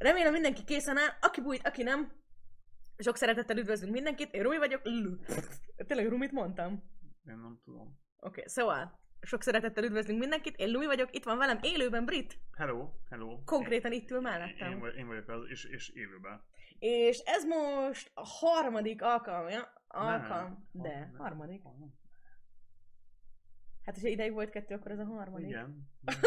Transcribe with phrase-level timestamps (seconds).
[0.00, 2.12] remélem mindenki készen áll, aki bújt, aki nem.
[2.98, 4.82] Sok szeretettel üdvözlünk mindenkit, én Rumi vagyok.
[5.86, 6.72] Tényleg Rumit mondtam?
[7.28, 7.98] Én nem tudom.
[8.16, 12.38] Oké, okay, szóval, sok szeretettel üdvözlünk mindenkit, én Lumi vagyok, itt van velem élőben Brit,
[12.56, 13.44] Hello, hello.
[13.44, 14.70] konkrétan itt ül Én, mellettem.
[14.72, 16.42] én, vagy- én vagyok az, és, és élőben.
[16.78, 21.62] És ez most a harmadik alkalmja, alkalm, Nem, de, nem, harmadik.
[23.84, 25.48] Hát, hogyha ideig volt kettő, akkor ez a harmadik.
[25.48, 25.88] Igen.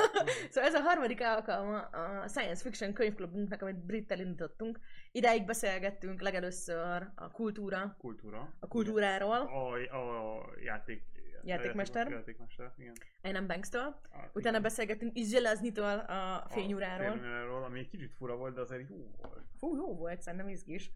[0.50, 4.80] Szóval ez a harmadik alkalma a Science Fiction könyvklubunknak, amit Brittel indítottunk.
[5.12, 8.54] Ideig beszélgettünk legelőször a kultúra, Kultúra.
[8.60, 11.04] a kultúráról, A, a játék...
[11.46, 12.10] Játékmester.
[12.10, 12.94] Játékmester, igen.
[13.22, 13.82] Einem Bankstől.
[13.82, 14.62] A, Utána igen.
[14.62, 17.12] beszélgettünk Izselaznitól a A fényúráról.
[17.18, 19.44] fényúráról, ami egy kicsit fura volt, de azért jó volt.
[19.60, 20.92] Fú, jó volt, szerintem izgis.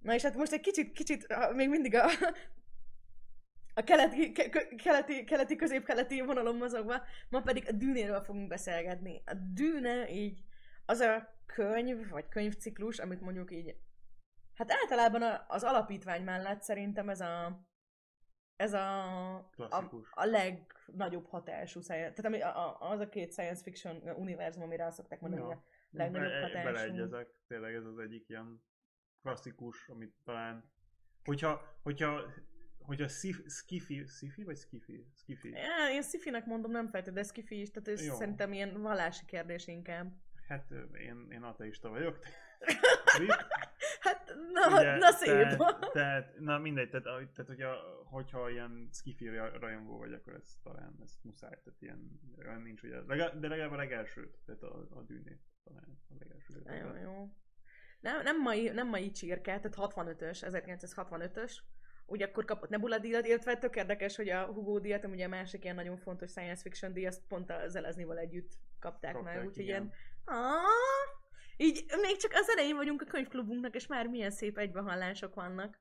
[0.00, 2.04] Na és hát most egy kicsit, kicsit, ah, még mindig a,
[3.74, 9.22] a keleti, ke, ke- keleti, keleti, közép-keleti vonalon mozogva, ma pedig a dűnéről fogunk beszélgetni.
[9.26, 10.44] A dűne így
[10.86, 13.76] az a könyv, vagy könyvciklus, amit mondjuk így,
[14.54, 17.66] hát általában az alapítvány mellett szerintem ez a,
[18.56, 20.08] ez a, a, Klasszikus.
[20.14, 24.96] a legnagyobb hatású tehát ami, a, a, az a két science fiction univerzum, amire azt
[24.96, 25.48] szokták mondani, Ja.
[25.48, 26.64] a legnagyobb Be- hatású.
[26.64, 28.62] Beleegyezek, tényleg ez az egyik ilyen
[29.22, 30.72] klasszikus, amit talán,
[31.24, 32.20] hogyha, hogyha,
[32.84, 35.06] hogyha szif, skifi, skifi vagy skifi?
[35.16, 35.50] Skifi.
[35.50, 38.14] Ja, én szifinek mondom, nem feltétlenül, de skifi is, tehát ez Jó.
[38.14, 40.12] szerintem ilyen vallási kérdés inkább.
[40.48, 42.18] Hát én, én ateista vagyok.
[44.00, 45.32] Hát, na, Ugye, na szép.
[45.32, 50.58] Tehát, tehát, na mindegy, tehát, tehát hogyha, hogyha ilyen skifi ra- rajongó vagy, akkor ez
[50.62, 54.86] talán ez muszáj, tehát ilyen, olyan nincs, hogy legalább, de legalább a legelsőt, tehát a,
[54.90, 56.60] a dűnét talán a legelső.
[56.64, 57.34] Nagyon jó.
[58.00, 61.52] Nem, nem, mai, nem mai csirke, tehát 65-ös, 1965-ös.
[62.06, 65.28] Ugye akkor kapott Nebula díjat, illetve tök érdekes, hogy a Hugo díjat, ami ugye a
[65.28, 69.46] másik ilyen nagyon fontos science fiction díj, azt pont a Zeleznival együtt kapták, Kapták, meg,
[69.46, 69.92] úgyhogy ilyen...
[71.56, 75.78] Így még csak az elején vagyunk a könyvklubunknak, és már milyen szép egybehallások vannak.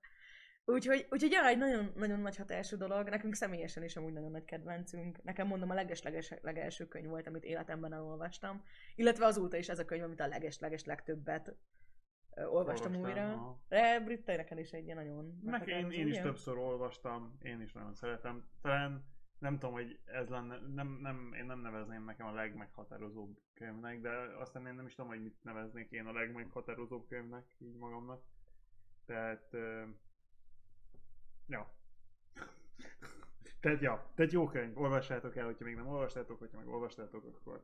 [0.66, 3.10] Úgyhogy, úgyhogy jaj, nagyon, nagyon nagy hatású dolog.
[3.10, 5.23] Nekünk személyesen is amúgy nagyon nagy kedvencünk.
[5.23, 8.64] Nekem mondom, a leges-leges legelső könyv volt, amit életemben elolvastam.
[8.95, 11.56] Illetve azóta is ez a könyv, amit a leges-leges legtöbbet
[12.36, 13.32] olvastam újra.
[13.32, 13.61] aha.
[13.67, 17.73] De Britta neked is egy ilyen nagyon Meg én, én is többször olvastam, én is
[17.73, 18.45] nagyon szeretem.
[18.61, 19.05] Talán
[19.44, 24.10] nem tudom, hogy ez lenne, nem, nem, én nem nevezném nekem a legmeghatározóbb könyvnek, de
[24.39, 28.23] aztán én nem is tudom, hogy mit neveznék én a legmeghatározóbb könyvnek, így magamnak.
[29.05, 29.83] Tehát, ö,
[31.48, 31.73] ja.
[33.61, 37.64] Tehát, ja, tehát jó könyv, olvassátok el, hogyha még nem olvastátok, hogyha meg olvastátok, akkor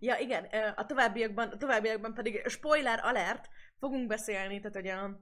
[0.00, 0.44] Ja, igen,
[0.74, 5.20] a továbbiakban, a továbbiakban pedig spoiler alert, fogunk beszélni, tehát hogy a,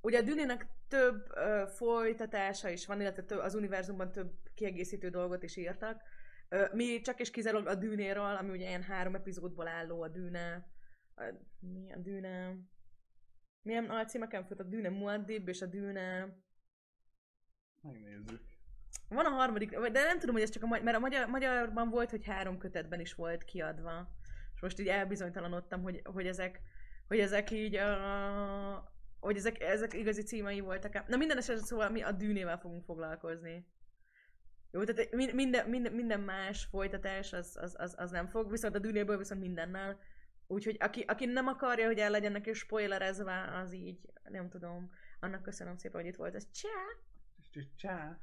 [0.00, 5.42] ugye a Dünének több ö, folytatása is van, illetve több, az univerzumban több kiegészítő dolgot
[5.42, 6.02] is írtak.
[6.48, 10.66] Ö, mi csak és kizárólag a Dűnéről, ami ugye ilyen három epizódból álló a Dűne,
[11.14, 11.22] a,
[11.60, 12.56] mi a Dűne,
[13.62, 16.36] milyen alcímeken fut a Dűne Muaddib és a Dűne,
[17.82, 18.59] megnézzük.
[19.14, 21.88] Van a harmadik, de nem tudom, hogy ez csak a magyar, mert a magyar, magyarban
[21.88, 24.08] volt, hogy három kötetben is volt kiadva.
[24.54, 26.60] És most így elbizonytalanodtam, hogy, hogy ezek,
[27.08, 31.08] hogy ezek így a, hogy ezek, ezek igazi címei voltak.
[31.08, 33.66] Na minden esetre szóval mi a dűnével fogunk foglalkozni.
[34.70, 38.74] Jó, tehát min- minden, minden, minden más folytatás az, az, az, az, nem fog, viszont
[38.74, 39.98] a dűnéből viszont mindennel.
[40.46, 44.90] Úgyhogy aki, aki nem akarja, hogy el legyen neki spoilerezve, az így, nem tudom.
[45.20, 46.34] Annak köszönöm szépen, hogy itt volt.
[46.34, 46.68] Ez csá!
[47.76, 48.18] Csá!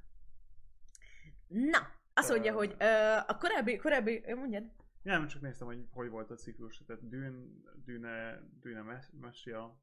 [1.47, 1.78] Na,
[2.13, 2.85] azt mondja, hogy ö,
[3.28, 4.63] a korábbi, korábbi, mondjad?
[5.02, 9.80] Nem, csak néztem, hogy hogy volt a ciklus, tehát Dűn, Dűne, Dűne Mes- Mesia,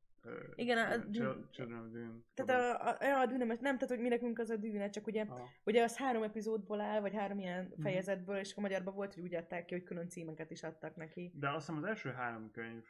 [0.54, 1.10] Igen, a-
[1.50, 2.14] Children of Dune.
[2.34, 5.06] Tehát a, a, a, a dűne, nem, tehát hogy mi nekünk az a dűne, csak
[5.06, 5.48] ugye, Aha.
[5.64, 7.82] ugye az három epizódból áll, vagy három ilyen Mhm.
[7.82, 11.32] fejezetből, és a magyarban volt, hogy úgy adták ki, hogy külön címeket is adtak neki.
[11.34, 12.84] De azt hiszem az első három könyv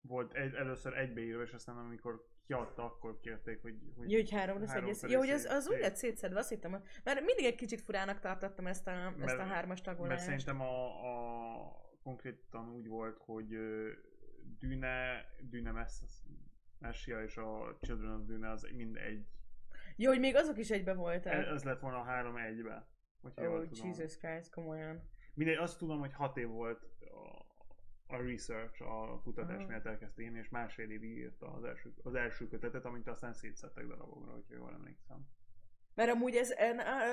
[0.00, 3.74] volt egy, először egybeírva, és aztán amikor kiadta, akkor kérték, hogy...
[3.96, 5.02] hogy Jó, hogy három lesz egész.
[5.02, 8.20] Jó, hogy az, az úgy lett szétszedve, azt hittem, hogy- mert mindig egy kicsit furának
[8.20, 10.24] tartottam ezt a, ezt a Mert- hármas Mert tagolást.
[10.24, 13.48] szerintem a, a konkrétan úgy volt, hogy
[14.58, 16.04] Dűne, Dűne Mess-
[16.78, 19.26] Messia és a Children of Dune az mind egy.
[19.96, 21.32] Jó, hogy még azok is egybe voltak.
[21.32, 22.88] Ez lett volna a három egybe.
[23.36, 23.86] Jól tudom.
[23.88, 25.02] Jesus Christ, komolyan.
[25.34, 26.86] Mindegy, azt tudom, hogy hat év volt
[28.12, 32.48] a, research, a kutatás miatt elkezdte írni, és másfél évig írta az első, az első
[32.48, 35.28] kötetet, amit aztán szétszettek darabokra, hogyha jól emlékszem.
[35.94, 36.50] Mert amúgy ez,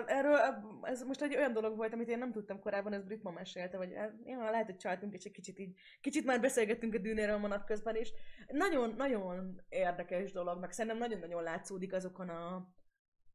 [0.06, 0.38] erről,
[0.82, 3.78] ez most egy olyan dolog volt, amit én nem tudtam korábban, ez Brit ma mesélte,
[3.78, 7.38] vagy eh, ja, lehet, hogy csaltunk, és egy kicsit így, kicsit már beszélgettünk a dűnéről
[7.38, 8.14] manap közben is.
[8.48, 12.74] Nagyon, nagyon érdekes dolog, meg szerintem nagyon-nagyon látszódik azokon a,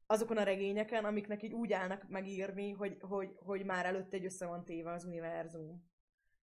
[0.07, 4.47] azokon a regényeken, amiknek így úgy állnak megírni, hogy, hogy, hogy már előtte egy össze
[4.47, 5.92] van téve az univerzum.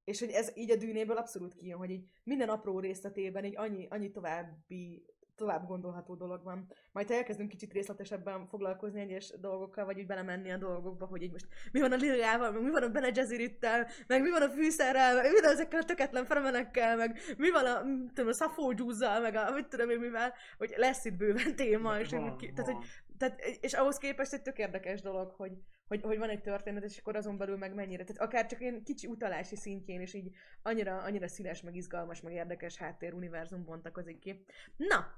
[0.08, 3.86] És hogy ez így a dűnéből abszolút kijön, hogy így minden apró részletében így annyi,
[3.90, 5.06] annyi további
[5.36, 6.66] tovább gondolható dolog van.
[6.92, 11.32] Majd ha elkezdünk kicsit részletesebben foglalkozni egyes dolgokkal, vagy úgy belemenni a dolgokba, hogy így
[11.32, 14.48] most mi van a Liliával, meg mi van a Bene Gesserittel, meg mi van a
[14.48, 17.80] fűszerrel, meg mi van ezekkel a töketlen fremenekkel, meg mi van a,
[18.14, 18.72] tudom, a Safo
[19.20, 22.72] meg a, mit tudom én mivel, hogy lesz itt bőven téma, és, Van, ki, tehát,
[22.72, 22.84] hogy,
[23.18, 25.52] tehát, és ahhoz képest egy tök érdekes dolog, hogy,
[25.88, 28.04] hogy, hogy van egy történet, és akkor azon belül meg mennyire.
[28.04, 32.32] Tehát akár csak ilyen kicsi utalási szintjén, és így annyira, annyira színes, meg izgalmas, meg
[32.32, 34.44] érdekes háttéruniverzum bontakozik ki.
[34.76, 35.14] Na,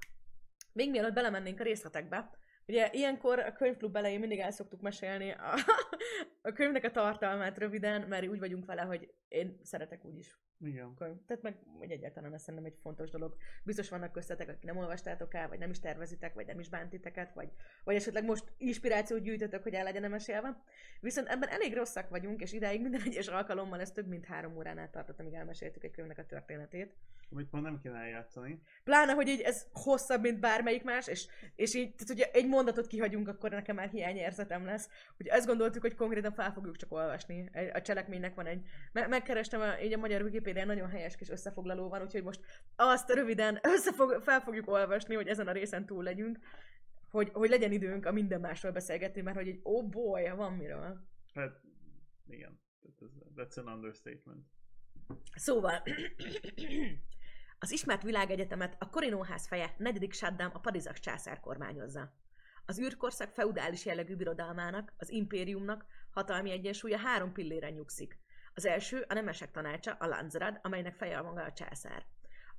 [0.73, 2.29] még mielőtt belemennénk a részletekbe,
[2.67, 5.53] ugye ilyenkor a könyvklub elején mindig el szoktuk mesélni a,
[6.49, 10.93] a könyvnek a tartalmát röviden, mert úgy vagyunk vele, hogy én szeretek úgyis Igen.
[10.95, 11.15] könyv.
[11.25, 13.35] Tehát meg, hogy egyáltalán ez szerintem egy fontos dolog.
[13.63, 17.33] Biztos vannak köztetek, akik nem olvastátok el, vagy nem is tervezitek, vagy nem is bántiteket,
[17.33, 17.49] vagy,
[17.83, 20.63] vagy esetleg most inspirációt gyűjtötök, hogy el legyen mesélve.
[20.99, 24.77] Viszont ebben elég rosszak vagyunk, és idáig minden egyes alkalommal ez több mint három órán
[24.77, 26.93] át tartott, amíg elmeséltük egy könyvnek a történetét.
[27.31, 28.61] Amit már nem kéne eljátszani.
[28.83, 32.87] Pláne, hogy így ez hosszabb, mint bármelyik más, és, és így, tehát ugye egy mondatot
[32.87, 34.89] kihagyunk, akkor nekem már hiányérzetem lesz.
[35.17, 37.49] Hogy ezt gondoltuk, hogy konkrétan fel fogjuk csak olvasni.
[37.73, 38.65] A cselekménynek van egy...
[38.91, 42.41] Me- megkerestem, a, így a magyar Wikipédián nagyon helyes kis összefoglaló van, úgyhogy most
[42.75, 46.39] azt röviden összefog, fel fogjuk olvasni, hogy ezen a részen túl legyünk.
[47.09, 51.07] Hogy, hogy legyen időnk a minden másról beszélgetni, mert hogy egy oh boy, van miről.
[51.33, 51.61] Hát,
[52.27, 52.59] igen.
[53.35, 54.45] That's an understatement.
[55.35, 55.83] Szóval,
[57.63, 62.13] az ismert világegyetemet a Korinóház feje, negyedik Saddam a Padizak császár kormányozza.
[62.65, 68.19] Az űrkorszak feudális jellegű birodalmának, az impériumnak hatalmi egyensúlya három pilléren nyugszik.
[68.53, 72.05] Az első a nemesek tanácsa, a Lanzrad, amelynek feje a maga a császár.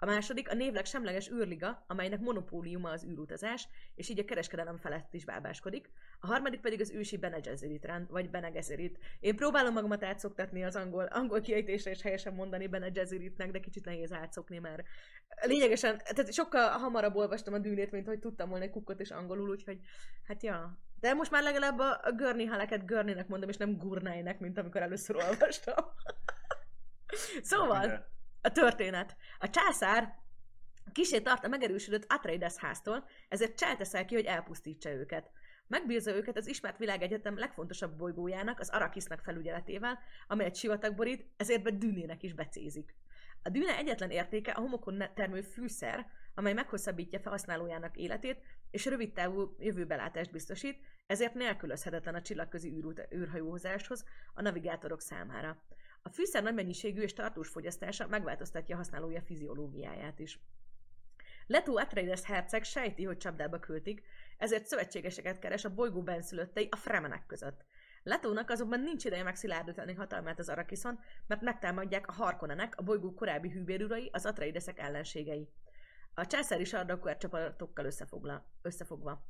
[0.03, 5.15] A második a névleg semleges űrliga, amelynek monopóliuma az űrutazás, és így a kereskedelem felett
[5.15, 5.91] is bábáskodik.
[6.21, 8.99] A harmadik pedig az ősi Bene Gesserit rend, vagy Bene Gesserit.
[9.21, 13.85] Én próbálom magamat átszoktatni az angol, angol kiejtésre és helyesen mondani Bene Gesseritnek, de kicsit
[13.85, 14.83] nehéz átszokni, mert
[15.43, 19.51] lényegesen, tehát sokkal hamarabb olvastam a dűnét, mint hogy tudtam volna egy kukkot is angolul,
[19.51, 19.79] úgyhogy
[20.27, 20.79] hát ja.
[21.01, 24.83] De most már legalább a, a Gurney haleket Gurneynek mondom, és nem Gurneynek, mint amikor
[24.83, 25.85] először olvastam.
[27.43, 28.12] szóval.
[28.43, 29.17] A történet.
[29.39, 30.15] A császár
[30.93, 35.31] kisé tart a megerősödött Atreides háztól, ezért cselteszel ki, hogy elpusztítsa őket.
[35.67, 41.71] Megbízza őket az ismert világegyetem legfontosabb bolygójának, az Arakisznak felügyeletével, amelyet sivatag borít, ezért be
[41.71, 42.95] dűnének is becézik.
[43.43, 49.57] A dűne egyetlen értéke a homokon termő fűszer, amely meghosszabbítja felhasználójának életét, és rövid távú
[49.59, 54.05] jövőbelátást biztosít, ezért nélkülözhetetlen a csillagközi űrút, űrhajózáshoz
[54.35, 55.63] a navigátorok számára.
[56.03, 60.41] A fűszer nagy mennyiségű és tartós fogyasztása megváltoztatja a használója fiziológiáját is.
[61.47, 64.03] Leto Atreides herceg sejti, hogy csapdába költik,
[64.39, 67.65] ezért szövetségeseket keres a bolygó benszülöttei a fremenek között.
[68.03, 73.51] Letónak azonban nincs ideje megszilárdítani hatalmát az Arakiszon, mert megtámadják a Harkonnenek, a bolygó korábbi
[73.51, 75.49] hűbérurai, az Atreidesek ellenségei.
[76.15, 79.27] A császári sardaukár csapatokkal összefogla, összefogva.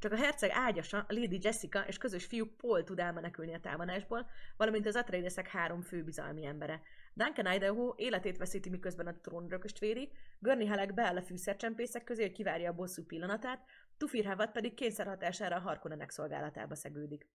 [0.00, 4.86] Csak a herceg ágyasa, Lady Jessica és közös fiúk Paul tud elmenekülni a támadásból, valamint
[4.86, 6.80] az Atreidesek három fő bizalmi embere.
[7.14, 12.32] Duncan Idaho életét veszíti, miközben a trónörököst véri, Gurney Halleck beáll a fűszercsempészek közé, hogy
[12.32, 13.64] kivárja a bosszú pillanatát,
[13.96, 17.26] Tufir Havad pedig kényszer hatására a Harkonnenek szolgálatába szegődik.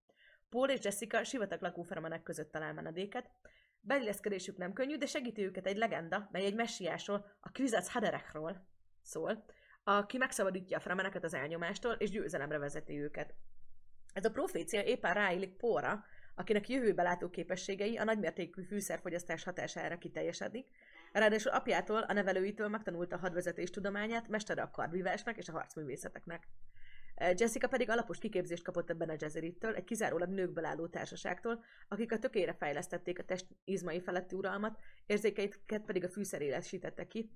[0.49, 3.29] Paul és Jessica sivatag lakófermenek között talál menedéket.
[3.79, 8.67] Beilleszkedésük nem könnyű, de segíti őket egy legenda, mely egy messiásról, a Kvizac Haderechról
[9.01, 9.45] szól,
[9.87, 13.33] aki megszabadítja a fremeneket az elnyomástól, és győzelemre vezeti őket.
[14.13, 16.03] Ez a profécia éppen ráillik Póra,
[16.35, 20.67] akinek jövőbe látó képességei a nagymértékű fűszerfogyasztás hatására kiteljesedik,
[21.11, 26.47] ráadásul apjától, a nevelőitől megtanulta a hadvezetés tudományát, mestere a kardvívásnak és a harcművészeteknek.
[27.35, 32.19] Jessica pedig alapos kiképzést kapott ebben a Jezerittől, egy kizárólag nőkből álló társaságtól, akik a
[32.19, 37.31] tökére fejlesztették a test izmai feletti uralmat, érzékeiket pedig a fűszer élesítette ki,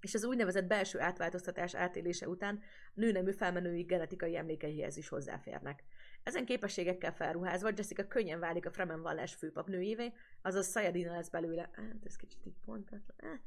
[0.00, 2.60] és az úgynevezett belső átváltoztatás átélése után
[2.94, 5.84] nőnemű felmenői genetikai emlékeihez is hozzáférnek.
[6.22, 11.70] Ezen képességekkel felruházva Jessica könnyen válik a Fremen vallás főpapnőjévé, azaz Sayadina lesz belőle.
[11.72, 13.40] Hát, ez kicsit így pontatlan.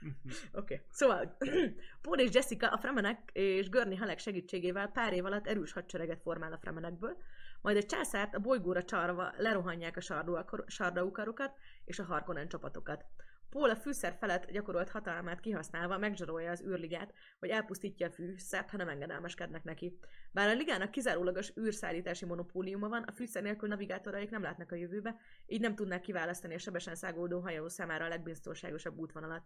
[0.52, 0.80] Oké, okay.
[0.90, 1.36] szóval
[2.02, 6.52] Paul és Jessica a Fremenek és Gurney Halleck segítségével pár év alatt erős hadsereget formál
[6.52, 7.16] a Fremenekből,
[7.60, 10.30] majd egy császárt a bolygóra csarva lerohanják a
[10.66, 11.52] sardaukarokat
[11.84, 13.04] és a Harkonnen csapatokat.
[13.50, 18.76] Paul a fűszer felett gyakorolt hatalmát kihasználva megzsarolja az űrligát, hogy elpusztítja a fűszert, ha
[18.76, 19.98] nem engedelmeskednek neki.
[20.32, 25.16] Bár a ligának kizárólagos űrszállítási monopóliuma van, a fűszer nélkül navigátoraik nem látnak a jövőbe,
[25.46, 29.42] így nem tudnák kiválasztani a sebesen száguldó hajó számára a legbiztonságosabb útvonalat.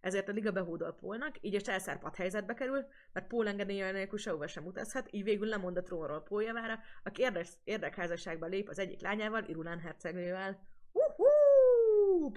[0.00, 4.46] Ezért a liga behódol Pólnak, így a császár helyzetbe kerül, mert Pól engedélye nélkül sehova
[4.46, 9.00] sem utazhat, így végül lemond a trónról Pól javára, aki érdek, érdekházasságba lép az egyik
[9.00, 10.66] lányával, Irulán hercegnővel.
[10.92, 12.32] Uhú!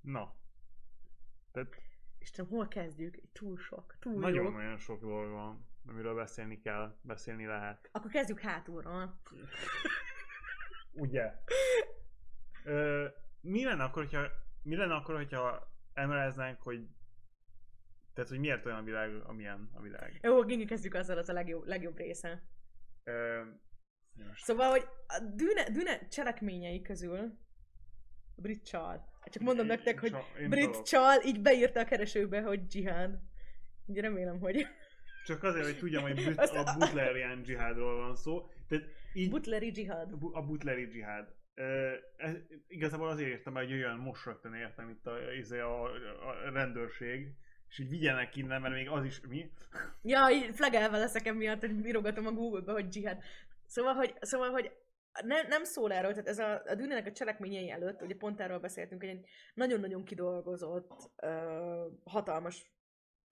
[0.00, 0.39] Na.
[1.52, 1.76] Tehát
[2.18, 3.20] Istenem, hol kezdjük?
[3.32, 7.88] Túl sok, túl nagyon-nagyon sok dolog van, amiről beszélni kell, beszélni lehet.
[7.92, 9.20] Akkor kezdjük hátulról.
[10.92, 11.32] Ugye?
[12.64, 13.06] Ö,
[13.40, 14.26] mi lenne akkor, hogyha,
[14.62, 16.88] mi lenne akkor, hogyha elmeleznánk, hogy
[18.12, 20.18] tehát, hogy miért olyan a világ, amilyen a világ.
[20.22, 22.42] Jó, Gingi, kezdjük azzal, az a legjobb, legjobb része.
[23.04, 23.42] Ö,
[24.26, 27.38] most Szóval, hogy a Dűne, Dűne cselekményei közül
[28.40, 29.08] brit csal.
[29.24, 33.18] Csak mondom nektek, hogy csa- brit csal így beírta a keresőbe, hogy dzsihád.
[33.86, 34.66] Így remélem, hogy
[35.26, 38.48] Csak azért, hogy tudjam, hogy but, a butlerian dzsihádról van szó.
[38.68, 40.12] Tehát így butleri dzsihád.
[40.32, 41.34] a butleri dzsihád.
[41.54, 42.34] Ö, ez,
[42.68, 47.34] igazából azért értem, hogy jöjjön most rögtön értem itt a, izé a, a rendőrség,
[47.68, 49.50] és így vigyenek innen, mert még az is, mi?
[50.02, 53.22] Ja, így flagelve leszek emiatt, hogy írogatom a Google-be, hogy dzsihád.
[53.66, 54.72] Szóval, hogy, szóval, hogy
[55.24, 58.58] ne, nem szól erről, tehát ez a, a Dűnének a cselekményei előtt, ugye pont erről
[58.58, 62.72] beszéltünk, hogy egy nagyon-nagyon kidolgozott, ö, hatalmas,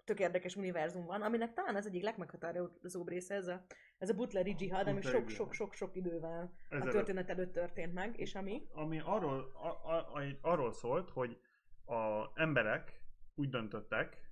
[0.05, 3.65] tök érdekes univerzum van, aminek talán az egyik legmeghatározóbb része ez a,
[3.99, 5.37] ez a butleri dzsihád, ami Butleri dzsihád.
[5.37, 6.93] sok-sok-sok idővel a Ezelőtt.
[6.93, 11.39] történet előtt történt meg, és ami ami arról, a, a, a, arról szólt, hogy
[11.85, 13.01] a emberek
[13.35, 14.27] úgy döntöttek,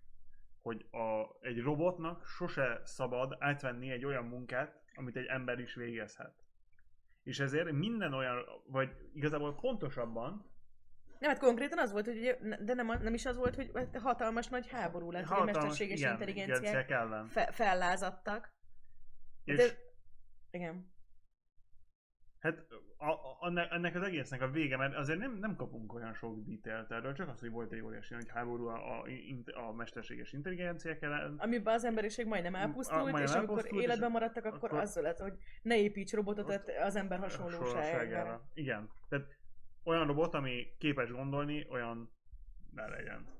[0.62, 6.45] hogy a, egy robotnak sose szabad átvenni egy olyan munkát, amit egy ember is végezhet.
[7.26, 10.50] És ezért minden olyan, vagy igazából pontosabban,
[11.18, 13.70] Nem, hát konkrétan az volt, hogy ugye, de nem, nem is az volt, hogy
[14.02, 17.26] hatalmas nagy háború lett, hogy a mesterséges igen, intelligenciák intelligenciák ellen.
[17.26, 18.54] fe, fellázadtak.
[19.44, 19.64] És De,
[20.50, 20.94] igen.
[22.46, 23.10] Hát a,
[23.46, 27.12] a, ennek- az egésznek a vége, mert azért nem, nem kapunk olyan sok detailt erről,
[27.12, 29.06] csak az, hogy volt egy óriási nagy háború a, a,
[29.68, 34.08] a mesterséges intelligenciák ellen, Amiben az emberiség majdnem A- elpusztult, majdnem és amikor elpusztult, életben
[34.08, 38.50] és maradtak, akkor, akkor- azzal lett, hogy ne építs robotot Ott- az ember hasonlóságára.
[38.54, 38.90] Igen.
[39.08, 39.26] Tehát
[39.84, 42.10] olyan robot, ami képes gondolni, olyan
[42.74, 43.34] ne legyen.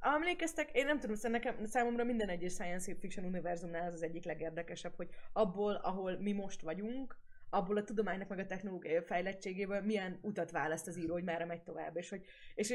[0.00, 4.94] Emlékeztek, én nem tudom, nekem, számomra minden egyes science fiction univerzumnál ez az egyik legérdekesebb,
[4.96, 7.16] hogy abból, ahol mi most vagyunk,
[7.50, 11.62] abból a tudománynak meg a technológiai fejlettségéből milyen utat választ az író, hogy merre megy
[11.62, 11.96] tovább.
[11.96, 12.24] És, hogy,
[12.54, 12.68] és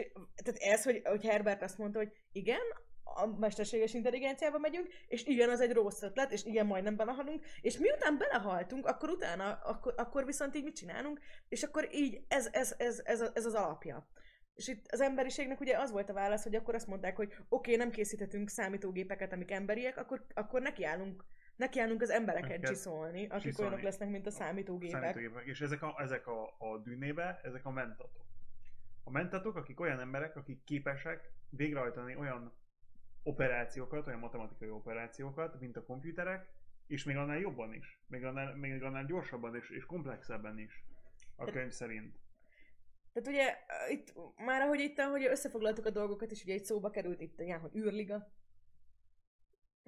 [0.43, 2.61] tehát ez, hogy, hogy Herbert azt mondta, hogy igen,
[3.15, 7.77] a mesterséges intelligenciába megyünk, és igen, az egy rossz ötlet, és igen, majdnem belehalunk, és
[7.77, 12.75] miután belehaltunk, akkor utána, akkor, akkor viszont így mit csinálunk, és akkor így ez, ez,
[12.77, 14.07] ez, ez, ez az alapja.
[14.53, 17.43] És itt az emberiségnek ugye az volt a válasz, hogy akkor azt mondták, hogy oké,
[17.49, 21.23] okay, nem készíthetünk számítógépeket, amik emberiek, akkor, akkor nekiállunk,
[21.59, 23.71] nekiállunk az embereket csiszolni, akik csiszolni.
[23.71, 25.01] olyanok lesznek, mint a számítógépek.
[25.01, 25.45] Számítógépek.
[25.45, 28.25] És ezek a, ezek a, a dűnébe, ezek a mentatok.
[29.03, 32.53] A mentatok, akik olyan emberek, akik képesek végrehajtani olyan
[33.23, 36.47] operációkat, olyan matematikai operációkat, mint a komputerek,
[36.87, 38.03] és még annál jobban is.
[38.07, 40.83] Még annál, még annál gyorsabban és, és komplexebben is.
[41.35, 42.19] A könyv szerint.
[43.13, 44.13] Tehát ugye uh, itt
[44.45, 47.75] már ahogy itt, ahogy összefoglaltuk a dolgokat, és ugye egy szóba került itt ilyen, hogy
[47.75, 48.31] űrliga,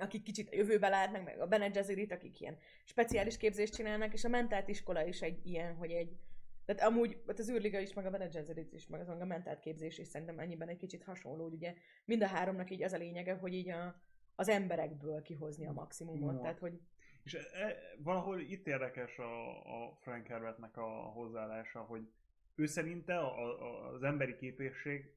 [0.02, 4.24] akik kicsit a jövőbe látnak, meg a Bene Gesserit, akik ilyen speciális képzést csinálnak, és
[4.24, 6.18] a mentált iskola is egy ilyen, hogy egy
[6.66, 9.60] tehát amúgy hát az űrliga is, meg a Bene Gesserit is, meg az a mentált
[9.60, 11.74] képzés is szerintem ennyiben egy kicsit hasonló, hogy ugye
[12.06, 14.02] mind a háromnak így az a lényege, hogy így a,
[14.36, 16.42] az emberekből kihozni a maximumot.
[16.42, 16.80] Tehát, hogy
[17.24, 22.12] És e, e, valahol itt érdekes a, a Frank Herbertnek a hozzáállása, hogy
[22.56, 25.14] ő szerinte a, a, az emberi képesség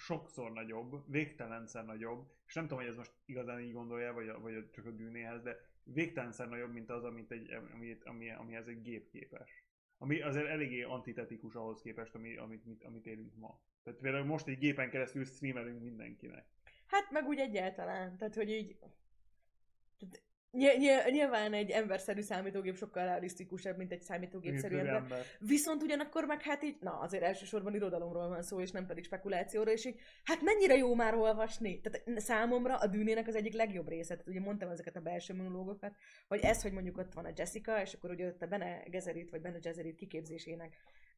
[0.00, 4.54] sokszor nagyobb, végtelenszer nagyobb, és nem tudom, hogy ez most igazán így gondolja, vagy, vagy
[4.54, 8.82] a, csak a dűnéhez, de végtelenszer nagyobb, mint az, amit egy, ami, ami, amihez egy
[8.82, 9.64] gép képes.
[9.98, 13.60] Ami azért eléggé antitetikus ahhoz képest, ami, amit, amit, amit élünk ma.
[13.82, 16.46] Tehát például most egy gépen keresztül streamelünk mindenkinek.
[16.86, 18.76] Hát meg úgy egyáltalán, tehát hogy így...
[19.98, 24.94] Tehát ny- ny- nyilván egy emberszerű számítógép sokkal realisztikusabb, mint egy számítógépszerű ember.
[24.94, 25.24] ember.
[25.38, 29.72] Viszont ugyanakkor meg hát így, na azért elsősorban irodalomról van szó, és nem pedig spekulációról,
[29.72, 31.80] és így, hát mennyire jó már olvasni?
[31.80, 35.94] Tehát számomra a dűnének az egyik legjobb része, tehát ugye mondtam ezeket a belső monológokat,
[36.28, 39.30] hogy ez, hogy mondjuk ott van a Jessica, és akkor ugye ott a Bene Gesserit,
[39.30, 40.76] vagy Bene Gesserit kiképzésének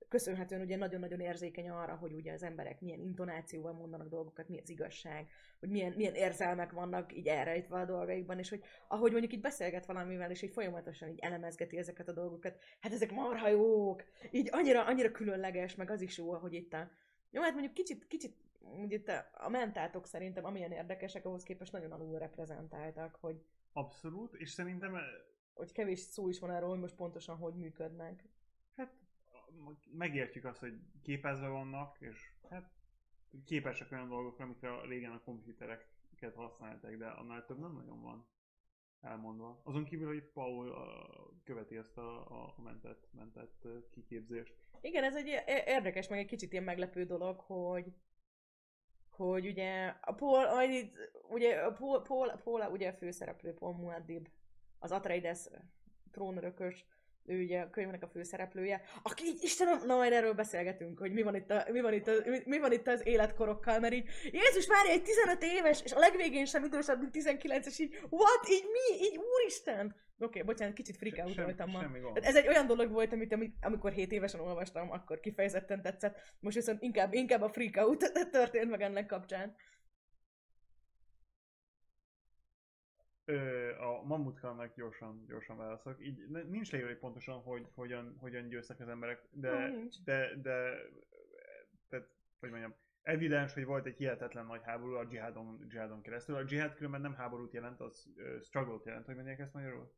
[0.08, 4.68] köszönhetően ugye nagyon-nagyon érzékeny arra, hogy ugye az emberek milyen intonációval mondanak dolgokat, mi az
[4.68, 5.28] igazság,
[5.60, 9.86] hogy milyen, milyen érzelmek vannak így elrejtve a dolgaikban, és hogy ahogy mondjuk így beszélget
[9.86, 14.84] valamivel, és így folyamatosan így elemezgeti ezeket a dolgokat, hát ezek marha jók, így annyira,
[14.84, 16.90] annyira különleges, meg az is jó, hogy itt a...
[17.30, 18.36] Jó, hát mondjuk kicsit, kicsit
[18.82, 23.42] ugye itt a, a mentátok szerintem amilyen érdekesek, ahhoz képest nagyon alul reprezentáltak, hogy,
[23.72, 24.96] Abszolút, és szerintem
[25.54, 28.24] hogy kevés szó is van arról, hogy most pontosan hogy működnek.
[29.90, 32.70] Megértjük azt, hogy képezve vannak, és hát
[33.44, 38.26] képesek olyan dolgokra, amikre régen a komputereket használták, de annál több nem nagyon van.
[39.00, 39.60] elmondva.
[39.64, 44.54] Azon kívül, hogy Paul uh, követi ezt a, a mentett, mentett uh, kiképzést.
[44.80, 47.92] Igen, ez egy érdekes, meg egy kicsit ilyen meglepő dolog, hogy
[49.08, 50.96] hogy ugye a Paul, itt,
[51.28, 54.26] ugye a Paul, Paul, Paul, ugye a főszereplő, Paul Muad'Dib,
[54.78, 55.48] az Atreides
[56.10, 56.86] trónörökös,
[57.26, 61.22] ő ugye a könyvnek a főszereplője, aki így, Istenem, na majd erről beszélgetünk, hogy mi
[61.22, 62.12] van itt, a, mi van itt, a,
[62.44, 66.44] mi- van itt az életkorokkal, mert így, Jézus már egy 15 éves, és a legvégén
[66.44, 69.94] sem idősebb, mint 19, és így, what, így mi, így úristen!
[70.18, 70.96] Oké, okay, bocsánat, kicsit
[71.34, 71.80] Sem- voltam ma.
[72.14, 76.20] Ez egy olyan dolog volt, amit, amikor 7 évesen olvastam, akkor kifejezetten tetszett.
[76.40, 79.54] Most viszont inkább, inkább a freak out történt meg ennek kapcsán.
[83.24, 86.06] Ö, a mamutkának gyorsan, gyorsan válaszok.
[86.06, 90.02] Így nincs leírva pontosan, hogy hogyan, hogyan győztek az emberek, de, nincs.
[90.04, 90.74] de, de,
[91.88, 92.08] tehát,
[92.40, 96.34] hogy mondjam, evidens, hogy volt egy hihetetlen nagy háború a dzsihádon, dzsihádon keresztül.
[96.36, 99.92] A dzsihád különben nem háborút jelent, az uh, struggle-t jelent, hogy mondják ezt magyarul?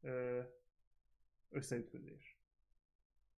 [0.00, 0.40] Ö,
[1.50, 2.38] összeütközés.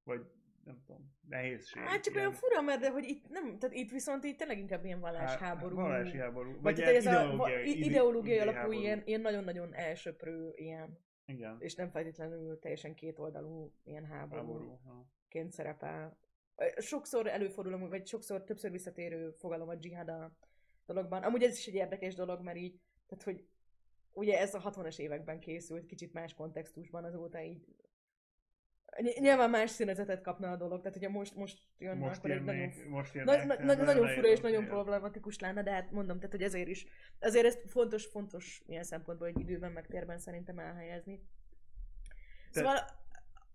[0.03, 0.27] Vagy
[0.65, 1.83] nem tudom, nehézség.
[1.83, 4.59] Hát csak ilyen- olyan fura, mert de hogy itt nem, tehát itt viszont itt tényleg
[4.59, 5.77] inkább ilyen vallásháború.
[5.77, 6.51] Hát, vallási háború.
[6.53, 8.79] Vagy Vagy, ez a ideológiai, ide- ideológiai alapú háború.
[8.79, 14.41] ilyen, ilyen nagyon-nagyon elsöprő ilyen, Igen, és nem feltétlenül teljesen kétoldalú ilyen háború.
[14.41, 14.81] háború.
[14.85, 15.07] Ha.
[15.29, 16.19] ként szerepel.
[16.77, 20.37] Sokszor előfordul, vagy sokszor többször visszatérő fogalom a dzsihád a
[20.87, 21.23] dologban.
[21.23, 23.45] Amúgy ez is egy érdekes dolog, mert így, tehát hogy
[24.13, 27.65] ugye ez a 60-as években készült, kicsit más kontextusban azóta így
[28.99, 32.61] Nyilván más színezetet kapna a dolog, tehát hogyha most, most jönne, Most akkor egy nagyon,
[32.61, 33.47] jönnék, most na, jönnék.
[33.47, 34.73] na, hát na, nagyon fura és nagyon igen.
[34.75, 36.87] problematikus lenne, de hát mondom, tehát hogy ezért is,
[37.19, 41.23] ezért ez fontos, fontos ilyen szempontból egy időben, meg térben szerintem elhelyezni.
[42.51, 42.77] Szóval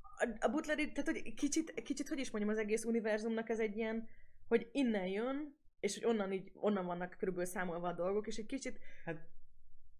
[0.01, 3.77] a, a butleri, tehát hogy kicsit, kicsit, hogy is mondjam, az egész univerzumnak ez egy
[3.77, 4.07] ilyen,
[4.47, 8.45] hogy innen jön, és hogy onnan így, onnan vannak körülbelül számolva a dolgok, és egy
[8.45, 9.27] kicsit, Hát-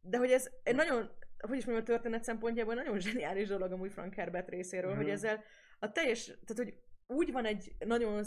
[0.02, 3.92] de hogy ez egy nagyon, hogy is mondjam, a történet szempontjából nagyon zseniális dolog amúgy
[3.92, 5.02] Frank Herbert részéről, Mhm.
[5.02, 5.44] hogy ezzel
[5.80, 6.78] a teljes, tehát hogy
[7.08, 8.24] úgy van egy nagyon,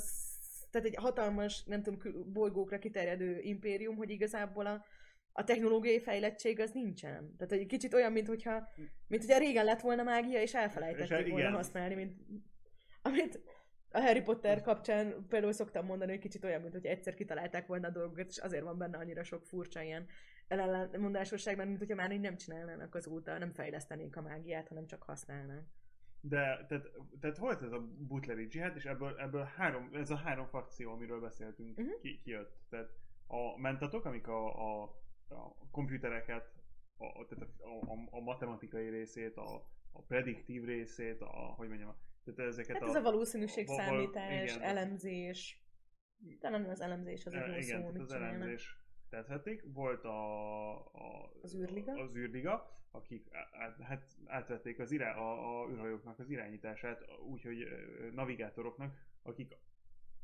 [0.70, 4.84] tehát egy hatalmas, nem tudom, bolygókra kiterjedő impérium, hogy igazából a,
[5.32, 7.34] a technológiai fejlettség az nincsen.
[7.36, 8.68] Tehát egy kicsit olyan, mint hogyha,
[9.06, 11.52] mint hogyha régen lett volna mágia, és elfelejtették És volna igen.
[11.52, 12.16] használni, mint
[13.02, 13.40] amit
[13.90, 17.88] a Harry Potter kapcsán például szoktam mondani, hogy kicsit olyan, mint hogy egyszer kitalálták volna
[17.88, 20.06] a dolgokat, és azért van benne annyira sok furcsa ilyen
[20.48, 25.02] ellenmondásosság, mert mint hogyha már így nem csinálnának azóta, nem fejlesztenék a mágiát, hanem csak
[25.02, 25.64] használnák.
[26.20, 26.88] De, tehát,
[27.20, 31.20] tehát volt ez a butleri dzsihád, és ebből, ebből három, ez a három frakció, amiről
[31.20, 31.88] beszéltünk, Mhm.
[32.00, 32.58] ki, kijött.
[32.68, 32.88] Tehát
[33.26, 34.82] a mentatok, amik a, a,
[35.28, 36.52] a komputereket,
[36.96, 39.54] a, a, tehát a, a, a matematikai részét, a,
[39.92, 44.62] a prediktív részét, a, hogy mondjam, tehát ezeket Hát ez a valószínűség val- val- igen.
[44.62, 45.62] elemzés,
[46.40, 48.76] talán az elemzés az egy E, jó igen, szó, az elemzés
[49.08, 49.62] tethetik.
[49.72, 51.92] Volt a, a, Az űrliga?
[51.92, 57.66] Az űrliga, akik át, hát átvették az irá, a, a űrhajóknak az irányítását, úgyhogy
[58.12, 59.56] navigátoroknak, akik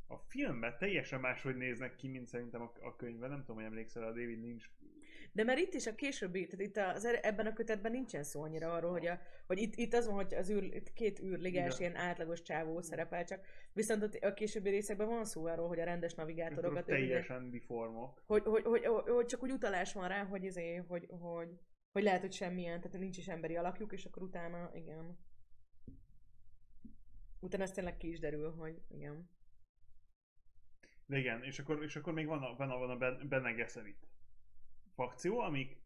[0.07, 3.31] a filmben teljesen máshogy néznek ki, mint szerintem a, a könyvben.
[3.31, 4.69] Nem tudom, hogy emlékszel a David Lynch.
[5.35, 8.73] De mert itt is a későbbi, tehát itt az, ebben a kötetben nincsen szó annyira
[8.73, 11.97] arról, hogy, a, hogy itt, itt az van, hogy az űr, itt két űrligás, ilyen
[11.97, 16.15] átlagos csávó szerepel csak, viszont ott a későbbi részekben van szó arról, hogy a rendes
[16.15, 18.23] navigátorokat, teljesen deformok.
[18.27, 21.49] hogy, hogy, hogy, hogy, hogy, csak úgy utalás van rá, hogy, izé, hogy, hogy,
[21.93, 25.19] hogy lehet, hogy semmilyen, tehát nincs is emberi alakjuk, és akkor utána, igen.
[27.41, 29.31] Utána ez tényleg ki is derül, hogy igen.
[31.07, 33.53] De igen, és akkor, és akkor még van a, van a, van a Ben- Bene
[33.53, 34.14] Gesserit
[34.95, 35.83] fakció, amik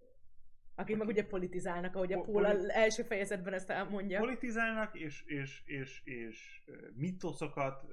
[0.74, 4.18] Akik meg ugye politizálnak, ahogy a Po- Paul poli- az első fejezetben ezt elmondja.
[4.18, 6.62] politizálnak, és, és, és, és
[6.94, 7.84] mitoszokat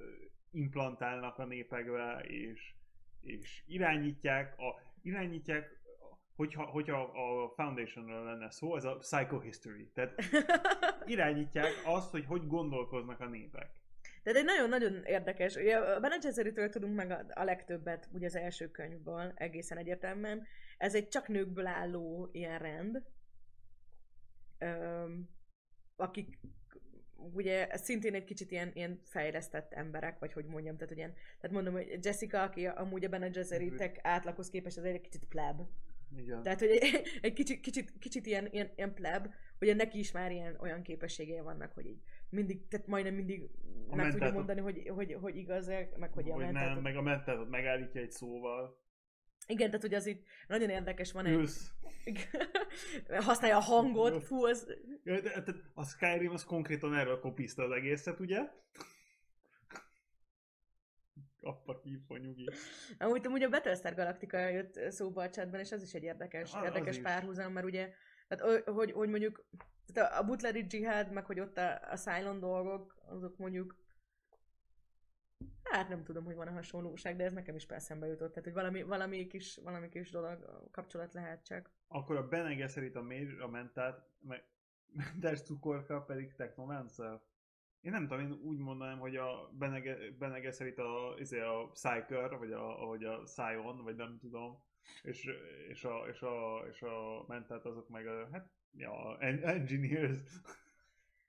[0.50, 2.74] implantálnak a népekbe, és,
[3.20, 5.76] és irányítják, a, irányítják
[6.36, 9.90] hogyha, hogyha a Foundationről lenne szó, ez a psychohistory.
[9.94, 10.22] Tehát
[11.14, 13.70] irányítják azt, hogy hogy gondolkoznak a népek.
[14.22, 15.54] Tehát egy nagyon-nagyon érdekes.
[15.54, 20.46] Ugye a Bene Gesseritől tudunk meg a, a legtöbbet ugye az első könyvből egészen egyértelműen.
[20.76, 23.02] Ez egy csak nőkből álló ilyen rend,
[24.58, 25.28] öm,
[25.96, 26.38] akik
[27.16, 31.56] ugye szintén egy kicsit ilyen, ilyen fejlesztett emberek, vagy hogy mondjam, tehát, hogy ilyen, tehát
[31.56, 35.60] mondom, hogy Jessica, aki amúgy a Bene Gesseриtek átlaghoz képest az egy kicsit pleb.
[36.16, 36.42] Igen.
[36.42, 39.26] Tehát, hogy egy, egy kicsit, kicsit, kicsit ilyen, ilyen, ilyen pleb,
[39.58, 43.50] hogy neki is már ilyen olyan képességei vannak, hogy így mindig, tehát majdnem mindig
[43.88, 46.82] A meg tudja mondani, hogy, hogy, hogy igaz meg hogy, hogy a nem, mentátot.
[46.82, 48.84] meg a mentátot megállítja egy szóval.
[49.46, 51.50] Igen, tehát hogy az itt nagyon érdekes van egy...
[53.08, 54.66] Használja a hangot, fú, az...
[55.74, 58.50] A Skyrim az konkrétan erről kopiszta az egészet, ugye?
[61.40, 62.48] Kappa kívva nyugi.
[62.98, 66.58] Amúgy, amúgy a Battlestar Galactica jött szóba a chatben, és az is egy érdekes, Ah,
[66.58, 67.92] az érdekes párhuzam, mert ugye
[68.28, 69.46] Tehát, hogy, hogy mondjuk
[69.92, 73.76] tehát a, a butleri dzsihád, meg hogy ott a, a Cylon dolgok, azok mondjuk
[75.76, 78.28] Hát nem tudom, hogy van-e hasonlóság, de ez nekem is persze jutott.
[78.28, 81.70] Tehát, hogy valami, valami, kis, valami kis dolog, kapcsolat lehet csak.
[81.88, 84.44] Akkor a Bene szerint a mér, a mentát, meg
[84.92, 87.20] mentes cukorka pedig Technomancer.
[87.80, 92.36] Én nem tudom, én úgy mondanám, hogy a Bene, Bene szerint a, izé a Psyker,
[92.38, 94.62] vagy a, vagy a Scion, vagy nem tudom,
[95.02, 95.30] és,
[95.68, 100.18] és, a, és, a, és a mentát azok meg a, hát, ja, en- engineers.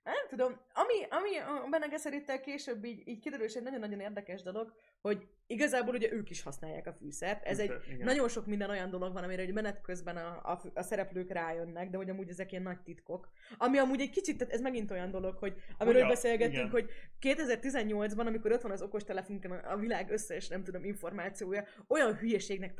[0.08, 4.42] Nem tudom, ami, ami a Bene Gesserittel később így, így kiderül, és egy nagyon-nagyon érdekes
[4.42, 7.44] dolog, hogy igazából ugye ők is használják a fűszert.
[7.44, 8.04] Ez egy Igen.
[8.04, 11.90] nagyon sok minden olyan dolog van, amire egy menet közben a, a, a szereplők rájönnek,
[11.90, 13.28] de hogy amúgy ezek ilyen nagy titkok.
[13.58, 16.70] Ami amúgy egy kicsit, tehát ez megint olyan dolog, hogy amiről Ja, beszélgettünk, igen.
[16.70, 22.74] hogy 2018-ban, amikor ott van az okostelefonkon a világ összes, nem tudom, információja, olyan hülyeségnek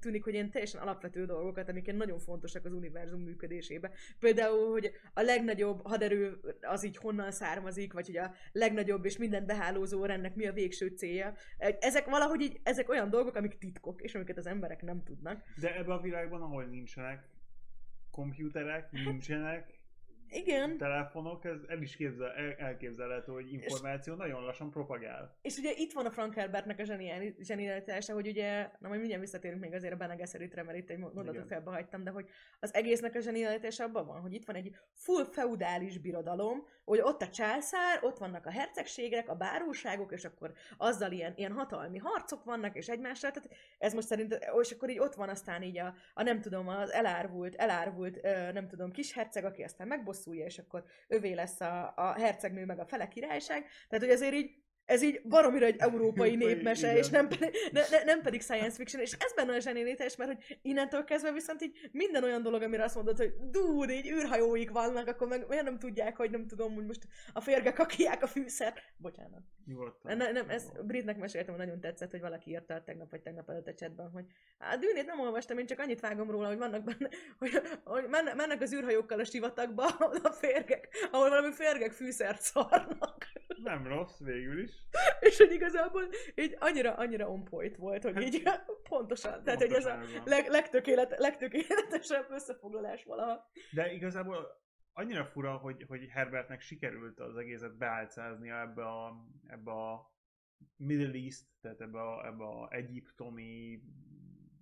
[0.00, 3.90] tűnik, hogy ilyen teljesen alapvető dolgokat, amik ilyen nagyon fontosak az univerzum működésébe.
[4.18, 9.46] Például, hogy a legnagyobb haderő az így honnan származik, vagy hogy a legnagyobb és minden
[9.46, 11.34] behálózó rendnek mi a végső célja.
[11.94, 15.42] Ezek valahogy így, ezek olyan dolgok, amik titkok, és amiket az emberek nem tudnak.
[15.60, 17.28] De ebben a világban, ahol nincsenek
[18.10, 19.84] komputerek, nincsenek
[20.28, 25.38] Igen, telefonok, ez el is képzel, el, elképzelhető, hogy információ nagyon lassan propagál.
[25.42, 26.84] és ugye itt van a Frank Herbertnek a
[27.40, 30.98] zsenialitása, hogy ugye, na majd mindjárt visszatérünk még azért a Bene Gesserit-re, mert itt egy
[30.98, 31.46] mondatot Igen.
[31.46, 32.28] felbehagytam, de hogy
[32.60, 37.22] az egésznek a zsenialitása abban van, hogy itt van egy full feudális birodalom, hogy ott
[37.22, 42.44] a császár, ott vannak a hercegségek, a báróságok, és akkor azzal ilyen, ilyen hatalmi harcok
[42.44, 45.94] vannak, és egymással, tehát ez most szerint, és akkor így ott van aztán így a,
[46.14, 50.84] a nem tudom, az elárvult, elárvult, nem tudom, kis herceg, aki aztán megbosszulja, és akkor
[51.08, 55.20] övé lesz a, a hercegnő, meg a fele királyság, tehát hogy azért így ez így
[55.28, 56.98] baromira egy európai népmese, igen.
[56.98, 60.32] és nem pedig, ne, ne, nem pedig science fiction, és ez benne a zsenialitás, mert
[60.32, 64.70] hogy innentől kezdve viszont így minden olyan dolog, amire azt mondod, hogy dude, így űrhajóik
[64.70, 68.26] vannak, akkor meg miért nem tudják, hogy nem tudom, hogy most a férgek akiák a
[68.26, 68.74] fűszer.
[68.96, 69.42] Bocsánat.
[69.66, 70.16] Nyugodtan.
[70.16, 73.66] Ne, nem, ez Britnek meséltem, hogy nagyon tetszett, hogy valaki írta tegnap vagy tegnap előtt
[73.66, 74.24] a chatben, hogy
[74.58, 78.60] hát Dűnét nem olvastam, én csak annyit vágom róla, hogy vannak benne, hogy, hogy mennek,
[78.60, 79.86] az űrhajókkal a sivatagba,
[80.22, 83.26] a férgek, ahol valami férgek fűszert szarnak.
[83.62, 84.73] Nem rossz végül is.
[85.20, 88.42] És hogy igazából így annyira, annyira on point volt, hogy Hát, így
[88.88, 93.50] pontosan, tehát hogy ez a leg, legtökélet, legtökéletesebb összefoglalás valaha.
[93.72, 100.12] De igazából annyira fura, hogy, hogy Herbertnek sikerült az egészet beálcáznia ebbe a, ebbe a
[100.76, 103.82] Middle East, tehát ebbe a, ebbe a egyiptomi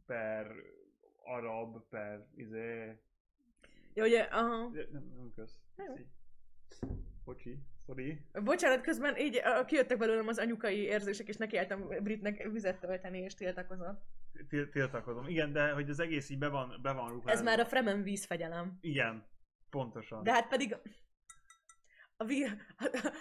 [0.07, 0.53] per
[1.25, 3.01] arab per izé...
[3.95, 4.69] Jó, ugye, aha.
[4.69, 5.61] Nem, nem kösz.
[5.77, 5.95] Jó.
[7.25, 8.21] Bocsi, sorry.
[8.33, 13.35] Bocsánat, közben így a, kijöttek belőlem az anyukai érzések, és nekiálltam Britnek vizet tölteni, és
[13.35, 14.03] tiltakozott.
[14.49, 15.29] Til- Tiltakozom.
[15.29, 17.31] Igen, de hogy az egész így be van, be van ruházva.
[17.31, 18.79] Ez már a Fremen vízfegyelem.
[18.81, 19.27] Igen,
[19.71, 20.23] pontosan.
[20.23, 20.77] De hát pedig
[22.17, 22.55] a víz,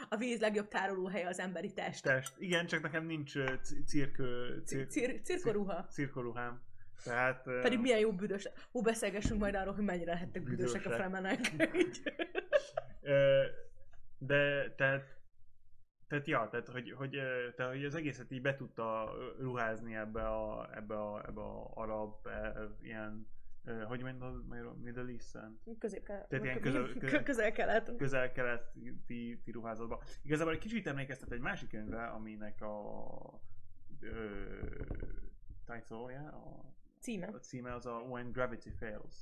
[0.09, 2.03] a víz legjobb tárolóhelye az emberi test.
[2.03, 2.33] Test.
[2.37, 3.33] Igen, csak nekem nincs
[3.87, 4.61] cirkő...
[4.65, 5.85] Cir- cir- cirkoruha.
[5.85, 6.61] cirkoruhám.
[7.03, 7.43] Tehát...
[7.61, 8.47] Pedig milyen jó büdös.
[8.71, 11.01] Hú, beszélgessünk majd arról, hogy mennyire lehettek büdösek a Büdösek.
[11.01, 11.51] fremenek.
[14.23, 15.19] De tehát
[16.07, 17.09] tehát ja, tehát hogy, hogy,
[17.55, 22.27] tehát, hogy az egészet így be tudta ruházni ebbe a, ebbe a, ebbe a arab,
[22.27, 23.27] e, ilyen,
[23.63, 24.47] ö, hogy mondod,
[24.81, 25.59] Middle East-en?
[25.79, 26.27] Közép-kelet.
[26.27, 27.95] Tehát ilyen közel- közel- Közel-kelet.
[27.95, 30.03] közel-keleti ruházatba.
[30.21, 33.41] Igazából egy kicsit emlékeztet egy másik könyvre, aminek a
[33.99, 34.59] ö,
[35.65, 37.27] title a, Címe.
[37.27, 39.15] a címe az a When Gravity Fails,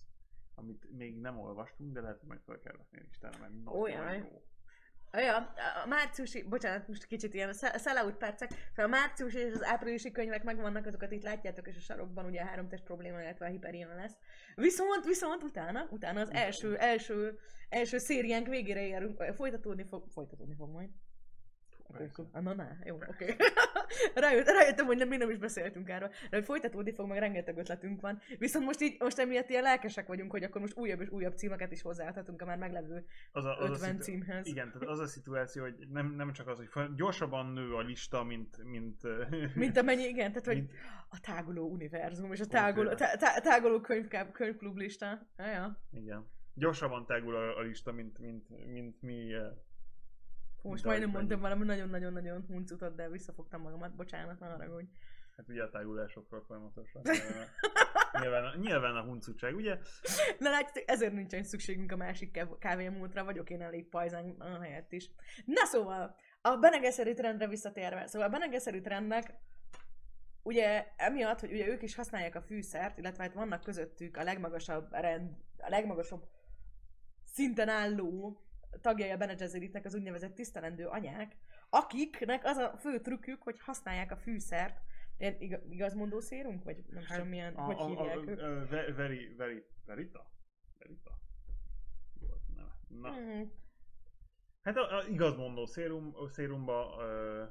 [0.56, 4.42] amit még nem olvastunk, de lehet, hogy majd fel kell vetni Istenem, mert nagyon jó.
[5.12, 5.36] Ja,
[5.84, 10.44] a márciusi, bocsánat, most kicsit ilyen sellout percek, szóval a márciusi és az áprilisi könyvek
[10.44, 13.96] megvannak, azokat itt látjátok, és a sarokban ugye a három test probléma, illetve a hiperion
[13.96, 14.18] lesz.
[14.56, 20.70] Viszont, viszont utána, utána az első, első, első szériánk végére érünk, folytatódni fog, folytatódni fog
[20.70, 20.90] majd.
[21.98, 22.24] Persze.
[22.34, 23.36] Na, na, jó, oké.
[24.16, 27.58] Rájött, rájöttem, hogy nem, még nem is beszéltünk erről, de hogy folytatódni fog, meg rengeteg
[27.58, 28.22] ötletünk van.
[28.38, 31.72] Viszont most így, most emiatt ilyen lelkesek vagyunk, hogy akkor most újabb és újabb címeket
[31.72, 34.48] is hozzáadhatunk a már meglevő Az a, az 50 a szitu- címhez.
[34.48, 38.24] Igen, tehát az a szituáció, hogy nem, nem csak az, hogy gyorsabban nő a lista,
[38.24, 38.64] mint...
[38.64, 39.02] Mint,
[39.56, 40.72] Mint amennyi, igen, tehát hogy mint
[41.10, 45.28] a táguló univerzum és a táguló, tá, tá, táguló könyvkáb, könyvklub lista.
[45.38, 45.80] Ja, ja.
[45.92, 46.28] igen.
[46.54, 49.34] Gyorsabban tágul a, a lista, mint, mint, mint mi...
[50.64, 54.88] eh, Most majdnem hogy mondtam valami nagyon-nagyon-nagyon huncutot, de visszafogtam magamat, bocsánat, ne haragudj.
[55.38, 57.02] Hát ugye a tágulásokról folyamatosan.
[57.04, 57.48] Nyilván,
[58.22, 59.78] nyilván, a, nyilván a huncutság, ugye?
[60.40, 64.92] Na látjátok, ezért nincsen szükségünk a másik káv- kávémúltra, vagyok én elég pajzán a helyett
[64.92, 65.10] is.
[65.46, 69.34] Na szóval, a Benegeszeri trendre visszatérve, szóval a Benegeszeri trendnek
[70.44, 74.88] ugye emiatt, hogy ugye ők is használják a fűszert, illetve hát vannak közöttük a legmagasabb
[74.92, 76.28] rend, a legmagasabb
[77.24, 78.42] szinten álló
[78.82, 81.36] tagjai a Bene Gesseritnek az úgynevezett tisztelendő anyák,
[81.70, 84.82] akiknek az a fő trükkük, hogy használják a fűszert,
[85.18, 88.40] ilyen iga- igazmondó szérunk, vagy nem hát, tudom milyen, a, hogy a, hívják a, ők.
[88.40, 90.32] a, ve- veri, veri, verita?
[90.78, 91.20] Verita?
[92.20, 92.76] Volt a neve?
[92.88, 93.14] Na.
[93.14, 93.52] Hmm.
[94.62, 96.96] Hát a, a igazmondó szérum, szérumba...
[96.98, 97.48] Uh,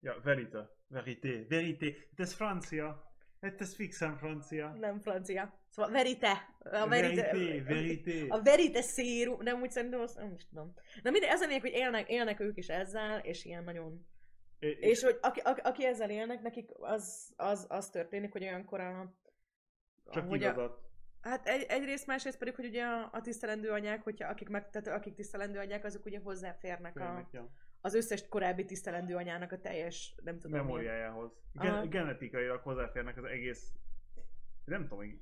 [0.00, 0.76] ja, verita.
[0.86, 1.46] Verité.
[1.48, 1.90] Verité.
[2.10, 3.07] Hát ez francia.
[3.40, 4.74] Hát ez fixen francia.
[4.80, 5.52] Nem francia.
[5.70, 6.54] Szóval verite.
[6.58, 7.22] A verite.
[7.22, 7.60] Verité.
[7.60, 8.28] Verité.
[8.28, 10.74] A verite szérum, nem úgy szerintem azt nem is tudom.
[11.02, 14.06] Na mindegy, az a lényeg, hogy élnek, élnek ők is ezzel, és ilyen nagyon...
[14.58, 18.80] És, És hogy aki, aki, aki ezzel élnek, nekik az, az, az történik, hogy olyankor
[18.80, 19.14] a...
[20.10, 20.80] csak hogy a, igazat.
[21.20, 24.98] Hát egy, egyrészt, másrészt pedig, hogy ugye a, a tisztelendő anyák, hogyha akik, meg, tehát
[24.98, 27.50] akik tisztelendő anyák, azok ugye hozzáférnek a, Félnek, ja.
[27.80, 31.30] Az összes korábbi tisztelendő anyának a teljes, nem tudom Memóriájához.
[31.54, 31.64] Aha.
[31.64, 33.72] Gen- genetikailag hozzáférnek az egész...
[34.64, 35.18] Nem tudom, hogy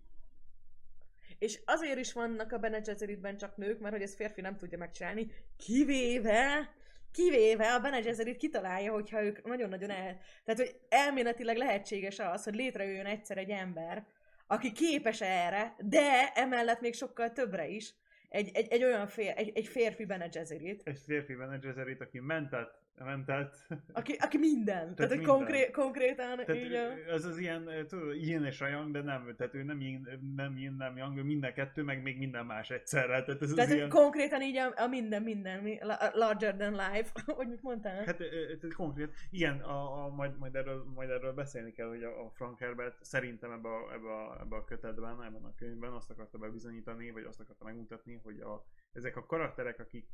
[1.39, 4.79] És azért is vannak a Bene Gesseritben csak nők, mert hogy ez férfi nem tudja
[4.79, 6.75] megcsinálni, kivéve,
[7.13, 10.19] kivéve a Bene Gesserit kitalálja, hogyha ők nagyon-nagyon el...
[10.45, 14.07] Tehát, hogy elméletileg lehetséges az, hogy létrejöjjön egyszer egy ember,
[14.47, 17.95] aki képes erre, de emellett még sokkal többre is.
[18.29, 22.86] Egy, egy, egy olyan fér, egy, egy férfi Bene Gesserit, egy férfi menedzserét, aki mentett,
[23.05, 23.67] mentett.
[23.93, 24.95] aki, aki minden.
[24.95, 25.35] Tehát, tehát minden.
[25.35, 27.13] konkré, konkrétan Tehát így a...
[27.13, 30.57] ez az ilyen, eh, tudod, yin és yang, de nem, tehát ő nem yin, nem,
[30.57, 33.23] yin, nem yang, minden kettő, meg még minden más egyszerre.
[33.23, 36.73] Tehát ez Tehát az ilyen, konkrétan így a, a minden, minden, mi- la- larger than
[36.73, 38.05] life, hogy mit mondtál?
[38.05, 41.89] Hát eh, eh, tehát konkrét, igen, a, a, majd, majd, erről, majd erről beszélni kell,
[41.89, 45.55] hogy a, a Frank Herbert szerintem ebbe a, ebbe, a, ebbe a kötetben, ebben a
[45.55, 50.09] könyvben azt akarta bebizonyítani, vagy azt akarta megmutatni, hogy a, ezek a karakterek, akik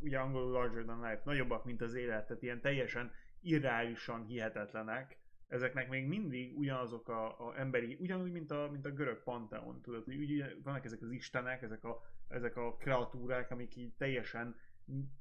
[0.00, 5.88] ugye angolul larger than life, nagyobbak, mint az élet, tehát ilyen teljesen irreálisan hihetetlenek, ezeknek
[5.88, 10.16] még mindig ugyanazok a, a emberi, ugyanúgy, mint a, mint a görög panteon, tudod, hogy
[10.16, 14.56] ugye vannak ezek az istenek, ezek a, ezek a kreatúrák, amik így teljesen,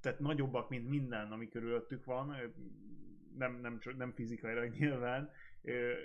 [0.02, 2.36] tehát nagyobbak, mint minden, ami körülöttük van,
[3.38, 5.32] nem, nem, nem fizikailag nyilván,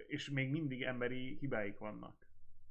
[0.07, 2.28] és még mindig emberi hibáik vannak.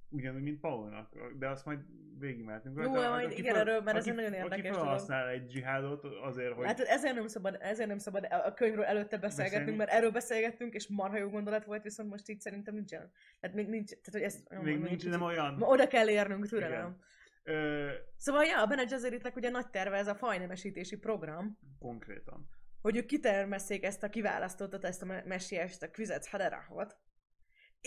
[0.09, 1.79] Ugyanúgy, mint Paulnak, de azt majd
[2.19, 2.79] végigmehetünk.
[2.81, 3.09] Jó, rajta.
[3.09, 6.53] majd igen, fel- erről, mert ez aki- egy nagyon érdekes Aki felhasznál egy dzsihádot azért,
[6.53, 6.65] hogy...
[6.65, 9.77] Hát ezért nem szabad, ezért nem szabad a könyvről előtte beszélgetnünk, Beszélni.
[9.77, 13.11] mert erről beszélgettünk, és marha jó gondolat volt, viszont most így szerintem nincsen.
[13.39, 14.49] Tehát még nincs, tehát hogy ezt...
[14.49, 15.53] még mondom, nincs, nem olyan...
[15.53, 16.99] Ma oda kell érnünk, türelem.
[17.43, 22.49] Ö, Szóval, ja, a Bene Gesseritnek ugye nagy terve ez a fajnemesítési program, konkrétan.
[22.81, 26.97] hogy ők kitermesszék ezt a kiválasztottat, ezt a me- messiást, a Kvizet Haderachot,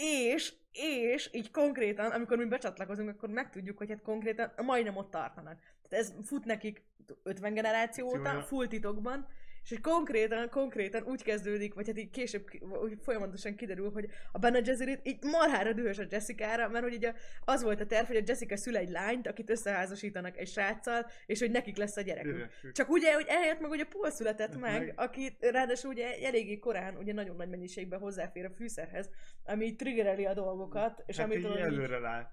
[0.01, 5.59] és, és így konkrétan, amikor mi becsatlakozunk, akkor megtudjuk, hogy hát konkrétan majdnem ott tartanak.
[5.89, 6.83] Tehát ez fut nekik
[7.23, 9.27] 50 generáció óta, full titokban,
[9.63, 12.45] és hogy konkrétan, konkrétan úgy kezdődik, vagy hát így később
[12.83, 17.15] úgy folyamatosan kiderül, hogy a Bene Gesserit így marhára dühös a Jessica-ra, mert hogy ugye
[17.45, 21.41] az volt a terv, hogy a Jessica szül egy lányt, akit összeházasítanak egy sráccal, és
[21.41, 22.33] hogy nekik lesz a gyerekük.
[22.33, 22.73] Gyerekük.
[22.73, 24.93] Csak ugye, hogy eljött meg, ugye Paul született Hát meg, meg.
[24.97, 29.11] aki ráadásul ugye eléggé korán, ugye nagyon nagy mennyiségben hozzáfér a fűszerhez,
[29.45, 32.33] ami így triggereli a dolgokat, és hát amit így így előre lát.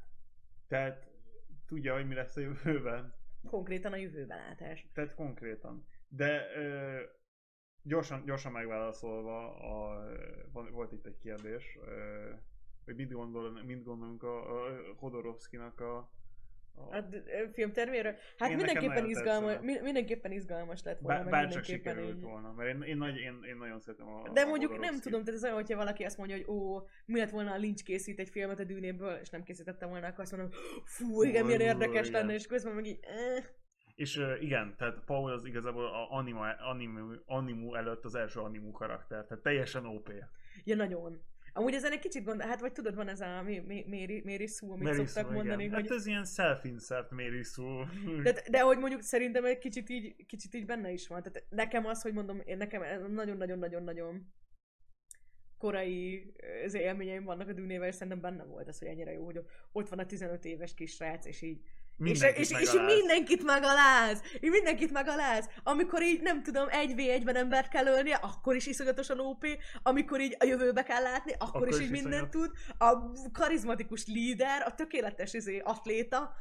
[0.68, 1.08] Tehát
[1.68, 3.14] tudja, hogy mi lesz a jövőben.
[3.50, 4.88] konkrétan a jövőbe látás.
[4.94, 5.88] Tehát konkrétan.
[6.10, 7.00] De ö,
[7.88, 10.04] gyorsan, gyorsan megválaszolva, a,
[10.52, 11.78] van, volt itt egy kérdés,
[12.86, 16.10] hogy mit, gondol, mit gondolunk a, a Hodorovszkinak a,
[16.76, 18.16] a A ö, filmterméről?
[18.38, 22.30] Hát Én mindenképpen izgalmas, mindenképpen izgalmas lett volna, bár, bárcsak mindenképpen sikerült így.
[22.30, 25.24] volna, mert én, én, nagy, én, én nagyon szeretem a De a mondjuk nem tudom,
[25.24, 28.20] tehát ez olyan, hogyha valaki azt mondja, hogy ó, mi lett volna, a Lynch készít
[28.20, 30.52] egy filmet a dűnéből, és nem készítette volna, akkor azt mondom,
[30.84, 33.44] fú, igen, milyen érdekes lenne, és közben meg így, eh.
[33.98, 39.26] És igen, tehát Paul az igazából a anima, animu, animu előtt az első animu karakter,
[39.26, 40.12] tehát teljesen OP.
[40.64, 41.22] Ja, nagyon.
[41.54, 44.84] Amúgy ezen egy kicsit gond, hát vagy tudod, van ez a Mary, Mary Sue, amit
[44.84, 45.76] Mary szoktak Sue, mondani, igen.
[45.76, 45.88] hogy...
[45.88, 47.88] Hát ez ilyen self-insert Mary Sue.
[48.24, 51.24] De, de hogy mondjuk szerintem egy kicsit így, kicsit így benne is van.
[51.24, 54.34] Tehát nekem az, hogy mondom, én nekem nagyon-nagyon-nagyon-nagyon
[55.58, 56.32] korai
[56.66, 59.40] az élményeim vannak a dűnével, és szerintem benne volt az, hogy ennyire jó, hogy
[59.72, 61.62] ott van a 15 éves kisrác, és így
[61.98, 62.96] Mindenkit és, és megaláz.
[62.98, 64.22] mindenkit megaláz!
[64.42, 65.50] Így mindenkit megaláz!
[65.64, 69.46] Amikor így, nem tudom, egy v egyben embert kell ölnie, akkor is iszonyatosan OP,
[69.84, 72.52] amikor így a jövőbe kell látni, akkor, Akkor is is így mindent iszonyat.
[72.52, 72.78] tud.
[72.78, 76.36] A karizmatikus líder, a tökéletes izé, atléta.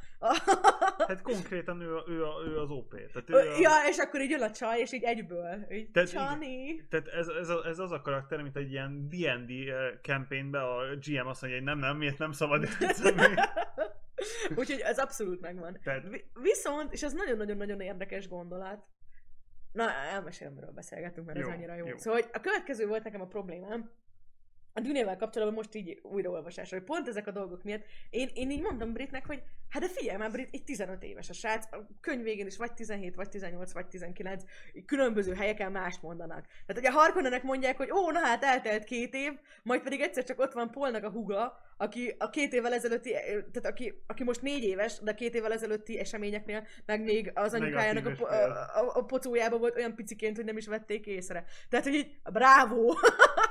[1.07, 2.89] Hát konkrétan ő, ő, ő az OP.
[3.13, 5.65] Tehát, ő Ö, a, Ja, és akkor így jön a csaj, és így egyből.
[5.71, 6.85] Így, Tehát Csani.
[6.89, 10.77] tehát ez, ez, a- ez, az a karakter, mint egy ilyen D&D eh, campaignben a
[11.05, 13.33] GM azt mondja, hogy nem, nem, miért nem szabad játszani.
[14.59, 15.79] Úgyhogy ez abszolút megvan.
[15.83, 16.03] Tehát-
[16.41, 18.85] Viszont, és ez nagyon-nagyon-nagyon érdekes gondolat,
[19.71, 21.85] Na, elmesélem, miről beszélgetünk, mert ez Jó, annyira jó.
[21.87, 21.97] jó.
[21.97, 23.91] Szóval hogy a következő volt nekem a problémám,
[24.77, 28.61] a Dünével kapcsolatban most így újraolvasásra, hogy pont ezek a dolgok miatt, én, én így
[28.61, 32.23] mondom Britnek, hogy hát de figyelj már Brit, egy 15 éves a srác, a könyv
[32.23, 34.43] végén is vagy 17, vagy 18, vagy 19,
[34.85, 36.45] különböző helyeken más mondanak.
[36.45, 39.31] Tehát, hogy a Harkonnenek mondják, hogy ó, na hát eltelt két év,
[39.63, 43.11] majd pedig egyszer csak ott van Polnak a huga, aki a két évvel ezelőtti,
[43.51, 48.05] tehát aki, aki most négy éves, de két évvel ezelőtti eseményeknél, meg még az anyukájának
[48.05, 48.35] a, a,
[48.79, 51.45] a, a pocójában volt olyan piciként, hogy nem is vették észre.
[51.69, 52.93] Tehát, hogy így, bravo!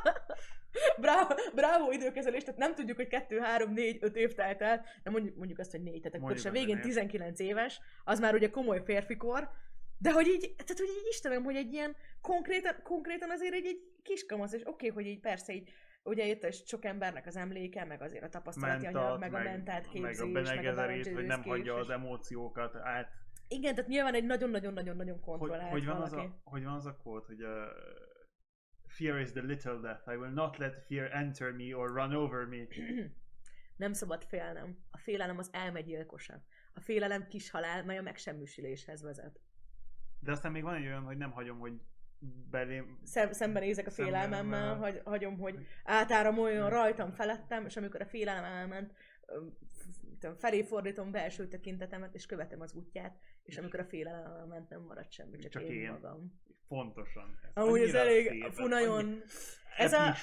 [1.05, 5.11] bravo, bravo időkezelés, tehát nem tudjuk, hogy 2, 3, 4, 5 év telt el, de
[5.11, 8.83] mondjuk, mondjuk azt, hogy 4, tehát akkor se végén 19 éves, az már ugye komoly
[8.85, 9.51] férfikor,
[9.99, 13.81] de hogy így, tehát hogy így Istenem, hogy egy ilyen konkrétan, konkrétan azért egy, egy
[14.03, 17.85] kiskamasz, és oké, okay, hogy így persze így ugye itt is sok embernek az emléke,
[17.85, 21.27] meg azért a tapasztalati Mentat, anyag, meg, meg a mentát képzés, meg a benegezerét, hogy
[21.27, 23.09] nem hagyja az emóciókat át.
[23.49, 26.15] Igen, tehát nyilván egy nagyon-nagyon-nagyon-nagyon kontrollált hogy, hogy van valaki.
[26.15, 27.51] Az a, hogy van az a quote, hogy uh,
[28.97, 32.47] fear is the little death, I will not let fear enter me or run over
[32.47, 32.67] me.
[33.77, 34.79] nem szabad félnem.
[34.91, 36.43] A félelem az elmegyilkosa.
[36.75, 39.41] A félelem kis halál, mely a megsemmisüléshez vezet.
[40.21, 41.81] De aztán még van egy olyan, hogy nem hagyom, hogy
[42.51, 42.99] belém...
[43.05, 48.95] Szem, szembenézek a félelmemmel, hagy, hagyom, hogy átáramoljon rajtam felettem, és amikor a félelem elment,
[50.37, 55.11] felé fordítom belső tekintetemet, és követem az útját, és amikor a félelem elment, nem marad
[55.11, 56.41] semmi, csak, csak én, én magam.
[56.69, 57.39] Pontosan.
[57.55, 59.23] Ez Amúgy ez elég, fú, nagyon...
[59.77, 60.15] Ez a,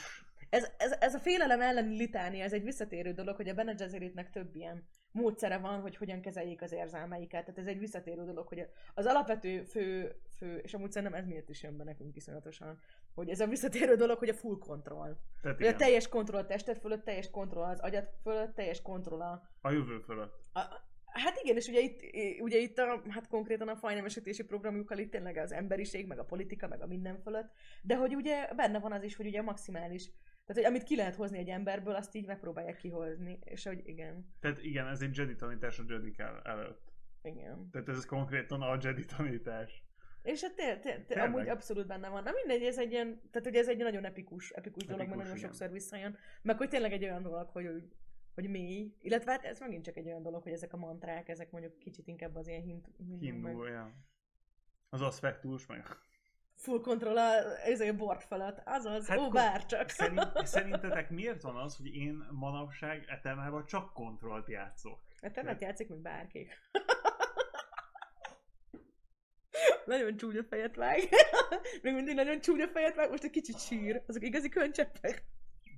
[0.49, 4.29] ez, ez, ez a félelem elleni litánia, ez egy visszatérő dolog, hogy a Bene Gesseritnek
[4.29, 7.45] több ilyen módszere van, hogy hogyan kezeljék az érzelmeiket.
[7.45, 11.49] Tehát ez egy visszatérő dolog, hogy az alapvető fő, fő és amúgy szerintem ez miért
[11.49, 12.79] is jön be nekünk iszonyatosan,
[13.13, 15.17] hogy ez a visszatérő dolog, hogy a full control.
[15.41, 19.21] Tehát hogy a teljes kontroll a tested fölött, teljes kontroll az agyat fölött, teljes kontroll
[19.21, 19.49] a...
[19.61, 20.33] A jövő fölött.
[20.53, 20.59] A,
[21.13, 22.01] Hát igen, és ugye itt,
[22.41, 26.67] ugye itt a, hát konkrétan a fajnemesítési programjukkal itt tényleg az emberiség, meg a politika,
[26.67, 30.11] meg a minden fölött, de hogy ugye benne van az is, hogy ugye a maximális
[30.45, 33.39] tehát, hogy amit ki lehet hozni egy emberből, azt így megpróbálják kihozni.
[33.43, 34.33] És hogy igen.
[34.39, 36.91] Tehát igen, ez egy Jedi tanítás a Jedi előtt.
[37.21, 37.69] Igen.
[37.71, 39.83] Tehát ez konkrétan a Jedi tanítás.
[40.23, 42.23] És hát te, te, te amúgy abszolút benne van.
[42.23, 45.17] Na mindegy, ez egy ilyen, tehát hogy ez egy nagyon epikus, epikus, epikus dolog, mert
[45.17, 45.49] nagyon igen.
[45.49, 46.17] sokszor visszajön.
[46.41, 47.83] Meg hogy tényleg egy olyan dolog, hogy,
[48.33, 48.93] hogy mély.
[49.01, 52.07] Illetve hát ez megint csak egy olyan dolog, hogy ezek a mantrák, ezek mondjuk kicsit
[52.07, 52.87] inkább az ilyen hint,
[53.19, 53.71] hindu, meg...
[53.71, 53.93] ja.
[54.89, 55.85] Az aspektus, meg
[56.55, 58.61] full control a, ez a bort felett.
[58.65, 59.89] Azaz, hát ó, bárcsak.
[59.89, 64.99] Szerint, szerintetek miért van az, hogy én manapság etemában csak kontrollt játszok?
[65.19, 66.47] Etemet játszik, mint bárki.
[69.85, 70.99] nagyon csúnya fejet vág.
[71.81, 74.03] Még mindig nagyon csúnya fejet vág, most egy kicsit sír.
[74.07, 75.23] Azok igazi könycseppek.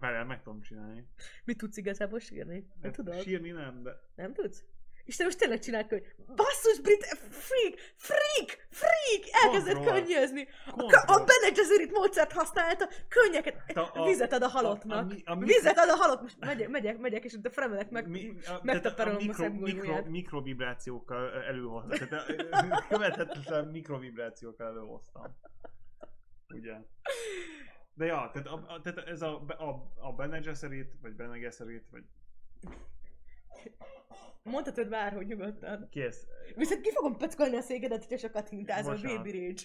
[0.05, 1.07] Várjál, meg tudom csinálni.
[1.43, 2.53] Mit tudsz igazából sírni?
[2.53, 3.21] Nem hát, tudod?
[3.21, 3.91] Sírni nem, de...
[4.15, 4.63] Nem tudsz?
[5.05, 6.03] Isten most tényleg csinált hogy
[6.35, 10.47] basszus, brit, freak, freak, freak, elkezdett könnyözni.
[10.65, 15.11] A, a Bene Gesserit módszert használta, könnyeket, hát a, a, vizet ad a halottnak.
[15.11, 18.07] A, a, a, vizet ad a halott, most megyek, megyek, megyek, és a fremelek meg,
[18.07, 22.07] mi, megtaparolom a, mikro, mikro, mikrovibrációkkal előhoztam.
[22.07, 25.35] Tehát követhetetlen mikrovibrációkkal előhoztam.
[26.49, 26.73] Ugye?
[27.97, 32.03] De ja, tehát, a, tehát ez a, a, a Bene Gesserit, vagy Bene Gesserit, vagy
[34.43, 35.87] Mondhatod bárhogy nyugodtan.
[35.89, 36.27] Kész.
[36.55, 39.61] Viszont ki fogom pöckolni a szégedet, hogyha sokat hintázol, baby rage.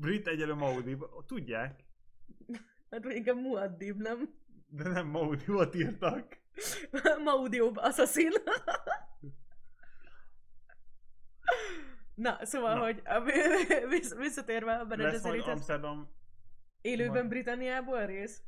[0.00, 1.84] Brit egyelő Maudib, tudják.
[2.90, 4.34] Hát vagy inkább Muaddib, nem?
[4.68, 6.38] De nem Maudibot írtak.
[7.24, 8.32] Maudio Assassin.
[12.14, 12.84] Na, szóval, Na.
[12.84, 13.20] hogy a,
[14.18, 16.16] visszatérve a Bene Lesz Amsterdam...
[16.88, 17.28] Élőben majd...
[17.28, 18.42] Britanniából rész?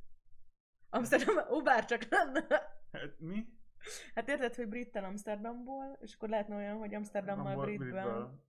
[0.89, 2.47] Amsterdam, ó, bár csak lenne.
[2.93, 3.47] Hát mi?
[4.15, 8.45] Hát érted, hogy Brittel Amsterdamból, és akkor lehetne olyan, hogy Amsterdammal Britből.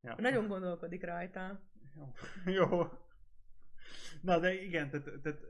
[0.00, 0.14] Ja.
[0.18, 1.60] Nagyon gondolkodik rajta.
[1.96, 2.12] Jó.
[2.54, 2.82] Jó.
[4.20, 5.40] Na, de igen, tehát, tehát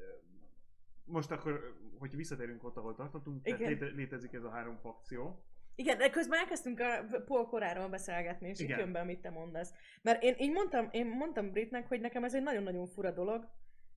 [1.04, 5.44] most akkor, hogy visszatérünk ott, ahol tartottunk, tehát léte, létezik ez a három fakció.
[5.74, 8.78] Igen, de közben elkezdtünk a Paul koráról beszélgetni, és Igen.
[8.78, 9.72] jön be, amit te mondasz.
[10.02, 13.48] Mert én, én, mondtam, én mondtam Britnek, hogy nekem ez egy nagyon-nagyon fura dolog,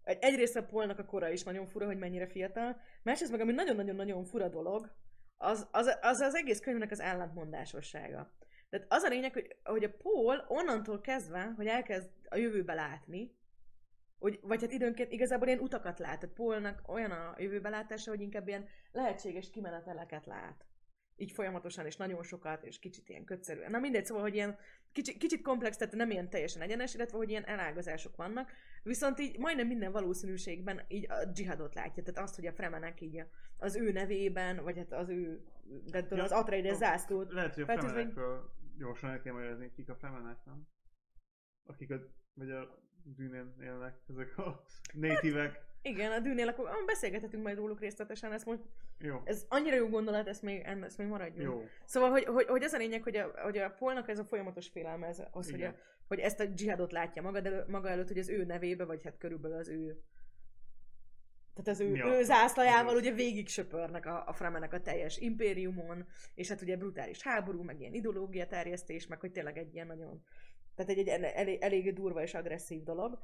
[0.03, 4.23] egyrészt a Polnak a kora is nagyon fura, hogy mennyire fiatal, másrészt meg ami nagyon-nagyon-nagyon
[4.23, 4.95] fura dolog,
[5.37, 8.33] az az, az az egész könyvnek az ellentmondásossága.
[8.69, 13.35] Tehát az a lényeg, hogy, hogy a Paul onnantól kezdve, hogy elkezd a jövőbe látni,
[14.19, 16.19] hogy, vagy hát időnként igazából ilyen utakat lát.
[16.19, 20.65] Tehát Paulnak olyan a jövőbe látása, hogy inkább ilyen lehetséges kimeneteleket lát
[21.17, 23.71] így folyamatosan, és nagyon sokat, és kicsit ilyen kötszerűen.
[23.71, 24.57] Na mindegy, szóval, hogy ilyen
[24.91, 28.51] kicsit, kicsit komplex, tehát nem ilyen teljesen egyenes, illetve hogy ilyen elágazások vannak,
[28.83, 33.23] viszont így majdnem minden valószínűségben így a dzsihadot látja, tehát azt, hogy a Fremenek így
[33.57, 35.45] az ő nevében, vagy hát az ő,
[35.91, 37.31] de ja, az Atreides zászlót.
[37.31, 38.77] Lehet, hogy a Fremenekről még...
[38.77, 40.67] gyorsan el kell magyarázni, kik a Fremenek, nem?
[41.63, 41.99] Akik a,
[42.33, 44.63] vagy a dűnén élnek, ezek a
[44.93, 45.73] natívek.
[45.85, 48.59] Igen, a dűnél akkor ah, beszélgethetünk majd róluk részletesen, ezt most,
[48.99, 49.21] Jó.
[49.23, 51.59] ez annyira jó gondolat, ezt még, ezt még maradjunk.
[51.59, 51.65] Jó.
[51.85, 54.67] Szóval, hogy, hogy, hogy az a lényeg, hogy a, hogy a Polnak ez a folyamatos
[54.67, 55.75] félelme, ez az, hogy, a,
[56.07, 59.17] hogy ezt a dzsihadot látja maga, elő, maga előtt, hogy az ő nevébe, vagy hát
[59.17, 60.03] körülbelül az ő
[61.53, 62.13] tehát az ő, Miatt.
[62.13, 63.13] ő zászlajával Igen.
[63.13, 67.79] ugye végig söpörnek a, a Fremenek a teljes impériumon, és hát ugye brutális háború, meg
[67.79, 70.23] ilyen ideológia terjesztés, meg hogy tényleg egy ilyen nagyon,
[70.75, 73.19] tehát egy, egy elég, elég durva és agresszív dolog.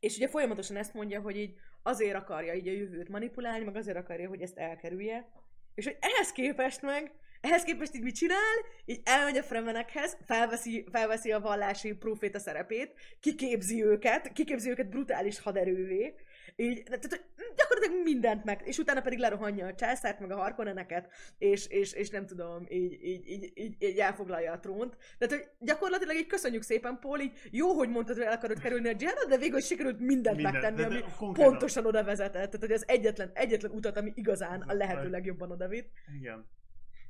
[0.00, 3.96] És ugye folyamatosan ezt mondja, hogy így azért akarja így a jövőt manipulálni, meg azért
[3.96, 5.28] akarja, hogy ezt elkerülje.
[5.74, 8.56] És hogy ehhez képest meg, ehhez képest így mit csinál?
[8.84, 15.40] Így elmegy a fremenekhez, felveszi, felveszi a vallási proféta szerepét, kiképzi őket, kiképzi őket brutális
[15.40, 16.14] haderővé,
[16.56, 17.24] így, tehát hogy
[17.56, 22.10] gyakorlatilag mindent meg, és utána pedig lerohanja a császárt, meg a harkonneneket, és, és, és
[22.10, 24.96] nem tudom, így, így, így, így, így elfoglalja a trónt.
[25.18, 28.88] Tehát, hogy gyakorlatilag így köszönjük szépen, Paul, így jó, hogy mondtad, hogy el akarod kerülni
[28.88, 32.32] a dzsihadot, de végül sikerült mindent Minden, megtenni, de- de ami konkrétan- pontosan oda vezetett.
[32.50, 35.90] Tehát, hogy az egyetlen, egyetlen utat, ami igazán a lehető legjobban oda vitt.
[36.18, 36.46] Igen.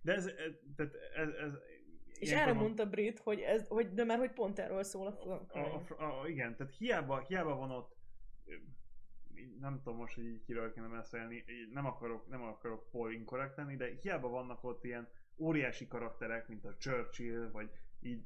[0.03, 1.53] De ez, ez, tehát ez, ez
[2.19, 5.31] És ilyenkor erre mondta Brit, hogy, ez, hogy de mert hogy pont erről szól a,
[5.31, 7.97] a, a, a, a, igen, tehát hiába, hiába van ott
[9.61, 13.99] nem tudom most, hogy így kiről kéne beszélni, nem akarok, nem akarok Paul inkorrekt de
[14.03, 17.71] hiába vannak ott ilyen óriási karakterek, mint a Churchill, vagy
[18.01, 18.25] így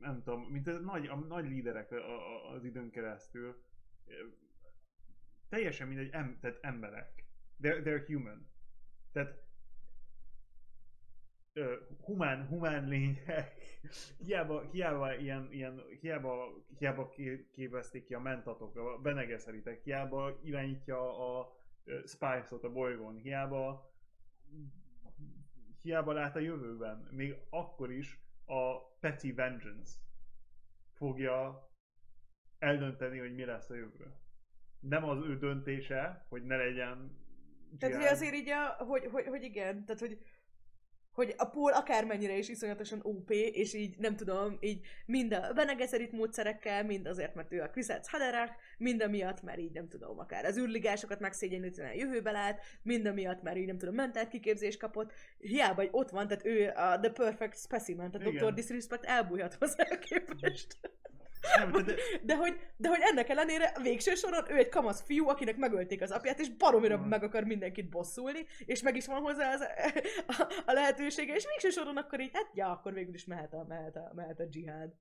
[0.00, 3.62] nem tudom, mint a nagy, a nagy líderek a, a, az időn keresztül,
[5.48, 7.24] teljesen mindegy, em, tehát emberek.
[7.62, 8.48] They're, they're human.
[9.12, 9.43] Tehát
[12.04, 13.54] humán, humán lények.
[14.24, 21.38] Hiába, hiába ilyen, ilyen hiába, hiába ké- képezték ki a mentatok, a benegeszeritek, hiába irányítja
[21.38, 21.56] a
[22.04, 23.92] Spice-ot a bolygón, hiába
[25.82, 29.90] hiába lát a jövőben, még akkor is a Petty Vengeance
[30.92, 31.68] fogja
[32.58, 34.14] eldönteni, hogy mi lesz a jövő.
[34.80, 37.22] Nem az ő döntése, hogy ne legyen
[37.78, 40.18] Tehát, hogy azért így, a, hogy, hogy, hogy igen, tehát, hogy
[41.14, 45.72] hogy a Paul akármennyire is iszonyatosan OP, és így nem tudom, így mind a Bene
[45.72, 50.18] Gesserit módszerekkel, mind azért, mert ő a Kviszetsz Haderach, mind amiatt, mert így nem tudom,
[50.18, 54.78] akár az űrligásokat megszégyenlíteni a jövőbe lát, mind amiatt, mert így nem tudom, mentál kiképzést
[54.78, 58.32] kapott, hiába, hogy ott van, tehát ő a The Perfect Specimen, tehát.
[58.32, 58.54] Dr.
[58.54, 60.78] Disrespect elbújhat hozzá a képest.
[61.56, 65.28] Nem, de, de, De hogy, de hogy ennek ellenére végső soron ő egy kamasz fiú,
[65.28, 69.52] akinek megölték az apját, és baromira meg akar mindenkit bosszulni, és meg is van hozzá
[69.52, 69.60] az,
[70.38, 73.64] a, a lehetősége, és végső soron akkor így, hát ja, akkor végül is mehet a,
[73.68, 74.92] mehet a, mehet a dzsihád.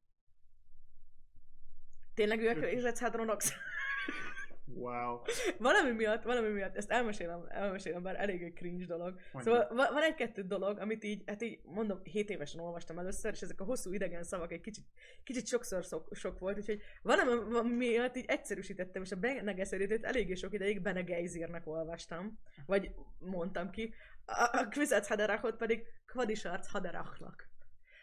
[2.13, 3.53] Tényleg ő a Hadronox?
[4.75, 5.21] wow.
[5.57, 9.19] valami miatt, valami miatt, ezt elmesélem, elmesélem, bár elég cringe dolog.
[9.31, 9.55] Mondjuk.
[9.55, 13.41] Szóval va- van egy-kettő dolog, amit így, hát így mondom, 7 évesen olvastam először, és
[13.41, 14.85] ezek a hosszú idegen szavak egy kicsit,
[15.23, 19.55] kicsit sokszor szok, sok volt, úgyhogy valami miatt így egyszerűsítettem, és a Bene
[20.01, 23.93] eléggé sok ideig Bene Geizirnek olvastam, vagy mondtam ki,
[24.25, 27.52] a, a Kviszetsz Haderachot pedig Kvadisarc Haderachnak.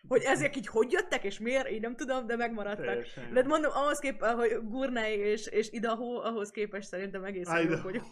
[0.09, 2.85] Hogy ezek így hogy jöttek, és miért, én nem tudom, de megmaradtak.
[2.85, 3.33] Teljesen jó.
[3.33, 7.83] De mondom, ahhoz kép, hogy Gurnai és, és Idaho, ahhoz képest szerintem egészen jó Idaho.
[7.83, 8.05] vagyok.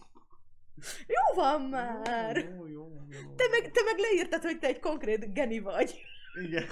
[1.06, 2.36] Jó van már!
[2.36, 3.34] Jó, jó, jó.
[3.34, 6.02] Te meg, te meg leírtad, hogy te egy konkrét geni vagy.
[6.42, 6.66] Igen.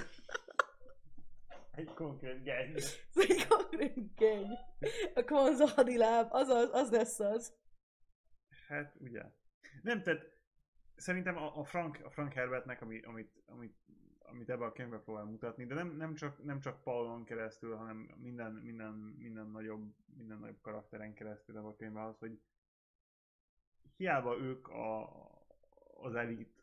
[1.71, 2.73] Egy konkrét geny.
[3.27, 4.57] Egy konkrét geny.
[5.13, 7.53] A konza hadiláb, az az, az lesz az.
[8.67, 9.21] Hát, ugye.
[9.81, 10.21] Nem, tehát
[10.95, 13.75] szerintem a, a Frank, a Frank Herbertnek, ami, amit, amit,
[14.29, 18.15] amit ebben a könyvben próbál mutatni, de nem, nem, csak, nem csak Paulon keresztül, hanem
[18.21, 22.39] minden, minden, minden, nagyobb, minden nagyobb karakteren keresztül ebben a könyvben az, hogy
[23.95, 25.09] hiába ők a,
[26.01, 26.55] az elit,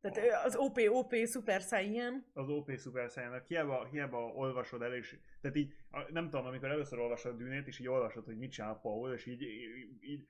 [0.00, 2.26] Tehát az OP, OP, Super Saiyan.
[2.32, 5.74] az OP Super Saiyan-nak, hiába, hiába olvasod el, és tehát így,
[6.08, 9.26] nem tudom, amikor először olvasod a dűnét, és így olvasod, hogy mit csinál Paul, és
[9.26, 10.26] így, így, így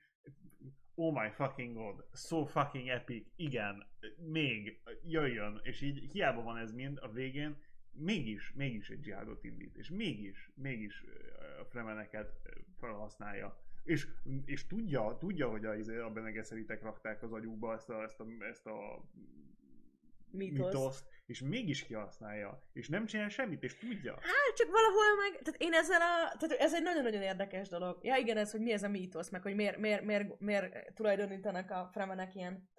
[0.99, 3.87] oh my fucking god, so fucking epic, igen,
[4.31, 7.57] még, jöjjön, és így hiába van ez mind a végén,
[7.91, 11.03] mégis, mégis egy dzsihádot indít, és mégis, mégis
[11.61, 12.39] a fremeneket
[12.79, 13.57] felhasználja.
[13.83, 14.07] És,
[14.45, 18.19] és tudja, tudja, hogy a, izé, a Bene Gesseritek rakták az agyukba ezt a, ezt
[18.19, 19.03] a, ezt a
[20.37, 20.65] Mítosz.
[20.73, 24.11] mitoszt, és mégis kihasználja, és nem csinál semmit, és tudja.
[24.13, 27.97] Hát csak valahol meg, tehát én ezzel a, tehát ez egy nagyon-nagyon érdekes dolog.
[28.01, 31.71] Ja igen, ez, hogy mi ez a mítosz, meg hogy miért, miért, miért, miért tulajdonítanak
[31.71, 32.69] a fremenek ilyen,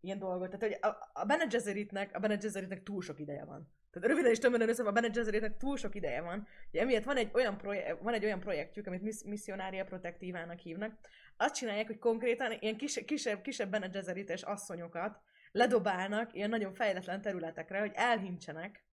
[0.00, 0.50] ilyen dolgot.
[0.50, 3.72] Tehát, hogy a, a Bene Gesseritnek, a Bene Gesseritnek túl sok ideje van.
[3.90, 6.46] Tehát röviden és tömören össze, a Bene Gesseritnek túl sok ideje van.
[6.68, 10.98] Ugye, emiatt van egy olyan, proje- van egy olyan projektjük, amit miss- Missionária Protektívának hívnak.
[11.36, 15.20] Azt csinálják, hogy konkrétan ilyen kis, kisebb, kisebb Bene Gesserites asszonyokat
[15.54, 18.84] ledobálnak ilyen nagyon fejletlen területekre, hogy elhincsenek,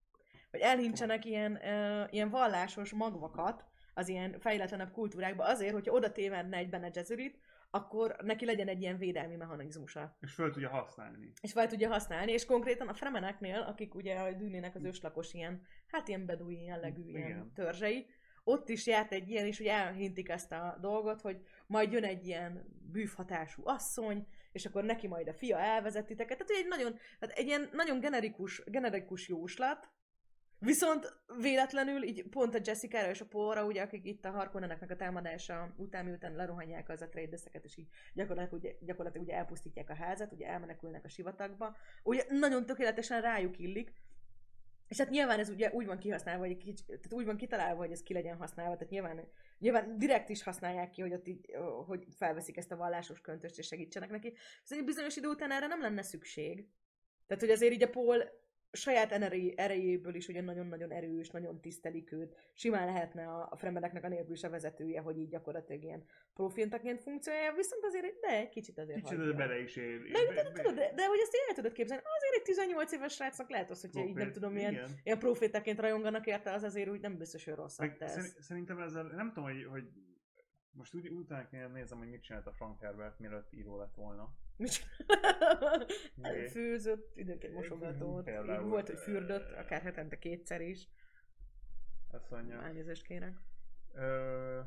[0.50, 6.56] hogy elhincsenek ilyen, uh, ilyen vallásos magvakat az ilyen fejletlenebb kultúrákba azért, hogyha oda tévedne
[6.56, 7.38] egy Bene Gesserit,
[7.70, 10.16] akkor neki legyen egy ilyen védelmi mechanizmusa.
[10.20, 11.32] És föl tudja használni.
[11.40, 15.62] És fel tudja használni, és konkrétan a fremeneknél, akik ugye a dűnének az őslakos ilyen,
[15.86, 17.52] hát ilyen bedui jellegű ilyen Igen.
[17.54, 18.06] törzsei,
[18.44, 22.26] ott is járt egy ilyen, és ugye elhintik ezt a dolgot, hogy majd jön egy
[22.26, 26.38] ilyen bűvhatású asszony, és akkor neki majd a fia elvezet titeket.
[26.38, 29.90] Tehát egy nagyon, tehát egy ilyen nagyon generikus, generikus jóslat,
[30.64, 34.96] Viszont véletlenül, így pont a Jessica és a Paulra, ugye, akik itt a Harkonneneknek a
[34.96, 40.32] támadása után, miután lerohanják az Atreideseket, és így gyakorlatilag, ugye, gyakorlatilag ugye elpusztítják a házat,
[40.32, 43.92] ugye elmenekülnek a sivatagba, ugye nagyon tökéletesen rájuk illik,
[44.88, 47.80] és hát nyilván ez ugye úgy van kihasználva, hogy egy kicsi, tehát úgy van kitalálva,
[47.80, 49.28] hogy ez ki legyen használva, tehát nyilván,
[49.62, 51.56] nyilván direkt is használják ki, hogy ott így,
[51.86, 54.34] hogy felveszik ezt a vallásos köntöst és segítsenek neki.
[54.62, 56.66] Szóval bizonyos idő után erre nem lenne szükség.
[57.26, 58.24] Tehát, hogy azért így a Paul
[58.72, 59.12] saját
[59.56, 62.36] erejéből is ugye nagyon-nagyon erős, nagyon tisztelik őt.
[62.52, 66.04] Simán lehetne a, a Fremeneknek a nélkül is a vezetője, hogy így gyakorlatilag ilyen
[66.34, 69.34] profintaként funkcionálja, viszont azért, de egy kicsit azért Kicsit hagyja.
[69.34, 70.02] bele is ér.
[70.02, 73.14] De, de, tudod, de, de hogy ezt így el tudod képzelni, azért egy 18 éves
[73.14, 76.88] srácnak lehet az, hogyha így nem Profét, tudom, milyen, ilyen profétaként rajonganak érte, az azért
[76.90, 78.12] úgy nem biztos, hogy rosszat tesz.
[78.12, 79.84] szer- szerintem ezzel, nem tudom, hogy, hogy
[80.72, 84.34] most úgy, utána kéne nézem, hogy mit csinált a Frank Herbert, mielőtt író lett volna.
[84.56, 84.86] Mit.
[86.50, 90.88] Főzött, időnként mosogatott, így volt, hogy fürdött, akár hetente kétszer is.
[92.10, 92.62] Azt mondja.
[92.62, 93.36] Elnézést kérek.
[93.94, 94.60] Ö,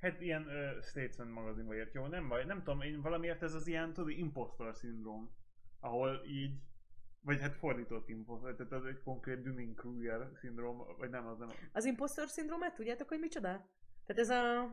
[0.00, 1.94] hát ilyen ö, Statesman magazinba írt.
[1.94, 5.34] Jó, nem baj, nem tudom, én valamiért ez az ilyen, tudod, impostor szindróm,
[5.80, 6.60] ahol így,
[7.20, 11.52] vagy hát fordított impostor, tehát az egy konkrét Dunning-Kruger szindróm, vagy nem, az nem.
[11.72, 13.68] Az impostor szindrómát tudjátok, hogy micsoda?
[14.06, 14.70] Tehát ez a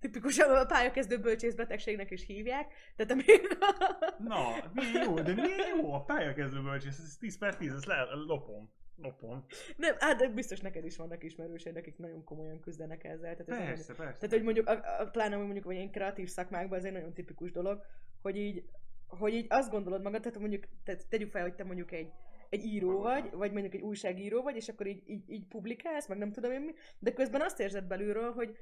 [0.00, 2.72] tipikusan a pályakezdő bölcsészbetegségnek is hívják.
[2.96, 3.58] Tehát amíg
[4.28, 8.02] Na, milyen jó, de milyen jó a pályakezdő bölcsész, ez 10 per 10, ez le,
[8.26, 8.70] lopom.
[9.02, 9.44] Lopom.
[9.76, 13.36] Nem, hát de biztos neked is vannak ismerőseid, akik nagyon komolyan küzdenek ezzel.
[13.36, 14.16] Tehát ez nem- Persze, persze.
[14.16, 17.12] Tehát, hogy mondjuk, a, a, pláne hogy mondjuk, hogy ilyen kreatív szakmákban ez egy nagyon
[17.12, 17.84] tipikus dolog,
[18.22, 18.64] hogy így,
[19.06, 22.12] hogy így azt gondolod magad, tehát mondjuk, tehát tegyük fel, hogy te mondjuk egy,
[22.50, 26.18] egy író vagy, vagy mondjuk egy újságíró vagy, és akkor így, így, így publikálsz, meg
[26.18, 28.58] nem tudom én mi, de közben azt érzed belülről, hogy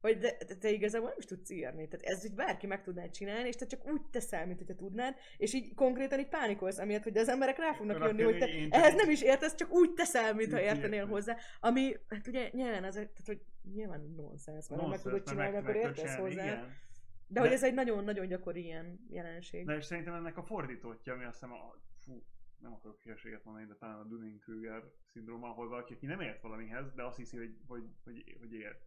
[0.00, 1.88] hogy de, de te igazából nem is tudsz írni.
[1.88, 5.16] Tehát ez így bárki meg tudnád csinálni, és te csak úgy teszel, mint hogyha tudnád,
[5.36, 8.94] és így konkrétan így pánikolsz, amiatt, hogy az emberek rá fognak jönni, hogy te ehhez
[8.94, 11.36] nem is értesz, csak úgy teszel, mintha értenél hozzá.
[11.60, 13.40] Ami, hát ugye nyilván az, tehát hogy
[13.74, 16.44] nyilván nonsens, mert ha meg tudod csinálni, akkor értesz hozzá.
[16.44, 16.84] igen.
[17.28, 19.66] De hogy De- ez egy nagyon-nagyon gyakori ilyen jelenség.
[19.66, 22.22] De és szerintem ennek a fordítottja, ami azt hiszem a, fú,
[22.66, 26.92] nem akarok hülyeséget mondani, de talán a Dunning-Kruger szindróma, ahol valaki, aki nem ért valamihez,
[26.94, 28.84] de azt hiszi, hogy, hogy, hogy, hogy ért.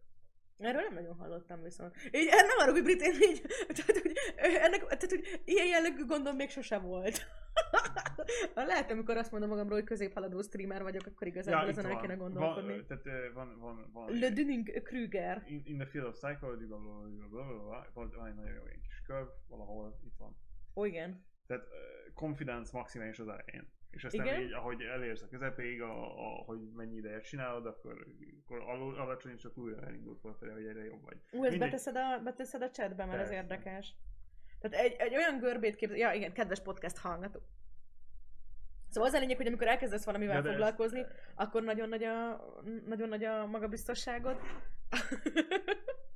[0.58, 1.96] Erről nem nagyon hallottam viszont.
[2.04, 3.40] Így, eh, nem arra, hogy brit, én így,
[3.76, 7.26] tehát, hogy, eh, ennek, tehát, hogy ilyen jellegű gondom még sose volt.
[8.54, 12.14] Lehet, amikor azt mondom magamról, hogy középhaladó streamer vagyok, akkor igazából itt ezen el kéne
[12.14, 12.72] gondolkodni.
[12.72, 15.42] Van, tehát van, van, van Le Dunning Kruger.
[15.46, 18.54] in, in the field of psychology, bla, bla, bla, bla, bla, bla, van, egy nagyon
[18.54, 20.36] jó kis köv, valahol itt van.
[20.74, 21.24] Ó, igen.
[21.46, 23.68] Tehát uh, confidence maximális az elején.
[23.90, 24.40] És aztán Igen.
[24.40, 28.06] így, ahogy elérsz a közepéig, a, a, hogy mennyi ideje csinálod, akkor,
[28.42, 31.16] akkor alul, alacsony, akkor újra elindult fölfelé, hogy egyre jobb vagy.
[31.16, 31.58] Ú, ezt Mindegy.
[31.58, 33.34] beteszed a, beteszed a chatbe, mert ez Persze.
[33.42, 33.94] érdekes.
[34.60, 37.40] Tehát egy, egy olyan görbét képzel, ja igen, kedves podcast hallgató.
[38.88, 42.44] Szóval az a lényeg, hogy amikor elkezdesz valamivel de ezt- foglalkozni, akkor nagyon nagy a,
[42.86, 44.40] nagyon nagy a magabiztosságod.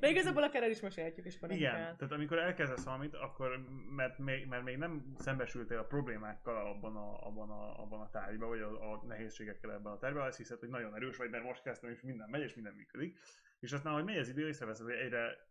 [0.00, 3.64] De igazából akár el is mesélhetjük, és van Igen, tehát amikor elkezdesz valamit, akkor,
[3.96, 8.48] mert még, mert még nem szembesültél a problémákkal abban a, abban a, abban a tárgyban,
[8.48, 11.62] vagy a, a nehézségekkel ebben a tárgyban, azt hiszed, hogy nagyon erős vagy, mert most
[11.62, 13.18] kezdtem, és minden megy, és minden működik.
[13.60, 15.50] És aztán, hogy megy az idő, észreveszed, hogy egyre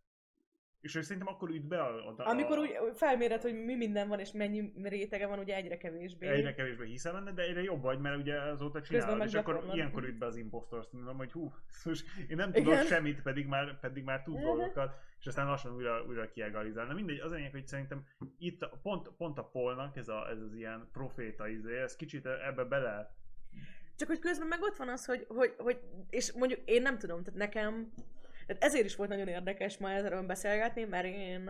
[0.82, 4.08] és hogy szerintem akkor üt be a, a, a Amikor úgy felméred, hogy mi minden
[4.08, 6.26] van, és mennyi rétege van, ugye egyre kevésbé.
[6.26, 10.04] egyre kevésbé hiszel benne, de egyre jobb vagy, mert ugye azóta csinálod, és akkor ilyenkor
[10.04, 11.52] üt be az impostor szindróma, hogy hú,
[11.84, 12.86] most én nem tudok Igen.
[12.86, 14.44] semmit, pedig már, pedig már tud Mhm.
[14.44, 16.86] dolgokat, és aztán lassan újra, újra kiegalizál.
[16.86, 18.06] Na mindegy, az lényeg, hogy szerintem
[18.38, 22.64] itt pont, pont a polnak ez, a, ez az ilyen proféta izé, ez kicsit ebbe
[22.64, 23.14] bele
[23.96, 25.80] Csak hogy közben meg ott van az, hogy, hogy, hogy
[26.10, 27.92] és mondjuk én nem tudom, tehát nekem,
[28.46, 31.44] tehát ezért is volt nagyon érdekes ma erről beszélgetni, mert én,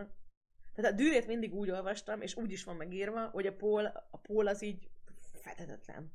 [0.75, 4.17] tehát a dűrét mindig úgy olvastam, és úgy is van megírva, hogy a Paul, a
[4.17, 4.89] Paul az így
[5.41, 6.11] fedetetlen.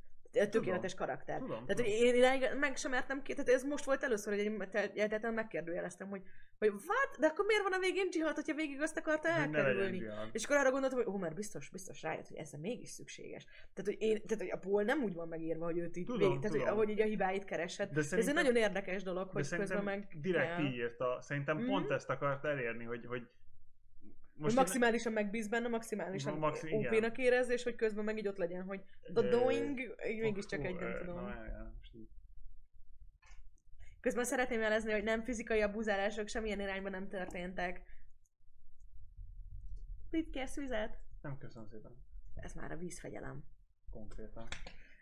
[0.51, 1.39] Tökéletes karakter.
[1.39, 1.93] Tudom, Tehát, tudom.
[1.93, 6.22] én idáig meg sem mertem ki, tehát ez most volt először, hogy egyáltalán megkérdőjeleztem, hogy,
[6.59, 7.16] hogy what?
[7.18, 10.03] De akkor miért van a végén dzsihad, hogyha végig azt akarta elkerülni?
[10.33, 13.45] És akkor arra gondoltam, hogy ó, mert biztos, biztos rájött, hogy ez mégis szükséges.
[13.45, 16.20] Tehát, hogy, én, tehát, hogy a Paul nem úgy van megírva, hogy őt így Tudom,
[16.20, 16.74] végig, tehát, hogy tudom.
[16.74, 17.93] ahogy így a hibáit keresett.
[17.93, 20.74] De De ez egy nagyon érdekes dolog, De hogy szerintem közben meg direkt kell, így
[20.74, 21.18] írta.
[21.20, 23.22] Szerintem pont ezt akart elérni, hogy, hogy
[24.41, 26.95] hogy én- maximálisan megbíz benne, maximálisan Maxi- igen.
[26.95, 28.80] OP-nak érez, és hogy közben meg így ott legyen, hogy
[29.14, 29.80] the doing,
[30.20, 31.22] mégiscsak egy, nem tudom.
[31.24, 31.93] Most.
[34.01, 37.82] Közben szeretném jelezni, hogy nem fizikai abuzálások semmilyen irányban nem történtek.
[40.11, 40.99] Mit kérsz vizet?
[41.22, 41.93] Nem köszönöm szépen.
[42.34, 43.45] Ez már a vízfegyelem.
[43.91, 44.49] Konkrétan.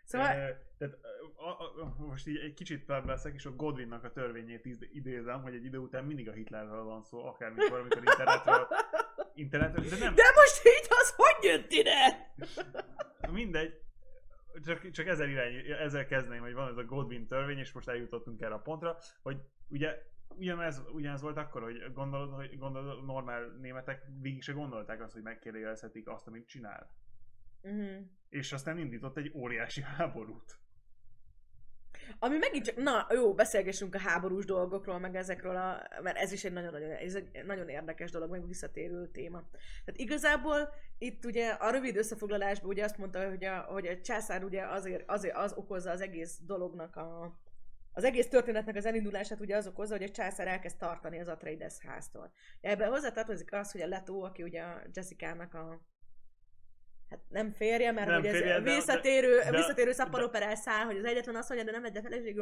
[0.06, 0.98] Szóval, E, tehát,
[1.36, 5.54] a, a, most így egy kicsit felveszek, és a Godwinnak a törvényét id- idézem, hogy
[5.54, 8.68] egy idő után mindig a Hitlerről van szó, akármikor, amikor internetről,
[9.34, 12.32] internetről, de nem, de most így az hogy jött ide?
[13.30, 13.80] mindegy,
[14.64, 18.40] csak, csak ezzel, irány, ezzel kezdném, hogy van ez a Godwin törvény, és most eljutottunk
[18.40, 19.36] erre a pontra, hogy
[19.68, 25.12] ugye ugyanez, ugyanez volt akkor, hogy gondolod, hogy gondolod, normál németek végig se gondolták azt,
[25.12, 26.90] hogy megkérdőjelezhetik azt, amit csinál.
[27.66, 28.06] Uh-huh.
[28.28, 30.58] És aztán indított egy óriási háborút.
[32.18, 36.44] Ami megint csak, na jó, beszélgessünk a háborús dolgokról, meg ezekről, a, mert ez is
[36.44, 39.48] egy nagyon-nagyon, ez egy nagyon érdekes dolog, meg visszatérő téma.
[39.84, 44.44] Tehát igazából itt ugye a rövid összefoglalásban ugye azt mondta, hogy a, hogy a császár
[44.44, 47.38] ugye azért, azért az okozza az egész dolognak a,
[47.92, 51.78] az egész történetnek az elindulását ugye az okozza, hogy a császár elkezd tartani az Atreides
[51.86, 52.32] háztól.
[52.60, 55.80] Ebben hozzátartozik az, hogy a Leto, aki ugye a Jessica-nak a
[57.10, 60.84] Hát nem férje, mert Nem hogy ez férje, de- visszatérő, de- visszatérő de- szapparoperál száll,
[60.84, 62.36] hogy az egyetlen azt mondja, de nem egy feleség.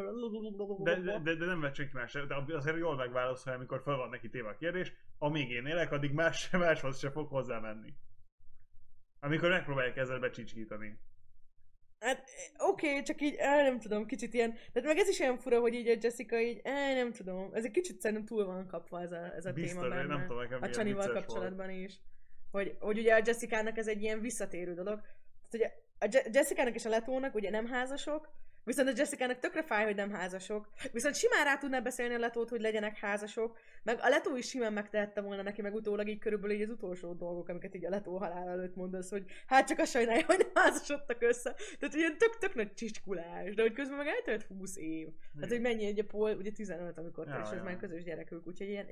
[0.82, 4.08] De, de, de, de nem vett senki más, de azért jól megválaszolja, amikor fel van
[4.08, 7.94] neki téve a kérdés, amíg én élek, addig más, máshoz se fog hozzá menni.
[9.20, 10.98] Amikor megpróbálják ezzel becsicskítani.
[11.98, 15.38] Hát oké, okay, csak így, á, nem tudom, kicsit ilyen, tehát meg ez is olyan
[15.38, 18.66] fura, hogy így a Jessica így, á, nem tudom, ez egy kicsit szerintem túl van
[18.66, 20.16] kapva ez a, ez a Biztos, téma benne.
[20.16, 22.00] nem tudom, nekem a Csanival kapcsolatban is.
[22.55, 25.00] Hogy, hogy ugye a Jessica-nak ez egy ilyen visszatérő dolog.
[25.00, 28.28] Tehát ugye a Je- Jessica-nak és a Letónak ugye nem házasok,
[28.64, 30.68] viszont a Jessica-nak tökre fáj, hogy nem házasok.
[30.92, 34.72] Viszont simán rá tudná beszélni a Letót, hogy legyenek házasok, meg a Letó is simán
[34.72, 38.16] megtehette volna neki, meg utólag így körülbelül így az utolsó dolgok, amiket így a Letó
[38.16, 41.55] halál előtt mondasz, hogy hát csak a sajnálja, hogy nem házasodtak össze.
[41.78, 45.09] Tehát ilyen tök, tök nagy csicskulás, de hogy közben meg eltelt 20 év.
[45.34, 47.62] Tehát, hogy mennyi egy a Paul, ugye 15, amikor Ja, és ja.
[47.62, 48.86] már közös gyerekük, úgyhogy ilyen...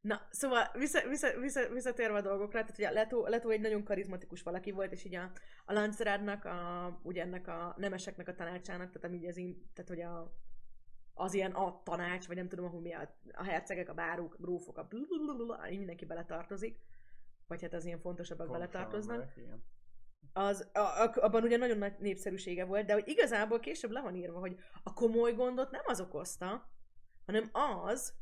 [0.00, 4.42] Na, szóval vissza, vissza, vissza, visszatérve a dolgokra, tehát ugye Leto, Leto egy nagyon karizmatikus
[4.42, 5.30] valaki volt, és így a,
[5.64, 9.90] a Lancerádnak, a, ugye ennek a nemeseknek a tanácsának, tehát ami így az, in, tehát
[9.90, 10.32] hogy a,
[11.14, 14.42] az ilyen a tanács, vagy nem tudom, ahol mi a, a hercegek, a bárok, a
[14.42, 14.88] grófok, a
[15.70, 16.80] mindenki beletartozik,
[17.46, 19.64] vagy hát az ilyen fontosabbak beletartoznak Igen.
[20.32, 24.14] az, a, a, abban ugye nagyon nagy népszerűsége volt, de hogy igazából később le van
[24.14, 26.70] írva, hogy a komoly gondot nem az okozta,
[27.26, 28.14] hanem az,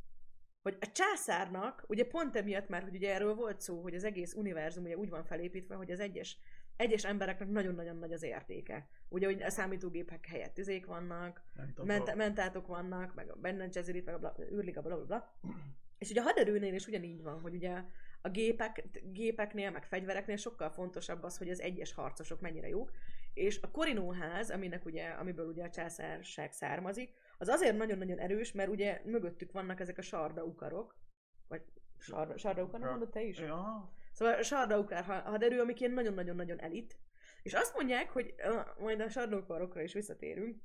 [0.67, 4.35] hogy a császárnak, ugye pont emiatt már, hogy ugye erről volt szó, hogy az egész
[4.35, 6.39] univerzum ugye úgy van felépítve, hogy az egyes,
[6.77, 8.89] egyes embereknek nagyon-nagyon nagy az értéke.
[9.09, 11.43] Ugye, hogy a számítógépek helyett izék vannak,
[11.85, 15.39] ment, mentátok vannak, meg a Benen Gesserit, meg a bla, űrliga, bla, bla, bla.
[15.99, 17.83] És ugye a haderőnél is ugyanígy van, hogy ugye
[18.21, 22.91] a gépek, gépeknél, meg fegyvereknél sokkal fontosabb az, hogy az egyes harcosok mennyire jók.
[23.35, 28.69] És a Korinóház, aminek ugye, amiből ugye a császárság származik, az azért nagyon-nagyon erős, mert
[28.71, 30.97] ugye mögöttük vannak ezek a sardaukarok,
[31.49, 31.63] vagy
[31.99, 32.95] sarda, sardaukar, nem Ja.
[32.95, 33.39] mondod te is?
[33.39, 36.99] Ja, Szóval a sardaukár ha- haderő, amik ilyen nagyon-nagyon-nagyon elit.
[37.43, 40.57] És azt mondják, hogy uh, majd a sardaukarokra is visszatérünk,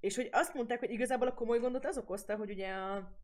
[0.00, 3.18] és hogy azt mondták, hogy igazából a komoly gondot az okozta, hogy ugye a,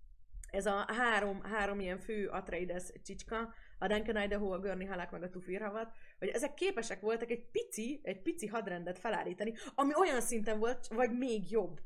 [0.50, 5.22] ez a három, három ilyen fő Atreides csicska, a Duncan Idaho, a Gurney Halak, meg
[5.22, 10.20] a Tufir Havat, hogy ezek képesek voltak egy pici, egy pici hadrendet felállítani, ami olyan
[10.20, 11.80] szinten volt, vagy még jobb,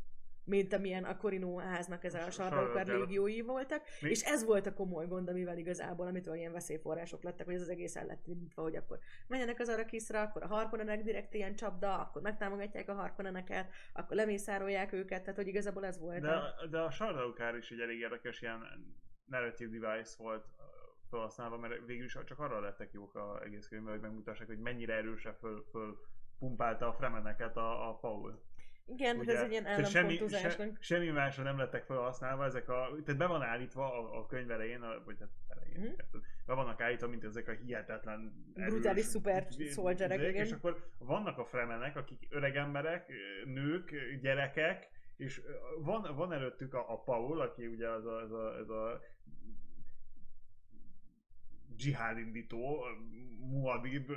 [0.47, 2.87] mint amilyen a Corino háznak ez a sardaukár.
[2.87, 7.47] légiói voltak, Mi- és ez volt a komoly gond, amivel igazából, amitől ilyen veszélyforrások lettek,
[7.47, 11.03] hogy ez az egész el lett indítva, hogy akkor menjenek az Arakiszra, akkor a harkonenek
[11.03, 16.21] direkt ilyen csapda, akkor megtámogatják a harkoneneket, akkor lemészárolják őket, tehát hogy igazából ez volt.
[16.21, 16.67] de, a...
[16.67, 18.63] de a Sardaukár is egy elég érdekes ilyen
[19.25, 20.45] narrative device volt
[21.11, 24.95] felhasználva, mert végül is csak arra lettek jók a egész könyvben, hogy megmutassák, hogy mennyire
[24.95, 25.97] erősen föl, föl
[26.39, 28.43] pumpálta a fremeneket a, a Paul.
[28.89, 32.89] Igen, Ugye, ez egy ilyen Tehát semmi, se, semmi másra nem lettek felhasználva, ezek a,
[33.05, 35.87] tehát be van állítva a, a könyv elején, a, vagy hát elején, Mhm.
[35.87, 36.21] mm-hmm.
[36.47, 40.45] be vannak állítva, mint ezek a hihetetlen Brutális szuper izé- soldierek, izék, igen.
[40.45, 43.13] És akkor vannak a fremenek, akik öreg emberek,
[43.45, 45.43] nők, gyerekek, és
[45.79, 49.01] van, van előttük a, a Paul, aki ugye az a, az a, az a
[51.77, 52.85] dzsihád indító,
[53.39, 54.11] muadib,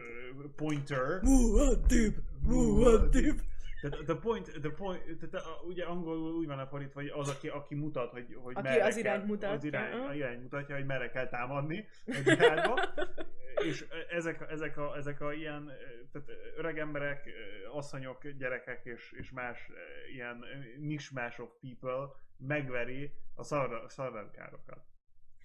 [0.55, 2.13] pointer, Muad'Dib!
[2.47, 3.39] Muad'Dib!
[3.81, 7.47] Tehát the point, the point, tehát a, ugye angolul úgy van fordítva, hogy az, aki,
[7.47, 10.75] aki mutat, hogy, hogy Aki merre az kell, irányt mutatja, Az irány, a irány mutatja,
[10.75, 12.81] hogy merre kell támadni a dzsihádba.
[13.69, 15.71] és ezek, ezek, a, ezek a ilyen
[16.11, 17.29] tehát öreg emberek,
[17.71, 19.69] asszonyok, gyerekek és, és más
[20.13, 20.45] ilyen
[20.77, 22.07] mismash of people
[22.37, 23.43] megveri a
[23.87, 24.83] szarvánkárokat.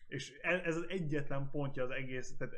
[0.06, 2.54] És ez az egyetlen pontja az egész, tehát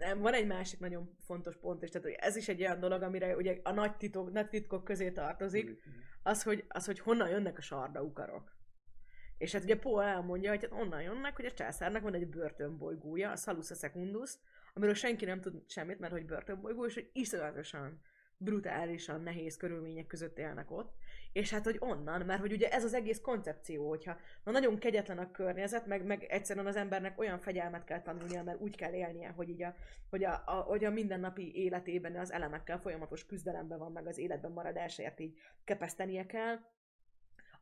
[0.00, 3.02] nem, van egy másik nagyon fontos pont, és tehát hogy ez is egy olyan dolog,
[3.02, 5.82] amire ugye a nagy, titok, nagy titkok közé tartozik,
[6.22, 8.56] az hogy, az, hogy honnan jönnek a sardaukarok.
[9.38, 13.30] És hát ugye Paul elmondja, hogy hát onnan jönnek, hogy a császárnak van egy börtönbolygója,
[13.30, 14.34] a Salusa Secundus,
[14.74, 18.00] amiről senki nem tud semmit, mert hogy börtönbolygó, és hogy iszonyatosan
[18.36, 20.94] brutálisan nehéz körülmények között élnek ott,
[21.32, 25.18] és hát, hogy onnan, mert hogy ugye ez az egész koncepció, hogyha na nagyon kegyetlen
[25.18, 29.28] a környezet, meg, meg egyszerűen az embernek olyan fegyelmet kell tanulnia, mert úgy kell élnie,
[29.28, 29.74] hogy, így a,
[30.10, 34.52] hogy, a, a, hogy a mindennapi életében az elemekkel folyamatos küzdelemben van, meg az életben
[34.52, 36.58] maradásért így kepesztenie kell,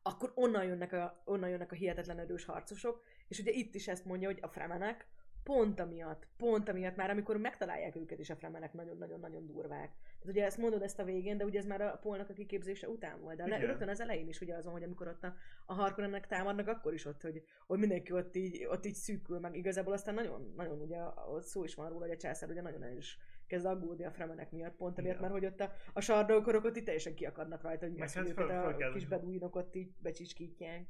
[0.02, 4.04] akkor onnan jönnek a, onnan jönnek a hihetetlen erős harcosok, és ugye itt is ezt
[4.04, 5.06] mondja, hogy a fremenek
[5.42, 9.90] pont amiatt, pont amiatt már, amikor megtalálják őket is a fremenek nagyon-nagyon-nagyon durvák.
[10.02, 12.88] Tehát ugye ezt mondod ezt a végén, de ugye ez már a polnak a kiképzése
[12.88, 13.36] után volt.
[13.36, 15.34] De le, rögtön az elején is ugye azon, hogy amikor ott a,
[15.66, 19.56] a Harkonnennek támadnak, akkor is ott, hogy, hogy mindenki ott így, ott így szűkül, meg
[19.56, 21.00] igazából aztán nagyon, nagyon ugye
[21.32, 24.50] ott szó is van róla, hogy a császár ugye nagyon is kezd aggódni a fremenek
[24.50, 27.94] miatt, pont amiatt, mert hogy ott a, a sardókorok ott itt teljesen kiakadnak rajta, hogy
[27.94, 30.86] Meg hát föl- a föl kell- kis beduinok ott így becsiskítják.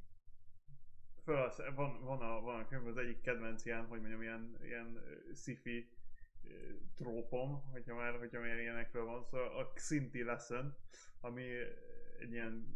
[1.29, 4.59] Föl az, van, van, a, van a könyv, az egyik kedvenc ilyen, hogy mondjam, ilyen,
[4.63, 5.01] ilyen
[5.35, 5.89] sci-fi
[6.97, 10.75] trópom, hogyha már, hogyha már ilyenekről van szó, a Xinti Lesson,
[11.21, 11.43] ami
[12.19, 12.67] egy ilyen,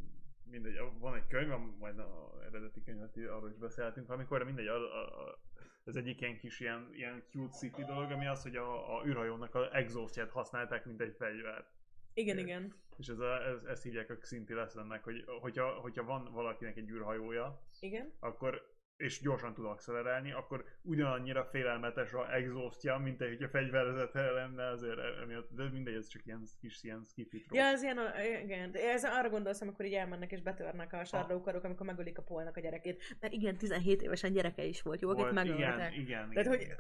[0.44, 1.48] mindegy, van egy könyv,
[1.78, 5.38] majd a eredeti könyvet arról is beszélhetünk, amikor mindegy, a, a, a,
[5.84, 9.55] ez egyik ilyen kis ilyen, ilyen cute sci-fi dolog, ami az, hogy a, a űrhajónak
[9.55, 11.66] a exhaustját használták, mint egy fegyvert.
[12.14, 12.48] Igen, Igen.
[12.48, 12.74] igen.
[12.96, 16.90] És ez a, ez, ezt hívják a Xinti Lessonnek, hogy hogyha, hogyha van valakinek egy
[16.90, 18.12] űrhajója, Igen.
[18.20, 24.66] akkor és gyorsan tud accelerálni, akkor ugyanannyira félelmetes a exhaustja, mint egy, hogyha fegyverzete lenne,
[24.66, 27.62] azért emiatt, de mindegy, ez csak ilyen kis ilyen skiffy trope.
[27.62, 27.99] Ja, ez ilyen,
[28.43, 28.74] igen.
[28.74, 32.61] Ez arra gondolsz, amikor így elmennek és betörnek a sardókarok, amikor megölik a polnak a
[32.61, 33.16] gyerekét.
[33.20, 35.97] Mert igen, 17 évesen gyereke is volt, jó, akit Volt, igen, megöltek.
[35.97, 36.76] igen, Tehát, igen, hogy igen.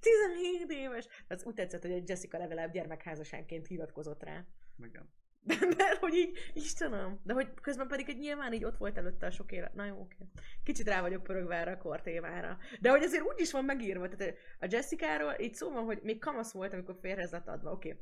[0.00, 1.08] 17 éves!
[1.28, 4.44] Az úgy tetszett, hogy a Jessica legalább gyermekházasánként hivatkozott rá.
[4.78, 5.12] igen.
[5.46, 9.26] De, mert hogy így, Istenem, de hogy közben pedig egy nyilván így ott volt előtte
[9.26, 9.74] a sok élet.
[9.74, 10.16] Na jó, oké.
[10.62, 12.58] Kicsit rá vagyok pörögve erre a kortémára.
[12.80, 16.18] De hogy azért úgy is van megírva, tehát a Jessica-ról így szó van, hogy még
[16.18, 17.96] kamasz volt, amikor férhez lett adva, oké.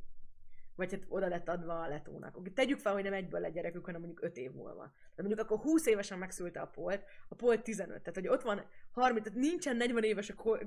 [0.77, 2.37] Vagy hát oda lett adva a letónak.
[2.37, 4.93] Oké, tegyük fel, hogy nem egyből lett gyerekük, hanem mondjuk 5 év múlva.
[4.93, 7.99] Tehát mondjuk akkor 20 évesen megszülte a Polt, a Polt 15.
[7.99, 10.59] Tehát, hogy ott van 30, tehát nincsen 40 éves a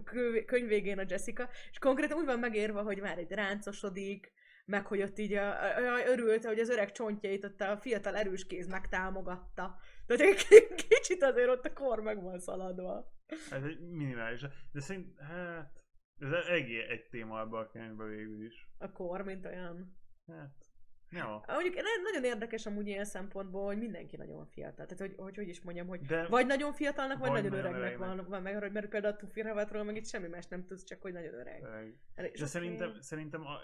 [0.46, 4.32] könyv végén a Jessica, és konkrétan úgy van megérve, hogy már egy ráncosodik,
[4.66, 8.16] meg hogy ott így a, a, a, örült, hogy az öreg csontjait ott a fiatal
[8.16, 9.78] erős kéz megtámogatta.
[10.06, 13.14] Tehát egy kicsit azért ott a kor meg van szaladva.
[13.52, 14.46] Ez egy minimális.
[14.72, 15.84] De szerint, hát,
[16.20, 18.70] ez eléggé egy téma ebben a könyvben végül is.
[18.78, 19.98] A kor, mint olyan.
[20.28, 20.66] Hát,
[21.10, 21.44] ja.
[21.48, 24.86] Mondjuk nagyon érdekes amúgy ilyen szempontból, hogy mindenki nagyon fiatal.
[24.86, 27.76] Tehát, hogy, hogy, hogy is mondjam, hogy De vagy nagyon fiatalnak, vagy, Vagy nagyon nagyon
[27.76, 29.42] öregnek van, van meg, mert például a Tufi
[29.84, 31.64] meg itt semmi más nem tudsz, csak hogy nagyon öreg.
[31.64, 31.96] Öreg.
[32.16, 33.02] De sok szerintem, fény.
[33.02, 33.60] szerintem a,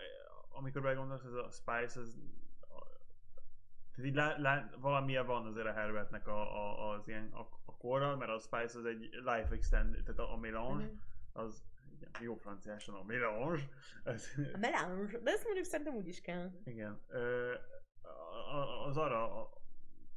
[0.51, 2.15] amikor belegondolsz, ez a Spice, ez
[3.95, 7.75] tehát így lá, lá, valamilyen van azért a Herbertnek a, a, az ilyen a, a
[7.77, 10.93] korral, mert a Spice az egy life extend, tehát a, a melange, Mhm.
[11.33, 13.61] az igen, jó franciásan a melange,
[14.03, 16.51] ez, A melange, de ezt mondjuk szerintem úgy is kell.
[16.63, 17.53] igen, ö,
[18.87, 19.61] az arra, a-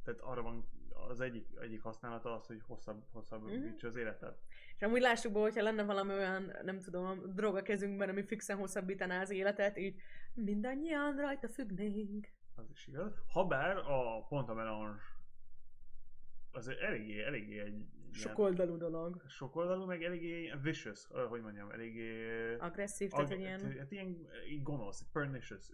[0.03, 0.69] tehát arra van
[1.07, 3.51] az egyik, egyik használata az, hogy hosszabb, hosszabb Mhm.
[3.53, 3.89] uh-huh.
[3.89, 4.39] az életet.
[4.75, 8.57] És amúgy lássuk be, hogyha lenne valami olyan, nem tudom, drog a kezünkben, ami fixen
[8.57, 10.01] hosszabbítaná az életet, így
[10.33, 12.27] mindannyian rajta függnénk.
[12.55, 13.21] Az is igaz.
[13.27, 14.99] Habár a pont a melange
[16.51, 19.21] az eléggé, eléggé egy Sokoldalú dolog.
[19.27, 22.55] sokoldalú, meg eléggé vicious, hogy mondjam, eléggé...
[22.55, 23.77] Agresszív, tehát ag- hogy ilyen...
[23.77, 24.27] Hát ilyen
[24.63, 25.69] gonosz, pernicious.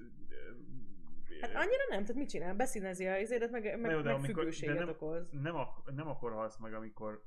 [1.42, 2.56] Hát annyira nem, tehát mit csinál?
[2.56, 5.30] Beszínezi a izédet, meg, meg, jó, de meg amikor- függőséget de nem- okoz.
[5.32, 7.24] nem, ak- nem akkor halsz meg, amikor,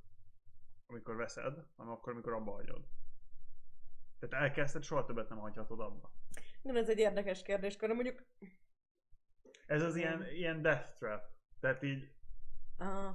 [0.87, 2.85] amikor veszed, hanem akkor, amikor abba hagyod.
[4.19, 6.13] Tehát elkezdted, soha többet nem hagyhatod abba.
[6.63, 8.25] Nem, ez egy érdekes kérdés, de mondjuk...
[9.67, 11.23] Ez az ilyen, ilyen death trap.
[11.61, 12.13] Tehát így,
[12.79, 13.15] Ah,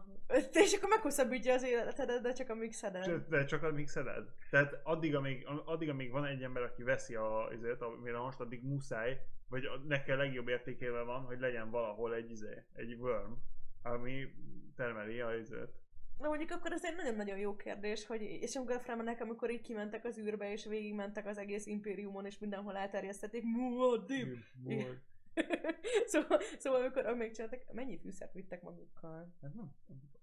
[0.51, 3.03] és akkor meghosszabbítja az életedet, de csak szeded.
[3.03, 4.29] Csak- De csak amíg szeded.
[4.49, 8.63] Tehát addig, amíg, addig, amíg van egy ember, aki veszi a, azért, amire most addig
[8.63, 13.31] muszáj, vagy neki a legjobb értékével van, hogy legyen valahol egy, izé, egy worm,
[13.81, 14.33] ami
[14.75, 15.79] termeli a izét.
[16.17, 20.05] Na mondjuk akkor ez egy nagyon-nagyon jó kérdés, hogy és amikor Fremenek, amikor így kimentek
[20.05, 24.37] az űrbe, és végigmentek az egész impériumon, és mindenhol elterjesztették, muadib!
[26.05, 29.35] szóval, szóval amikor még csináltak, mennyi fűszert vittek magukkal?
[29.41, 29.75] Hát nem,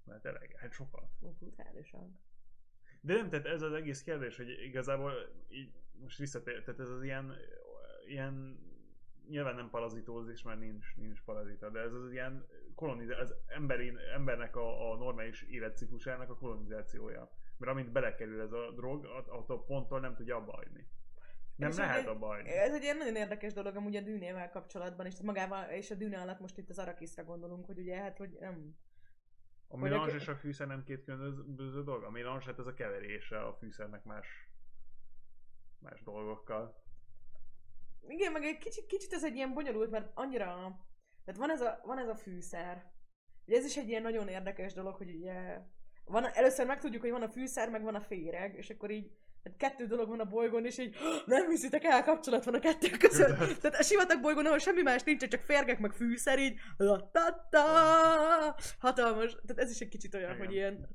[0.04, 1.08] mert elég, hát sokat.
[1.38, 2.20] Brutálisan.
[3.00, 5.12] De nem, tehát ez az egész kérdés, hogy igazából
[5.48, 7.32] így most visszatér, tehát ez az ilyen,
[8.06, 8.58] ilyen
[9.28, 14.56] nyilván nem parazitózis, mert nincs, nincs parazita, de ez az ilyen kolonizáció, az emberi, embernek
[14.56, 17.30] a, a normális életciklusának a kolonizációja.
[17.56, 20.88] Mert amint belekerül ez a drog, att- attól ponttól nem tudja abba hagyni.
[21.56, 22.50] Nem És lehet abba hagyni.
[22.50, 26.20] Ez egy ilyen nagyon érdekes dolog amúgy a dűnével kapcsolatban, és magával, és a dűne
[26.20, 28.76] alatt most itt az arakiszra gondolunk, hogy ugye hát, hogy nem.
[29.68, 32.02] A a- és a fűszer nem két különböző dolog?
[32.02, 34.50] A melange hát ez a keverése a fűszernek más,
[35.78, 36.84] más dolgokkal.
[38.08, 40.44] Igen, meg egy kicsit, kicsit ez egy ilyen bonyolult, mert annyira...
[41.24, 42.84] Tehát van ez a, van ez a fűszer.
[43.46, 45.58] Ugye ez is egy ilyen nagyon érdekes dolog, hogy ugye...
[46.04, 49.10] Van, először megtudjuk, hogy van a fűszer, meg van a féreg, és akkor így
[49.44, 52.88] hát kettő dolog van a bolygón, és így nem hiszitek el, kapcsolat van a kettő
[52.90, 53.36] között.
[53.60, 57.64] Tehát a sivatag bolygón, ahol semmi más nincs, csak férgek, meg fűszer, így la-ta-ta,
[58.78, 59.32] hatalmas.
[59.32, 60.46] Tehát ez is egy kicsit olyan, Igen.
[60.46, 60.88] hogy ilyen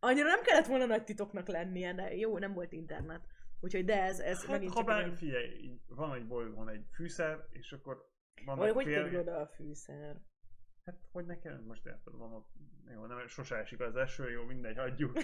[0.00, 3.20] annyira nem kellett volna nagy titoknak lennie, de jó, nem volt internet.
[3.64, 6.86] Úgyhogy de ez, ez Hát, megint ha bár, egy- figyelj, így van egy bolygón egy
[6.94, 8.10] fűszer, és akkor
[8.44, 9.18] van Vagy egy hogy fél...
[9.20, 10.20] oda a fűszer?
[10.84, 12.48] Hát hogy nekem most érted, van ott,
[12.92, 15.12] jó, nem, sose esik az eső, jó, mindegy, hagyjuk.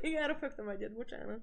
[0.00, 1.40] Igen, arra egyet, bocsánat.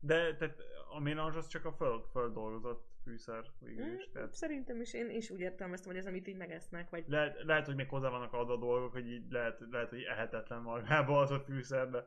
[0.00, 0.56] De tehát
[0.90, 4.08] a mélange az csak a föld, földolgozott fűszer végül is.
[4.08, 7.04] Mm, Tehát Szerintem is, én is úgy értelmeztem, hogy ez, amit így megesznek, vagy...
[7.06, 11.22] lehet, lehet, hogy még hozzá vannak adva dolgok, hogy így lehet, lehet, hogy ehetetlen magában
[11.22, 12.06] az a fűszer, de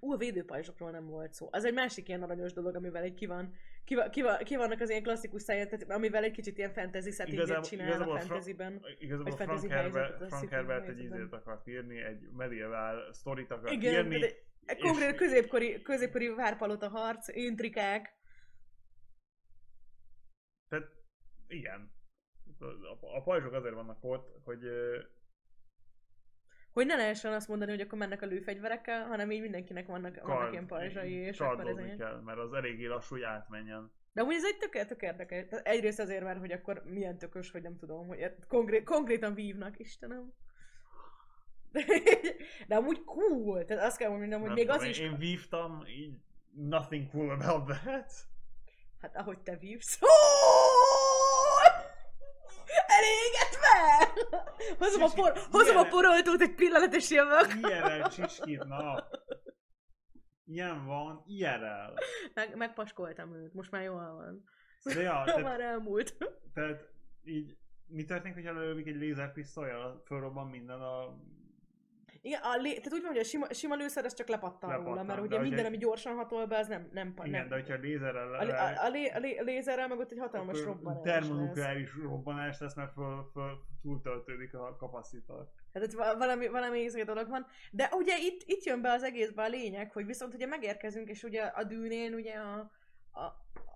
[0.00, 1.48] Ú, a védőpajzsokról nem volt szó.
[1.50, 3.54] Az egy másik ilyen aranyos dolog, amivel egy ki van,
[3.84, 7.10] ki, van, ki, van, ki vannak az ilyen klasszikus száját, amivel egy kicsit ilyen fantasy
[7.10, 8.84] settinget csinál igazából a fantasyben.
[8.98, 13.72] Igazából Vagy Frank fantasy Herbert, Frank Herbert egy ízét akart írni, egy medieval sztorit akart
[13.72, 14.18] Igen, írni.
[14.18, 14.32] de
[14.64, 18.16] egy konkrét és- középkori, középkori várpalota harc, intrikák.
[20.68, 20.86] Tehát
[21.46, 21.96] igen.
[22.58, 24.60] A, a, pajzsok azért vannak ott, hogy
[26.78, 30.52] Hogy ne lehessen azt mondani, hogy akkor mennek a lőfegyverekkel, hanem így mindenkinek vannak, vannak
[30.52, 31.98] ilyen pajzsai, és akkor ez csaldozni egy...
[31.98, 33.92] kell, mert az eléggé lassú, hogy átmenjen.
[34.12, 35.46] De amúgy ez egy tök, tök érdekes.
[35.62, 40.32] Egyrészt azért már, hogy akkor milyen tökös, hogy nem tudom, hogy konkrét, konkrétan vívnak, Istenem.
[41.72, 41.84] De,
[42.68, 43.64] de amúgy cool.
[43.64, 44.98] Tehát azt kell mondanom, hogy Nem még az tudom, is...
[44.98, 46.18] Én vívtam, így
[46.52, 48.12] nothing cool about that.
[49.00, 49.98] Hát ahogy te vívsz.
[52.98, 53.76] Elégetve!
[54.78, 57.54] Hozom a, por, hozom a poroltót egy pillanat, és jövök.
[57.62, 59.08] Ilyenel csicskít, na.
[60.44, 61.94] Ilyen van, ilyenel.
[62.34, 64.44] Meg, megpaskoltam őt, most már jól van.
[64.94, 66.16] De ja, már tehát, elmúlt.
[66.54, 66.88] tehát
[67.24, 67.56] így
[67.88, 71.16] mi történik, hogyha lövik egy lézerpisztolyjal, fölrobban minden a...
[72.22, 72.68] Igen, a lé...
[72.68, 75.24] tehát úgy van, hogy a sima, sima lőszer az csak lepattan róla, Lepattan, mert de
[75.24, 77.48] ugye hogyha- minden, ami gyorsan hatol be, az nem, nem, Igen, nem.
[77.48, 78.34] de hogyha a lézerrel...
[78.34, 81.02] A, a, a, lé, a, lé, a lézerrel meg ott egy hatalmas robbanás.
[81.02, 83.50] Termonukleáris robbanás lesz, mert föl, föl
[83.82, 85.48] túltöltődik a kapacitor.
[85.74, 87.46] Hát itt va- valami, valami izé dolog van.
[87.70, 91.22] De ugye itt, itt jön be az egészbe a lényeg, hogy viszont ugye megérkezünk, és
[91.22, 92.70] ugye a dűnén ugye a...
[93.10, 93.20] a,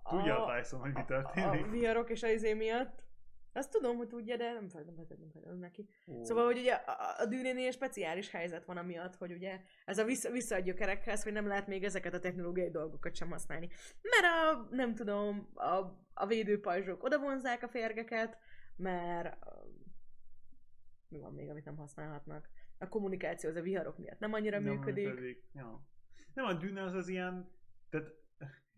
[0.03, 1.69] a Tudja a Tyson, hogy mi a történik?
[1.69, 3.03] viharok és a izé miatt.
[3.53, 5.87] Azt tudom, hogy tudja, de nem nem feltem neki.
[6.07, 6.23] Ó.
[6.23, 10.31] Szóval, hogy ugye a, a dűnénél speciális helyzet van amiatt, hogy ugye ez a vissza,
[10.31, 13.69] vissza a gyökerekhez, hogy nem lehet még ezeket a technológiai dolgokat sem használni.
[14.01, 15.75] Mert a, nem tudom, a,
[16.13, 18.37] a védőpajzsok oda vonzák a férgeket,
[18.75, 19.67] mert a,
[21.07, 22.49] mi van még, amit nem használhatnak.
[22.77, 25.07] A kommunikáció az a viharok miatt nem annyira Nem működik.
[25.07, 25.43] működik.
[25.53, 25.81] Ja.
[26.33, 27.51] Nem, a dűne az az ilyen,
[27.89, 28.22] tehát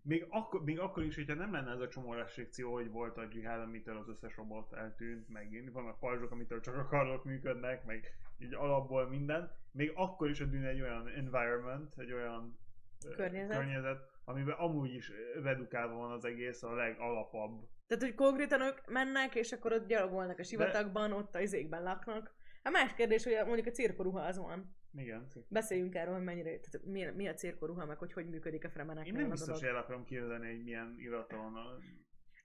[0.07, 3.27] még akkor, még akkor is, hogyha nem lenne ez a csomó restrikció, hogy volt a
[3.31, 8.17] Jihad, amitől az összes robot eltűnt, meg vannak pajzsok, amitől csak a karok működnek, meg
[8.37, 12.57] így alapból minden, még akkor is a dűne egy olyan environment, egy olyan
[13.15, 13.57] Környezet.
[13.57, 15.11] környezet amiben amúgy is
[15.43, 17.67] redukálva van az egész a legalapabb.
[17.87, 22.33] Tehát, hogy konkrétan ők mennek, és akkor ott gyalogolnak a sivatagban, ott a izékben laknak.
[22.63, 24.74] A más kérdés, hogy mondjuk a cirkoruha az van.
[24.95, 25.27] Igen.
[25.47, 29.07] Beszéljünk erről, hogy mennyire, tehát mi, mi a cirkoruha, meg hogy hogy működik a fremenek.
[29.07, 31.53] Én nem biztos, hogy el akarom képzelni, hogy milyen irata van.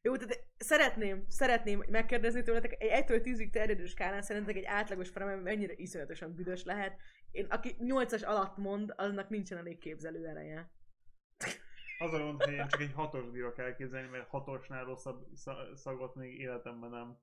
[0.02, 5.38] Jó, tehát szeretném, szeretném megkérdezni tőletek, egy 1-től 10-ig terjedő skálán szerintetek egy átlagos fremen
[5.38, 7.00] mennyire iszonyatosan büdös lehet.
[7.30, 10.70] Én, aki 8-as alatt mond, aznak nincsen elég képzelő ereje.
[11.98, 16.14] Az a gond, hogy én csak egy hatos bírok elképzelni, mert hatosnál rosszabb sza- szagot
[16.14, 17.18] még életemben nem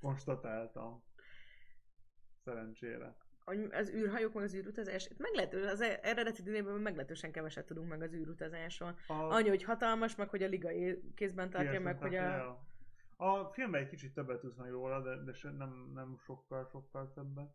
[0.00, 1.04] konstatáltam.
[2.44, 3.16] Szerencsére.
[3.44, 7.88] Hogy az űrhajók, meg az űrutazás, itt meglehető, az e- eredeti dünében meglehetősen keveset tudunk
[7.88, 8.98] meg az űrutazásról.
[9.06, 10.68] A, Annyi, hogy hatalmas, meg hogy a liga
[11.14, 12.22] kézben tartja, Kézben meg hogy a...
[12.22, 12.68] ja.
[13.16, 17.12] A filmben egy kicsit többet tudsz meg róla, de, de se, nem, nem sokkal, sokkal
[17.12, 17.54] többet.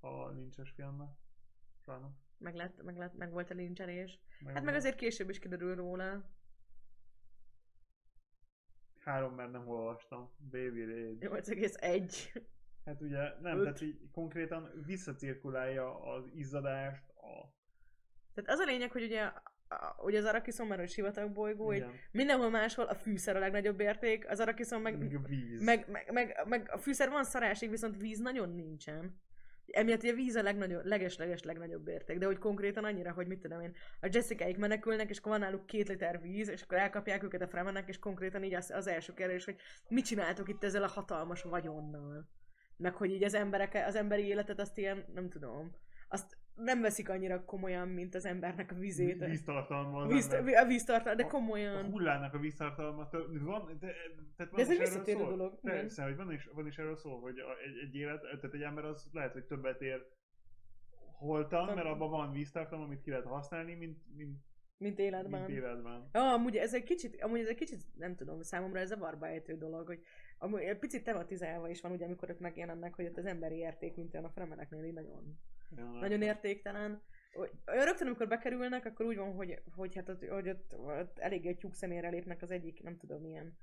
[0.00, 1.18] A lincses filmben.
[1.84, 2.12] Sajnos.
[2.38, 4.20] Meg, lett, meg, lett, meg volt a lincselés.
[4.40, 6.30] Meg Hát meg azért később is kiderül róla.
[8.98, 10.30] Három, mert nem olvastam.
[10.50, 11.40] Baby Rage.
[11.42, 12.42] 8,1.
[12.90, 13.62] Hát ugye nem, Öt.
[13.62, 17.54] tehát így konkrétan visszacirkulálja az izzadást, a...
[18.34, 19.22] Tehát az a lényeg, hogy ugye,
[19.68, 23.80] a, ugye az Arakiszon már egy sivatagbolygó, hogy Igen, mindenhol máshol a fűszer a legnagyobb
[23.80, 25.64] érték, az Arakiszon meg, meg a víz.
[25.64, 29.20] meg, meg, meg, meg, a fűszer van szarásig, viszont víz nagyon nincsen.
[29.66, 33.40] Emiatt ugye a víz a legnagyobb, leges-leges legnagyobb érték, de hogy konkrétan annyira, hogy mit
[33.40, 37.22] tudom én, a Jessicaik menekülnek, és akkor van náluk két liter víz, és akkor elkapják
[37.22, 39.56] őket a fremenek, és konkrétan így az, az első kérdés, hogy
[39.88, 42.28] mit csináltok itt ezzel a hatalmas vagyonnal.
[42.80, 45.70] Meg hogy így az emberek, az emberi életet azt ilyen, nem tudom,
[46.08, 49.24] azt nem veszik annyira komolyan, mint az embernek a vizét.
[49.24, 51.90] Víztartalma Víz, a víztartalma, de A komolyan.
[51.90, 53.08] hullának a víztartalma,
[53.40, 53.92] van, de,
[54.36, 55.60] tehát van De ez is egy visszatérő dolog.
[55.60, 58.62] Persze, hogy van is, van is erről szó, hogy a, egy, egy élet, tehát egy
[58.62, 60.06] ember az lehet, hogy többet ér
[61.18, 64.38] holtan, mert abban van víztartalma, amit ki lehet használni, mint, mint,
[64.78, 65.40] Mint életben.
[65.40, 66.08] mint életben.
[66.12, 69.26] Ja, amúgy ez egy kicsit, amúgy ez egy kicsit, nem tudom, számomra ez a varba
[69.26, 70.02] ejtő dolog, hogy
[70.42, 73.96] amúgy egy picit tematizálva is van, ugye, amikor ott megjelennek, hogy ott az emberi érték,
[73.96, 75.38] mint olyan a fremeneknél, így nagyon,
[75.76, 77.02] Ja, nagyon értéktelen.
[77.64, 81.58] Rögtön, amikor bekerülnek, akkor úgy van, hogy, hogy hát ott, hogy ott, ott elég egy
[81.58, 83.56] tyúk szemére lépnek az egyik, nem tudom, ilyen,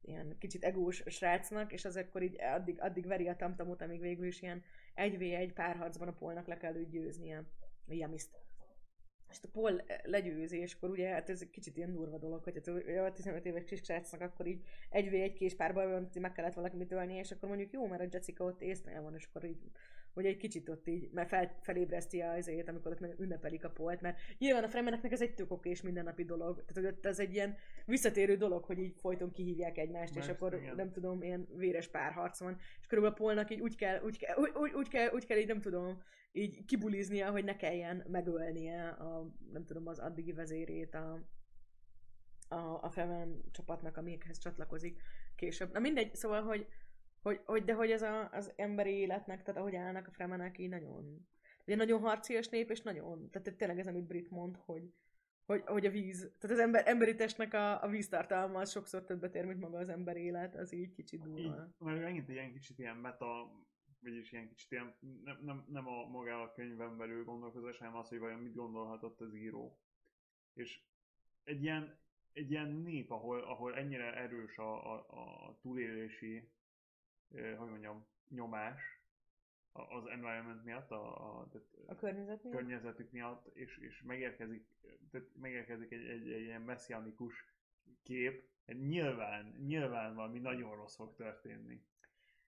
[0.00, 4.26] ilyen kicsit egós srácnak, és az akkor így addig, addig veri a tamtamot, amíg végül
[4.26, 4.62] is ilyen
[4.96, 7.44] 1v1 párharcban a polnak le kell őt győznie.
[7.88, 8.30] Jamiszt.
[9.32, 12.56] És a Paul legyőzi, és akkor ugye hát ez egy kicsit ilyen durva dolog, hogy
[12.98, 16.92] a 15 éves kis srácnak akkor így egy v egy kés párban meg kellett valakit
[16.92, 19.70] ölni, és akkor mondjuk jó, mert a Jessica ott észnél van, és akkor így
[20.14, 24.18] hogy egy kicsit ott így, mert fel, felébreszti azért, amikor ott ünnepelik a polt, mert
[24.38, 27.34] nyilván a fremeneknek ez egy tök oké és mindennapi dolog, tehát hogy ott ez egy
[27.34, 27.56] ilyen
[27.86, 30.74] visszatérő dolog, hogy így folyton kihívják egymást, és Mert akkor igen.
[30.74, 34.36] nem tudom, ilyen véres párharc van, és körülbelül a polnak így úgy kell, úgy kell,
[34.36, 36.02] úgy, úgy, úgy kell, úgy kell így nem tudom,
[36.32, 41.20] így kibuliznia, hogy ne kelljen megölnie a, nem tudom, az addigi vezérét a,
[42.48, 45.00] a, a Femen csapatnak, amikhez csatlakozik
[45.36, 45.72] később.
[45.72, 46.66] Na mindegy, szóval, hogy,
[47.22, 50.68] hogy, hogy de hogy ez a, az emberi életnek, tehát ahogy állnak a Fremenek, így
[50.68, 51.28] nagyon,
[51.66, 54.92] ugye nagyon harcias nép, és nagyon, tehát tényleg ez, amit Brit mond, hogy,
[55.44, 59.34] hogy, hogy a víz, tehát az ember, emberi testnek a, a víztartalma az sokszor többet
[59.34, 61.74] ér, mint maga az ember élet, az így kicsit durva.
[61.78, 63.50] mert megint egy ilyen kicsit ilyen meta,
[64.00, 64.94] vagyis ilyen kicsit ilyen,
[65.24, 69.20] nem, nem, nem a maga a könyvben belül gondolkozás, hanem az, hogy vajon mit gondolhatott
[69.20, 69.78] az író.
[70.54, 70.80] És
[71.44, 71.98] egy ilyen,
[72.32, 75.06] egy ilyen nép, ahol, ahol ennyire erős a, a,
[75.48, 76.50] a túlélési,
[77.32, 79.02] hogy mondjam, nyomás
[79.72, 82.56] az environment miatt, a, a, tehát A környezet miatt?
[82.56, 84.66] környezetük miatt, és, és megérkezik,
[85.10, 87.34] tehát megérkezik egy, egy, egy ilyen messianikus
[88.02, 91.84] kép, nyilván, nyilván valami nagyon rossz fog történni.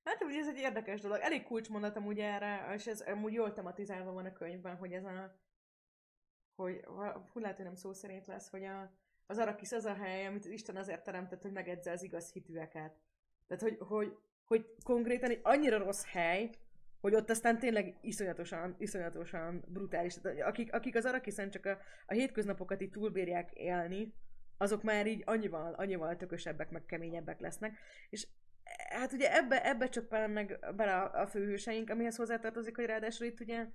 [0.05, 1.19] Hát ugye ez egy érdekes dolog.
[1.21, 5.39] Elég kulcsmondat amúgy erre, és ez amúgy jól tematizálva van a könyvben, hogy ez a...
[6.55, 6.85] Hogy,
[7.33, 8.93] lehet, hogy nem szó szerint lesz, hogy a,
[9.27, 13.01] az Arakisz az a hely, amit Isten azért teremtett, hogy megedze az igaz hitűeket.
[13.47, 16.51] Tehát, hogy, hogy, hogy konkrétan egy annyira rossz hely,
[17.01, 20.15] hogy ott aztán tényleg iszonyatosan, iszonyatosan brutális.
[20.15, 24.15] Tehát, akik, akik az Arakiszen csak a, a hétköznapokat így túlbírják élni,
[24.57, 27.79] azok már így annyival, annyival tökösebbek, meg keményebbek lesznek.
[28.11, 28.27] És
[28.89, 33.67] hát ugye ebbe, ebbe csöppennek bele a, a főhőseink, amihez hozzátartozik, hogy ráadásul itt ugye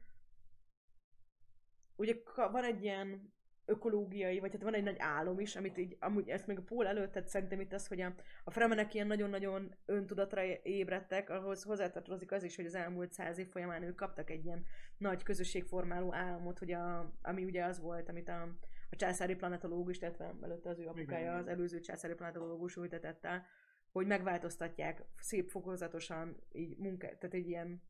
[2.00, 3.34] ugye van egy ilyen
[3.70, 6.88] ökológiai, vagy hát van egy nagy álom is, amit így, amúgy ezt még a Pól
[6.88, 8.14] előtt, tehát szerintem itt az, hogy a,
[8.44, 13.48] a fremenek ilyen nagyon-nagyon öntudatra ébredtek, ahhoz hozzátartozik az is, hogy az elmúlt száz év
[13.48, 14.66] folyamán ők kaptak egy ilyen
[14.98, 18.42] nagy közösségformáló álmot, hogy a, ami ugye az volt, amit a,
[18.90, 23.46] a császári planetológus, illetve előtte az ő apukája, az előző császári planetológus ültetett el,
[23.92, 27.82] hogy megváltoztatják szép fokozatosan így munka, tehát egy ilyen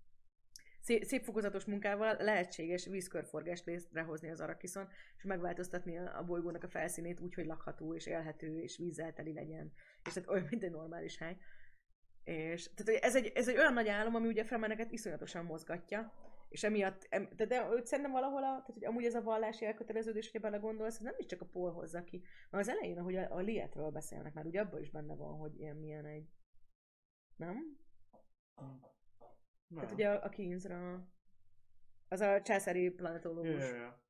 [0.79, 7.19] szép, szép fokozatos munkával lehetséges vízkörforgást létrehozni az Arakiszon, és megváltoztatni a bolygónak a felszínét
[7.19, 9.71] úgy, hogy lakható és élhető és vízzel teli legyen.
[10.05, 11.37] És tehát olyan, mint egy normális hely.
[12.23, 16.13] És tehát ez egy, ez egy olyan nagy álom, ami ugye fremeneket iszonyatosan mozgatja,
[16.49, 20.31] és emiatt, em, de, de szerintem valahol, a, tehát hogy amúgy ez a vallási elköteleződés,
[20.31, 22.23] hogyha belegondolsz, ez nem is csak a Paul hozza ki.
[22.49, 25.59] Mert az elején, ahogy a, a Lietről beszélnek, már ugye abban is benne van, hogy
[25.59, 26.29] ilyen milyen egy...
[27.35, 27.77] Nem?
[29.69, 29.79] Nem.
[29.79, 31.07] Tehát ugye a, a Kinsra,
[32.07, 33.69] az a császári planetológus.
[33.69, 34.01] Ja, ja.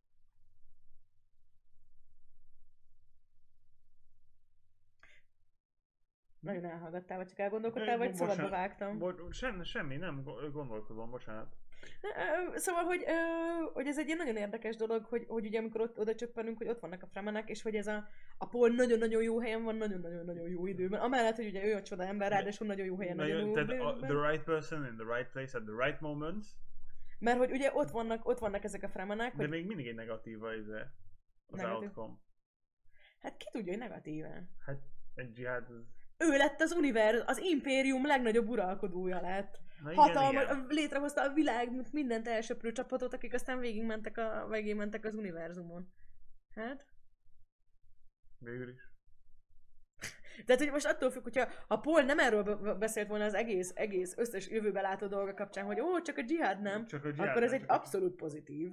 [6.39, 8.97] Nagyon elhallgattál, vagy csak elgondolkodtál, vagy szabadba vágtam.
[8.97, 11.55] Bo- semmi, semmi, nem go- gondolkozom, bocsánat.
[12.55, 13.05] Szóval, hogy,
[13.73, 16.67] hogy ez egy ilyen nagyon érdekes dolog, hogy, hogy ugye amikor ott, oda csöppenünk, hogy
[16.67, 18.07] ott vannak a fremenek, és hogy ez a,
[18.37, 20.99] a Paul nagyon-nagyon jó helyen van, nagyon-nagyon-nagyon jó időben.
[20.99, 23.95] Amellett, hogy ugye ő a csoda ember, ráadásul nagyon jó helyen, nagyon jó tehát a,
[23.95, 26.45] the right person in the right place at the right moment,
[27.19, 29.95] Mert hogy ugye ott vannak, ott vannak ezek a fremenek, de hogy még mindig egy
[29.95, 30.67] negatív az,
[31.47, 31.81] az Negatív.
[31.83, 32.13] outcome.
[33.21, 34.49] hát ki tudja, hogy negatíve.
[34.65, 34.79] Hát
[35.15, 35.67] egy dzsihád.
[36.23, 39.59] Ő lett az univerz, az impérium legnagyobb uralkodója lett.
[39.83, 45.93] Na igen, létrehozta a világ mindent elsöprő csapatot, akik aztán végigmentek, a, végigmentek az univerzumon.
[46.55, 46.85] Hát?
[48.39, 48.89] Végül is.
[50.45, 53.71] Tehát, hogy most attól függ, hogyha a Paul nem erről be- beszélt volna az egész,
[53.75, 57.29] egész összes jövőbe látó dolga kapcsán, hogy ó, csak a dzsihád nem, Csak a dzsihád
[57.29, 58.71] akkor ez egy abszolút pozitív.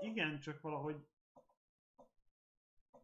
[0.00, 0.96] Igen, csak valahogy...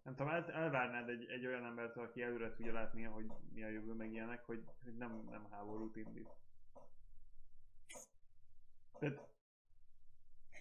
[0.09, 3.69] Nem tudom, el, elvárnád egy, egy olyan embertől, aki előre tudja látni, hogy mi a
[3.69, 6.29] jövő, meg ilyenek, hogy, hogy nem, nem háborút indít.
[8.99, 9.29] Tehát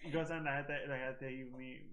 [0.02, 1.90] igazán lehet, lehet hívni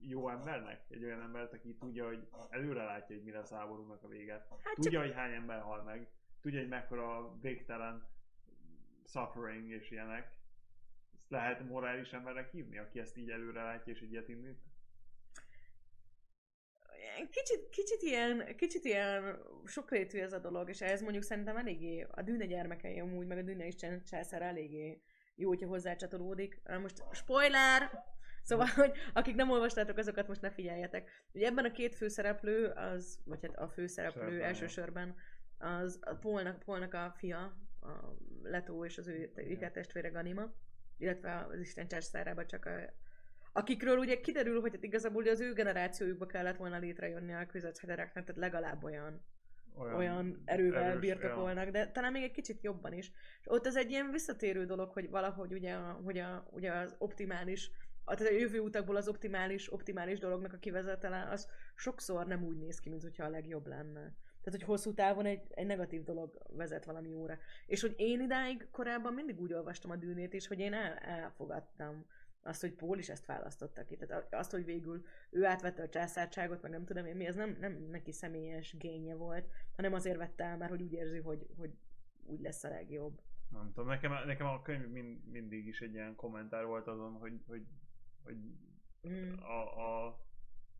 [0.00, 0.84] jó embernek?
[0.88, 4.46] Egy olyan embert, aki tudja, hogy előre látja, hogy mi lesz a háborúnak a vége.
[4.62, 6.10] Hát Tudja, hogy hány ember hal meg.
[6.40, 8.08] Tudja, hogy mekkora végtelen
[9.04, 10.38] suffering és ilyenek.
[11.14, 14.65] Ezt lehet morális embernek hívni, aki ezt így előre látja és ilyet indít?
[17.30, 22.22] Kicsit, kicsit ilyen, kicsit ilyen sokrétű ez a dolog, és ehhez mondjuk szerintem eléggé, a
[22.22, 25.02] dűne gyermekei amúgy, meg a dűne isten császár eléggé
[25.34, 26.60] jó, hogyha hozzácsatolódik.
[26.80, 28.04] Most spoiler!
[28.42, 31.10] Szóval, hogy akik nem olvastátok, azokat most ne figyeljetek.
[31.32, 35.16] Ugye ebben a két főszereplő, az, vagy hát a főszereplő Szereplő, elsősorban,
[35.58, 37.38] az a Polnak, Polnak a fia,
[37.80, 40.54] a Leto és az ő iker testvére Ganima,
[40.98, 42.70] illetve az Isten császárába csak a,
[43.56, 48.40] akikről ugye kiderül, hogy hát igazából az ő generációjukba kellett volna létrejönni a közötthedereknek, tehát
[48.40, 49.24] legalább olyan
[49.78, 53.12] olyan, olyan erővel erős, birtokolnak, de talán még egy kicsit jobban is.
[53.40, 56.94] És ott ez egy ilyen visszatérő dolog, hogy valahogy ugye, a, hogy a, ugye az
[56.98, 57.70] optimális,
[58.04, 62.56] a, tehát a jövő utakból az optimális, optimális dolognak a kivezetele, az sokszor nem úgy
[62.56, 64.14] néz ki, mint hogyha a legjobb lenne.
[64.42, 67.38] Tehát, hogy hosszú távon egy, egy negatív dolog vezet valami jóra.
[67.66, 72.06] És hogy én idáig korábban mindig úgy olvastam a dűnét is, hogy én el, elfogadtam
[72.46, 73.96] azt, hogy Pól is ezt választotta ki.
[73.96, 77.56] Tehát azt, hogy végül ő átvette a császárságot, meg nem tudom én mi, ez nem,
[77.60, 81.70] nem neki személyes génye volt, hanem azért vette el, mert hogy úgy érzi, hogy, hogy
[82.24, 83.20] úgy lesz a legjobb.
[83.50, 87.40] Nem tudom, nekem, nekem a könyv mind, mindig is egy ilyen kommentár volt azon, hogy,
[87.46, 87.66] hogy,
[88.22, 88.36] hogy
[89.08, 89.32] Mm.
[89.38, 90.20] a, a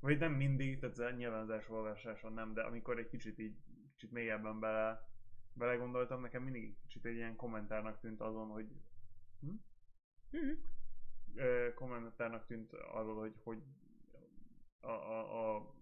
[0.01, 3.57] vagy nem mindig, tehát nyilván az első olvasáson nem, de amikor egy kicsit így,
[3.91, 5.09] kicsit mélyebben bele,
[5.53, 8.67] belegondoltam, nekem mindig kicsit egy ilyen kommentárnak tűnt azon, hogy
[9.47, 9.55] Mm.
[10.31, 10.53] ö,
[11.75, 13.63] kommentárnak tűnt arról, hogy, hogy
[14.81, 15.75] a, a, a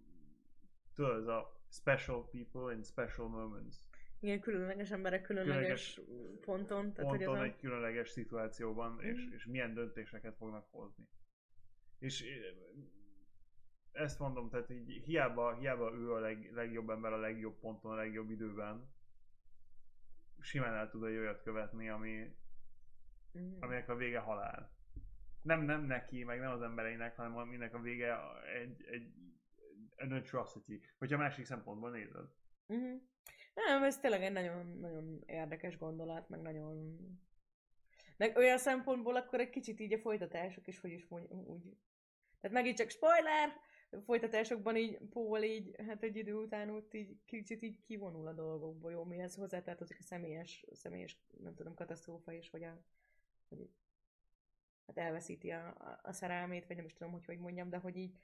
[0.95, 3.77] tudod, ez a special people in special moments.
[4.21, 6.01] Igen, különleges emberek különleges,
[6.41, 6.93] ponton.
[6.93, 7.47] Tehát, hogy ez ponton a...
[7.47, 9.35] egy különleges szituációban, és, Mhm.
[9.35, 11.09] és milyen döntéseket fognak hozni.
[11.99, 12.25] És
[13.93, 17.95] ezt mondom, tehát így hiába, hiába ő a leg, legjobb ember a legjobb ponton, a
[17.95, 18.93] legjobb időben,
[20.41, 22.37] simán el tud egy olyat követni, ami,
[23.39, 23.57] Mm.
[23.61, 24.74] aminek a vége halál.
[25.45, 28.19] Nem, nem neki, meg nem az embereinek, hanem aminek a vége
[28.61, 29.13] egy, egy
[29.97, 32.27] an atrocity, hogyha másik szempontból nézed.
[32.73, 32.97] Mm.
[33.55, 36.99] Nem, ez tényleg egy nagyon, nagyon érdekes gondolat, meg nagyon...
[38.17, 41.63] Meg olyan szempontból akkor egy kicsit így a folytatások is, hogy is mondj, úgy...
[42.41, 43.49] Tehát megint csak spoiler!
[44.05, 48.91] Folytatásokban így Paul így, hát egy idő után ott így kicsit így kivonul a dolgokból,
[48.91, 52.85] jó, mihez hozzátartozik a személyes, személyes, nem tudom, katasztrófa is, hogy a,
[53.49, 53.69] hogy
[54.87, 58.19] hát elveszíti a, a, szerelmét, vagy nem is tudom, hogy hogy mondjam, de hogy így,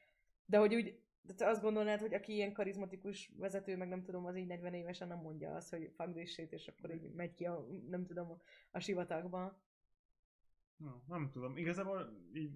[0.45, 4.25] de hogy úgy, de te azt gondolnád, hogy aki ilyen karizmatikus vezető, meg nem tudom,
[4.25, 7.35] az így 40 évesen nem mondja azt, hogy fuck this shit, és akkor így megy
[7.35, 8.41] ki a, nem tudom, a,
[8.71, 9.63] a sivatagba.
[10.77, 12.53] No, nem tudom, igazából így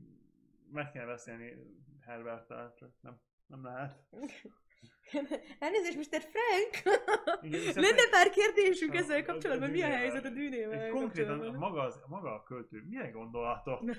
[0.71, 1.57] meg kell beszélni
[2.01, 4.05] Herberttel, csak nem, nem lehet.
[5.59, 6.21] Elnézést, Mr.
[6.21, 6.99] Frank!
[7.43, 11.55] Igen, Lenne pár kérdésünk a- ezzel a- kapcsolatban, a mi a helyzet a dűnével konkrétan
[11.55, 13.91] maga, az, maga a költő, milyen gondolatok?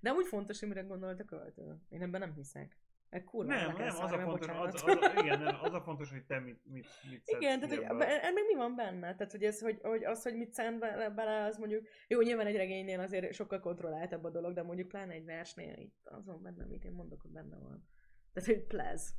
[0.00, 1.76] De amúgy fontos, hogy mire gondolt a költő.
[1.88, 2.76] Én ebben nem hiszek.
[3.10, 6.10] Egy kurva Nem, nem, az a fontos, az, az, a, igen, nem, az a fontos,
[6.10, 9.14] hogy te mit, mit, mit Igen, tehát hogy ennek mi van benne?
[9.14, 10.78] Tehát, hogy, ez, hogy, hogy az, hogy mit szent
[11.14, 15.12] bele, az mondjuk, jó, nyilván egy regénynél azért sokkal kontrolláltabb a dolog, de mondjuk pláne
[15.12, 17.88] egy versnél itt az van benne, amit én mondok, hogy benne van.
[18.32, 19.14] Tehát, hogy plez.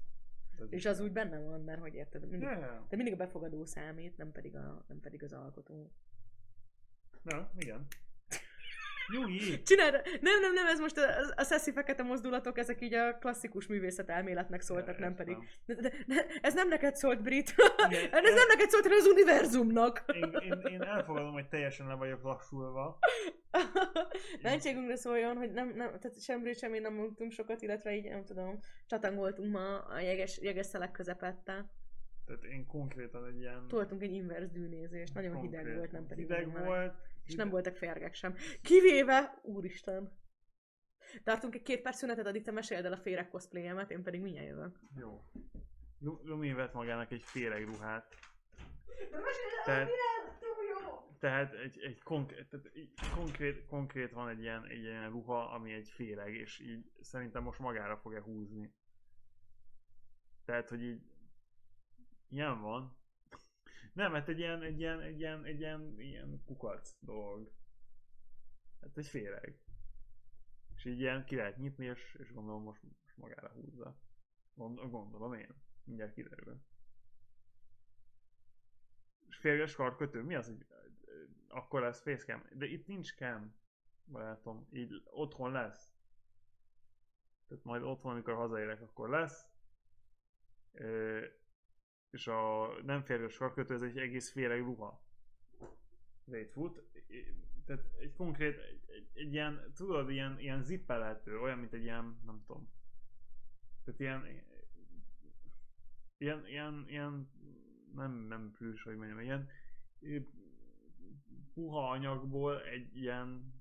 [0.61, 3.65] Ez És az úgy benne van, mert hogy érted, mindig, ja, de mindig a befogadó
[3.65, 5.91] számít, nem pedig, a, nem pedig az alkotó.
[7.23, 7.87] ja, igen.
[9.11, 9.61] Nyugi!
[9.61, 13.67] Csináld, nem, nem, nem, ez most a, a szeszi fekete mozdulatok, ezek így a klasszikus
[13.67, 15.37] művészet elméletnek szóltak, nem pedig.
[15.65, 17.53] De, de, de, ez nem neked szólt, Brit.
[17.89, 20.03] Igen, ez nem neked szólt, hanem az univerzumnak.
[20.13, 22.99] Én, én, én elfogadom, hogy teljesen le vagyok lassulva.
[24.41, 28.09] Mentségünkre szóljon, hogy nem, nem, tehát sem Brit, sem én nem mondtunk sokat, illetve így
[28.09, 31.69] nem tudom, csatangoltunk ma a jeges, jeges szelek közepette.
[32.25, 33.67] Tehát én konkrétan egy ilyen...
[33.67, 36.93] Toltunk egy inverse dűnézést, nagyon hideg konkrét- volt, nem pedig Hideg volt.
[37.29, 38.35] És nem voltak férgek sem.
[38.61, 40.17] Kivéve, úristen.
[41.23, 44.47] Tartunk egy két perc szünetet, addig te meséld el a féreg cosplayemet, én pedig mindjárt
[44.47, 44.79] jövök.
[44.95, 45.23] Jó.
[45.99, 48.15] Lu- Lumi vett magának egy féreg ruhát.
[49.11, 49.35] Tehát-
[49.65, 49.89] Tehát...
[50.69, 51.07] jó!
[51.19, 55.73] Tehát egy, egy konkrét, tehát így konkrét, konkrét van egy ilyen, egy ilyen ruha, ami
[55.73, 58.73] egy féreg, és így szerintem most magára fogja húzni.
[60.45, 61.01] Tehát, hogy így
[62.29, 62.97] ilyen van.
[63.93, 67.51] Nem, hát egy ilyen, egy ilyen, egy ilyen, egy ilyen, ilyen kukac dolog.
[68.81, 69.59] Hát egy féreg.
[70.75, 73.97] És így ilyen ki lehet nyitni, és, és gondolom most, most magára húzza.
[74.53, 75.55] Gond, gondolom én.
[75.83, 76.61] Mindjárt kiderül.
[79.27, 80.65] És férges karkötő, mi az, hogy
[81.47, 82.43] akkor lesz facecam?
[82.53, 83.55] De itt nincs cam,
[84.05, 84.67] barátom.
[84.71, 85.93] Így otthon lesz.
[87.47, 89.47] Tehát majd otthon, amikor hazaérek, akkor lesz.
[90.71, 91.25] Ö,
[92.09, 95.03] és a nem férjes karkötő, ez egy egész féreg ruha.
[96.51, 96.83] Fut.
[97.65, 102.19] Tehát egy konkrét, egy, egy, egy ilyen, tudod, ilyen, ilyen zippelhető, olyan, mint egy ilyen,
[102.25, 102.71] nem tudom.
[103.83, 104.25] Tehát ilyen,
[106.17, 107.29] ilyen, ilyen, ilyen
[107.93, 109.49] nem, nem plüss, hogy mondjam, ilyen
[111.53, 113.53] puha anyagból egy ilyen,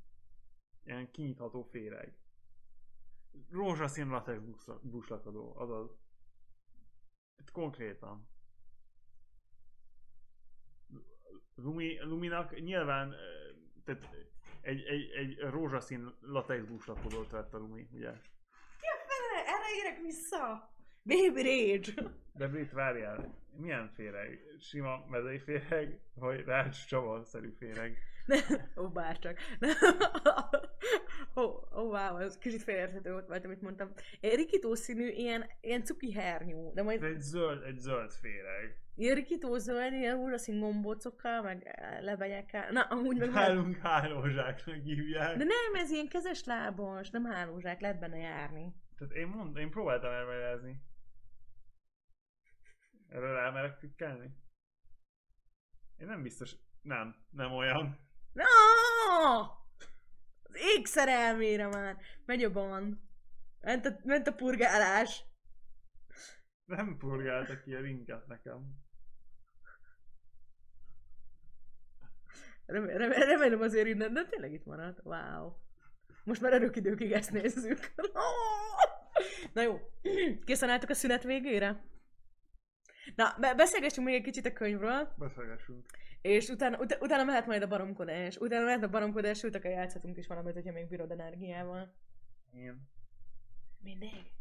[0.84, 2.16] ilyen kinyitható féreg.
[3.50, 4.40] Rózsaszín latex
[4.82, 5.98] buslakadó, azaz.
[7.36, 8.28] Itt konkrétan.
[11.62, 13.14] Lumi, Luminak nyilván
[13.84, 14.08] tehát
[14.60, 18.10] egy, egy, egy rózsaszín latex buslakodót vett a Lumi, ugye?
[18.80, 20.72] Ja, fele, erre érek vissza!
[21.02, 22.10] Baby Rage!
[22.34, 24.40] De Brit, várjál, milyen féreg?
[24.60, 27.98] Sima mezei féreg, vagy rács csavarszerű féreg?
[28.76, 29.38] Ó, bárcsak.
[31.36, 33.92] Ó, oh, oh, wow, ez kicsit félérthető volt, vagy amit mondtam.
[34.20, 36.72] Rikító színű, ilyen, ilyen cuki hernyó.
[36.74, 37.02] De majd...
[37.02, 38.80] Egy zöld, egy zöld féreg.
[38.94, 42.70] Ilyen rikító zöld, ilyen rózsaszín gombócokkal, meg lebenyekkel.
[42.72, 43.30] Na, amúgy meg...
[43.30, 45.36] Nálunk hálózsáknak hívják.
[45.36, 48.74] De nem, ez ilyen kezes lábas, nem hálózsák, lehet benne járni.
[48.96, 50.80] Tehát én mondom, én próbáltam elmagyarázni.
[53.08, 54.36] Erre rámerek klikkelni?
[55.96, 58.07] Én nem biztos, nem, nem olyan.
[58.38, 59.40] No!
[60.42, 61.96] Az ég szerelmére már.
[62.24, 62.96] Megy a band.
[63.60, 65.24] Ment a, ment a purgálás.
[66.64, 68.86] Nem purgálta ki a linket nekem.
[72.66, 75.00] Remélem, remélem azért innen, de tényleg itt maradt.
[75.02, 75.52] Wow.
[76.24, 77.94] Most már időkig ezt nézzük.
[79.54, 79.80] Na jó,
[80.44, 81.84] készen álltok a szünet végére?
[83.14, 85.14] Na, beszélgessünk még egy kicsit a könyvről.
[85.18, 85.86] Beszélgessünk.
[86.20, 88.36] És utána, ut- utána mehet majd a baromkodás.
[88.36, 91.94] Utána mehet a baromkodás, sőt, akár játszhatunk is valamit, hogyha még bírod energiával.
[92.52, 92.88] Igen.
[93.82, 94.32] Mindig.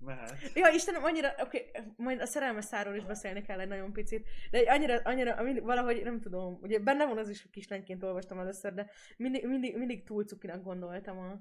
[0.00, 0.34] Mehet.
[0.54, 4.26] Ja, Istenem, annyira, oké, okay, majd a szerelmes száról is beszélni kell egy nagyon picit,
[4.50, 8.38] de annyira, annyira, mindig, valahogy nem tudom, ugye benne van az is, hogy kislányként olvastam
[8.38, 11.40] először, de mindig, mindig, mindig túl cukinak gondoltam a,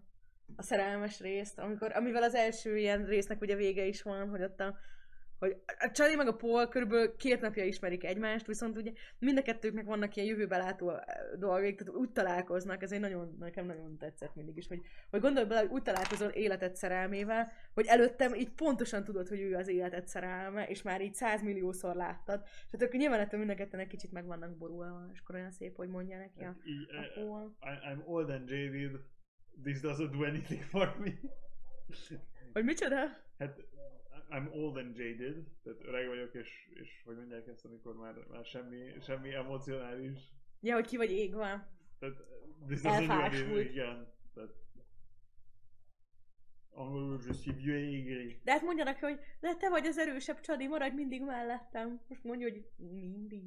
[0.55, 4.59] a szerelmes részt, amikor, amivel az első ilyen résznek ugye vége is van, hogy ott
[4.59, 4.77] a,
[5.39, 9.41] hogy a Charlie meg a Paul körülbelül két napja ismerik egymást, viszont ugye mind a
[9.41, 10.99] kettőknek vannak ilyen jövőbe látó eh,
[11.37, 15.45] dolgok, tehát úgy találkoznak, ez egy nagyon, nekem nagyon tetszett mindig is, hogy, hogy gondolj
[15.45, 20.07] bele, hogy úgy találkozol életed szerelmével, hogy előttem így pontosan tudod, hogy ő az életed
[20.07, 23.87] szerelme, és már így százmilliószor láttad, és hát akkor nyilván ettől mind a ketten egy
[23.87, 26.55] kicsit meg vannak borulva, és akkor olyan szép, hogy mondja neki a, hát
[27.15, 27.55] a Paul.
[27.61, 28.99] I, I'm old and jaded,
[29.63, 31.11] this doesn't do anything for me.
[32.53, 32.97] Hogy micsoda?
[33.37, 33.75] Hát
[34.29, 38.45] I'm old and jaded, tehát öreg vagyok, és, és hogy mondják ezt, amikor már, már
[38.45, 40.19] semmi, semmi emocionális.
[40.61, 41.71] Ja, hogy ki vagy égve.
[41.99, 42.17] Tehát,
[42.83, 43.69] Elfásult.
[43.69, 44.53] Igen, tehát
[46.69, 48.41] angolul je suis vieux et aigri.
[48.43, 52.01] De hát mondjanak, hogy de te vagy az erősebb Csadi, maradj mindig mellettem.
[52.07, 53.43] Most mondja, hogy mindig.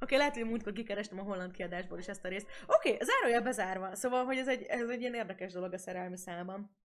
[0.00, 2.48] Oké, okay, lehet, hogy múltkor kikerestem a holland kiadásból is ezt a részt.
[2.66, 3.94] Oké, okay, zárója bezárva.
[3.94, 6.76] Szóval, hogy ez egy, ez egy ilyen érdekes dolog a szerelmi számban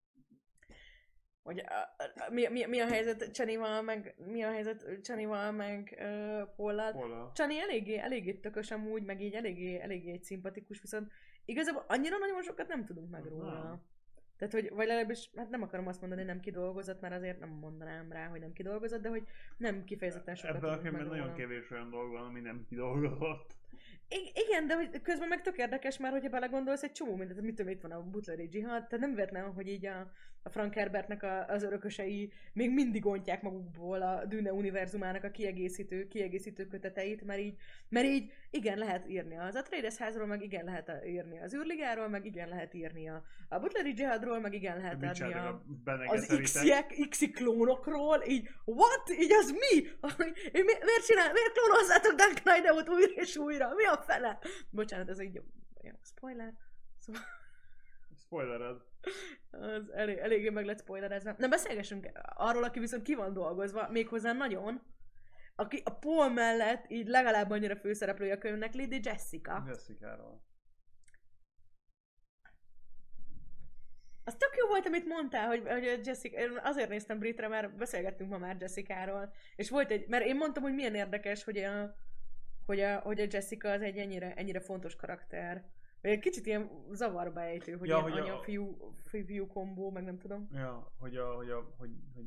[1.43, 5.97] hogy a, a, mi, mi, mi, a helyzet Csanival, meg mi a helyzet Csanival, meg
[5.99, 7.31] uh, Pollal.
[7.35, 11.11] Csani eléggé, eléggé tökös amúgy, meg így eléggé, eléggé egy szimpatikus, viszont
[11.45, 13.81] igazából annyira nagyon sokat nem tudunk meg róla.
[14.37, 17.49] Tehát, hogy, vagy legalábbis, hát nem akarom azt mondani, hogy nem kidolgozott, mert azért nem
[17.49, 19.23] mondanám rá, hogy nem kidolgozott, de hogy
[19.57, 23.55] nem kifejezetten sokat Ebben a filmben nagyon kevés olyan dolog van, ami nem kidolgozott.
[24.09, 27.55] I- igen, de hogy közben meg tök érdekes már, hogyha belegondolsz egy csomó mindent, mit
[27.55, 30.11] tudom, itt van a butleri dzsihad, tehát nem véletlen, hogy így a,
[30.43, 36.07] a Frank Herbertnek a, az örökösei még mindig ontják magukból a Dune univerzumának a kiegészítő,
[36.07, 37.57] kiegészítő köteteit, mert így,
[37.89, 42.25] mert így igen, lehet írni az Atreides házról, meg igen, lehet írni az űrligáról, meg
[42.25, 46.39] igen, lehet írni a, a butleri dzsihadról, meg igen, lehet Mit adni a, a az
[47.09, 49.09] x klónokról, így what?
[49.19, 49.81] Így az mi?
[50.53, 53.73] mi miért csinál, miért klónozzátok Dan Knight újra és újra?
[53.73, 54.39] Mi a fele?
[54.69, 55.41] Bocsánat, ez egy
[55.81, 56.53] ja, spoiler.
[56.99, 57.21] Szóval...
[58.15, 58.92] Spoilered.
[59.51, 61.35] Az elég, eléggé meg lett spoilerezve.
[61.37, 64.81] Na beszélgessünk arról, aki viszont ki van dolgozva, méghozzá nagyon.
[65.55, 69.63] Aki a Paul mellett így legalább annyira főszereplője a könyvnek, Lady Jessica.
[69.67, 70.41] Jessica-ról.
[74.25, 78.29] Az tök jó volt, amit mondtál, hogy, hogy Jessica, én azért néztem Britre, mert beszélgettünk
[78.29, 81.95] ma már Jessica-ról, és volt egy, mert én mondtam, hogy milyen érdekes, hogy a,
[82.65, 85.63] hogy a, hogy a Jessica az egy ennyire, ennyire fontos karakter.
[86.03, 90.17] Egy kicsit ilyen zavarba ejtő, hogy Ja, ilyen hogy a- anya-fiú fiú kombó, meg nem
[90.17, 90.47] tudom.
[90.51, 92.25] Ja, hogy, a, hogy, a, hogy, hogy,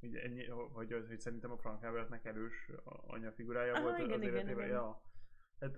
[0.00, 3.98] hogy, ennyi, hogy, hogy, hogy szerintem a Frank Herbertnek erős a- anya figurája Aha, volt
[3.98, 4.64] igen, az igen, életében.
[4.64, 4.76] igen.
[4.76, 5.02] Ja.
[5.60, 5.76] Hát,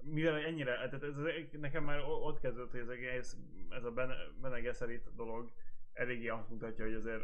[0.00, 1.14] mivel ennyire, tehát ez,
[1.52, 3.36] nekem már ott kezdődött, hogy ez, egész,
[3.68, 5.52] ez a Bene, Bene Gesserit dolog
[5.92, 7.22] eléggé azt mutatja, hogy azért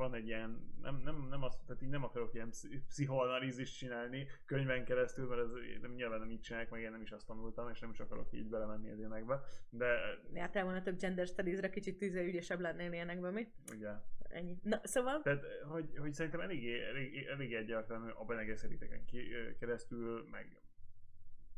[0.00, 4.26] van egy ilyen, nem, nem, nem, azt, tehát így nem akarok ilyen pszi- pszichoanalízist csinálni
[4.44, 7.70] könyven keresztül, mert ez nem, nyilván nem így csinálják, meg én nem is azt tanultam,
[7.70, 9.40] és nem is akarok így belemenni az ilyenekbe,
[9.70, 9.86] de
[10.32, 13.52] Jártál volna több gender studies-re, kicsit tíze ügyesebb lennél ilyenekben, mi?
[13.72, 13.90] ugye
[14.28, 14.58] Ennyi.
[14.62, 19.56] Na, szóval, Tehát, hogy, hogy szerintem eléggé, eléggé, eléggé egyértelmű a Bene Gesseriteken ki- ö,
[19.56, 20.62] keresztül, meg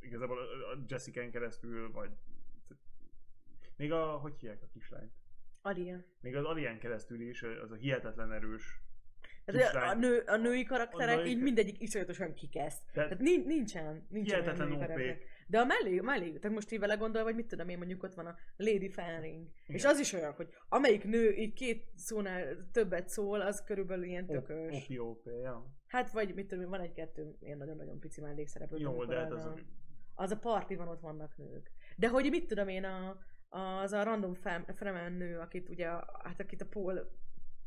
[0.01, 2.11] igazából a a Jessica-n keresztül, vagy
[3.77, 5.13] még a, hogy hívják a kislányt?
[5.63, 6.05] Alien.
[6.21, 8.81] Még az Alien keresztül is, az a hihetetlen erős.
[9.45, 12.83] Tehát a, a, nő, a női karakterek női- így mindegyik iszonyatosan kikesz.
[12.93, 14.83] Tehát Tehát nin- nincsen, nincsen hihetetlen női OP.
[14.87, 15.17] karakter.
[15.47, 18.15] De a mellé, mellé, tehát most így vele gondolva, vagy mit tudom én, mondjuk ott
[18.15, 19.49] van a Lady Fanning.
[19.67, 19.91] És Igen.
[19.91, 24.87] az is olyan, hogy amelyik nő így két szónál többet szól, az körülbelül ilyen tökös.
[24.89, 25.67] OP-OP, ja.
[25.87, 28.79] Hát vagy mit tudom én, van egy-kettő ilyen nagyon-nagyon pici mellékszereplő.
[28.79, 29.55] Jó, de hát az, a,
[30.15, 31.71] az a parti van, ott vannak nők.
[31.97, 33.19] De hogy mit tudom én, a,
[33.53, 35.87] az a random fem, fremen nő, akit ugye,
[36.23, 37.11] hát akit a Paul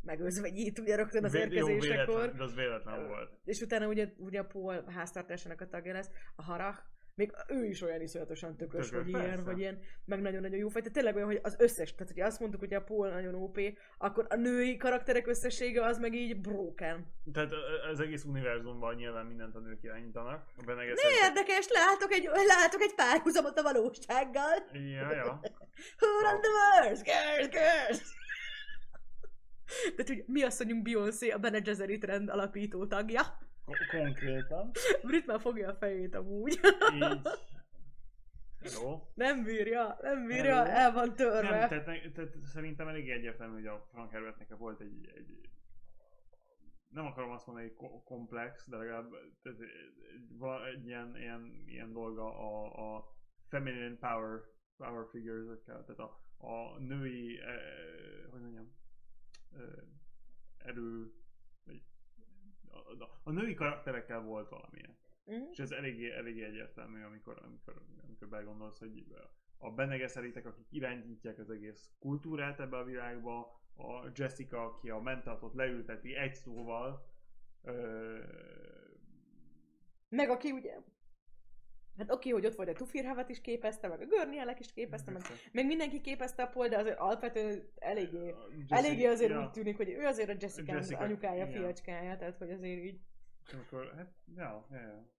[0.02, 1.80] megözvegyít ugye rögtön az érkezésekor.
[1.80, 3.32] véletlen, de az véletlen volt.
[3.44, 6.80] És utána ugye, ugye a Paul háztartásának a tagja lesz, a Harach,
[7.16, 9.44] még ő is olyan iszonyatosan tökös, Tökös, hogy ilyen, persze.
[9.44, 10.82] hogy ilyen, meg nagyon-nagyon jó fej.
[10.82, 13.60] Tehát tényleg olyan, hogy az összes, tehát hogy azt mondtuk, hogy a Paul nagyon OP,
[13.98, 17.14] akkor a női karakterek összessége az meg így broken.
[17.34, 17.52] Tehát
[17.92, 20.46] az egész univerzumban nyilván mindent a nők irányítanak.
[20.66, 24.68] Ne érdekes, látok egy, látok egy párhuzamot a valósággal.
[24.72, 25.40] Ja, ja.
[26.00, 27.02] Who run the world?
[27.04, 28.02] Girls, girls!
[29.96, 33.22] Tehát, hogy mi asszonyunk Beyoncé a Bene Gesserit rend alapító tagja.
[33.66, 34.72] Ko- konkrétan.
[35.04, 36.60] Brit már fogja a fejét amúgy.
[36.94, 37.22] Így.
[38.82, 39.12] Jó.
[39.14, 40.70] Nem bírja, nem bírja, Hello.
[40.70, 41.50] el van törve.
[41.60, 45.50] Nem, tehát, ne- tehát szerintem elég egyértelmű, hogy a Frank Herbertnek volt egy, egy
[46.90, 49.10] nem akarom azt mondani, hogy ko- komplex, de legalább
[49.42, 53.16] tehát egy, egy ilyen, ilyen, ilyen dolga a, a
[53.48, 54.40] feminine power,
[54.78, 58.76] power figures tehát a, a női, eh, hogy mondjam,
[59.54, 59.62] eh,
[60.58, 61.14] erő,
[62.76, 64.97] a, a, a női karakterekkel volt valamilyen.
[65.31, 65.49] Mm.
[65.52, 69.06] És ez eléggé, eléggé egyértelmű, amikor, amikor, amikor belegondolsz, hogy
[69.57, 69.97] a Bene
[70.45, 76.35] akik irányítják az egész kultúrát ebbe a világba, a Jessica, aki a mentátot leülteti egy
[76.35, 77.06] szóval,
[77.64, 78.19] ö,
[80.10, 80.77] Meg aki ugye...
[81.97, 85.22] Hát oké, hogy ott volt a Tufirhavat is képezte, meg a Görnielek is képezte, meg,
[85.51, 89.51] meg mindenki képezte a Paul, de azért alapvetően eléggé, a Jessica- eléggé azért ja, úgy
[89.51, 91.61] tűnik, hogy ő azért a Jessica, Jessica, anyukája, igen.
[91.61, 92.99] fiacskája, tehát hogy azért így...
[93.45, 95.13] és amikor, hát, ja, ja, ja.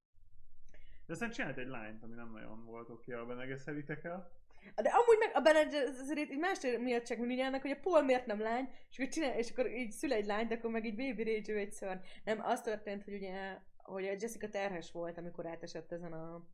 [1.06, 4.30] De aztán csinált egy lányt, ami nem nagyon volt oké a Bene Gesseritekkel.
[4.74, 8.26] De amúgy meg a Bene Gesserit így más miatt csak mindig hogy a Paul miért
[8.26, 11.22] nem lány, és akkor, csinál, és akkor így szül egy lányt, akkor meg így baby
[11.22, 11.98] rage egy szörny.
[12.24, 16.46] Nem, az történt, hogy ugye, hogy a Jessica terhes volt, amikor átesett ezen a,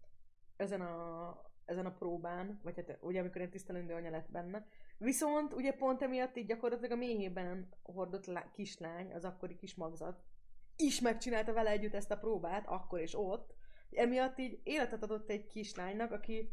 [0.63, 4.67] ezen a, ezen a próbán, vagy hát ugye amikor egy tisztelendő anya lett benne.
[4.99, 10.23] Viszont ugye pont emiatt így gyakorlatilag a méhében hordott lá- kislány, az akkori kis magzat,
[10.77, 13.55] is megcsinálta vele együtt ezt a próbát, akkor és ott.
[13.91, 16.51] Emiatt így életet adott egy kislánynak, aki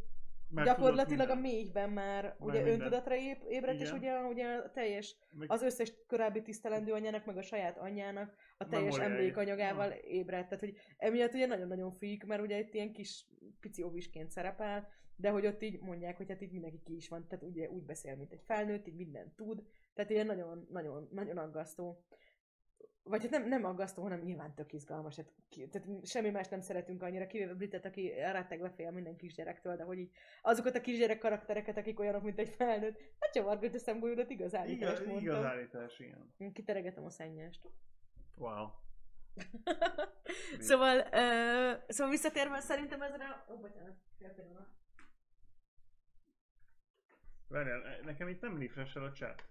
[0.52, 2.74] Mert gyakorlatilag a méhben már Már ugye minden.
[2.74, 7.38] öntudatra ép, ébredt, és ugye, ugye a teljes, Meg- az összes korábbi tisztelendő anyának, meg
[7.38, 9.20] a saját anyjának a teljes Memóriái.
[9.20, 10.44] emlékanyagával ébredt.
[10.44, 13.26] Tehát, hogy emiatt ugye nagyon-nagyon fűk, mert ugye itt ilyen kis
[13.60, 17.28] pici ovisként szerepel, de hogy ott így mondják, hogy hát így mindenki ki is van,
[17.28, 19.64] tehát ugye úgy beszél, mint egy felnőtt, így mindent tud,
[19.94, 22.04] tehát ilyen nagyon, nagyon, nagyon aggasztó.
[23.10, 25.16] Vagy hát nem, nem aggasztó, hanem nyilván tök izgalmas.
[25.16, 29.76] Hát, ki, tehát semmi más nem szeretünk annyira, kivéve Britet, aki rettegve fél minden kisgyerektől,
[29.76, 30.12] de hogy így
[30.42, 35.02] azokat a kisgyerek karaktereket, akik olyanok, mint egy felnőtt, hát csavargott a szemgolyódat, igaz állítást
[35.02, 36.34] Igaz, igaz állítás, igen.
[36.38, 37.70] Én Kiteregetem a szennyest.
[38.36, 38.68] Wow.
[40.70, 43.46] szóval, uh, szóval visszatérve szerintem ezre.
[43.52, 44.68] Ó, bocsánat, fél pillanat.
[47.48, 49.44] Várjál, nekem itt nem refresh a chat.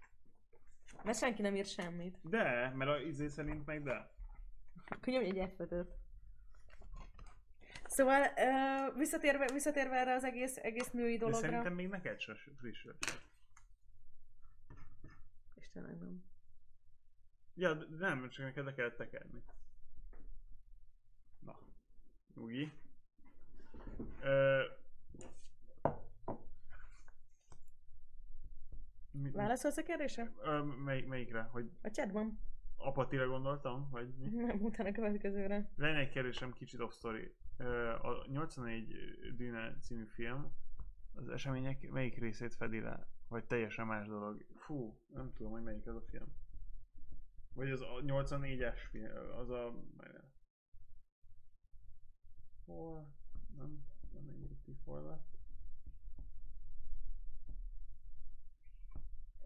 [1.04, 2.18] Mert senki nem ír semmit.
[2.22, 4.10] De, mert a izé szerint meg de.
[4.88, 5.62] Akkor nyomj egy f
[7.84, 11.40] Szóval uh, visszatérve, visszatérve erre az egész, egész női De dologra.
[11.40, 12.86] szerintem még neked se friss.
[15.54, 16.24] Istenem, nem.
[17.54, 19.42] Ja, de nem, csak neked le kellett tekerni.
[21.40, 21.58] Na,
[22.34, 22.72] nyugi.
[24.20, 24.62] Ö...
[29.10, 30.32] Mi, Válaszolsz a kérdésre?
[30.42, 31.40] Ö, mely, melyikre?
[31.42, 32.40] Hogy A chatban.
[32.76, 33.88] apatira gondoltam?
[33.90, 34.28] Vagy mi?
[34.28, 35.70] Nem, utána a következőre.
[35.76, 37.34] Lenne egy kérdésem kicsit off story.
[37.56, 38.94] Ö, A 84
[39.36, 40.52] Dűne című film
[41.14, 43.08] az események melyik részét fedi le?
[43.28, 44.44] Vagy teljesen más dolog?
[44.56, 46.26] Fú, nem tudom, hogy melyik az a film.
[47.54, 49.74] Vagy az a 84-es film, az a...
[52.64, 53.14] Hol?
[53.56, 54.24] Nem, nem
[54.66, 55.37] egy hol lett.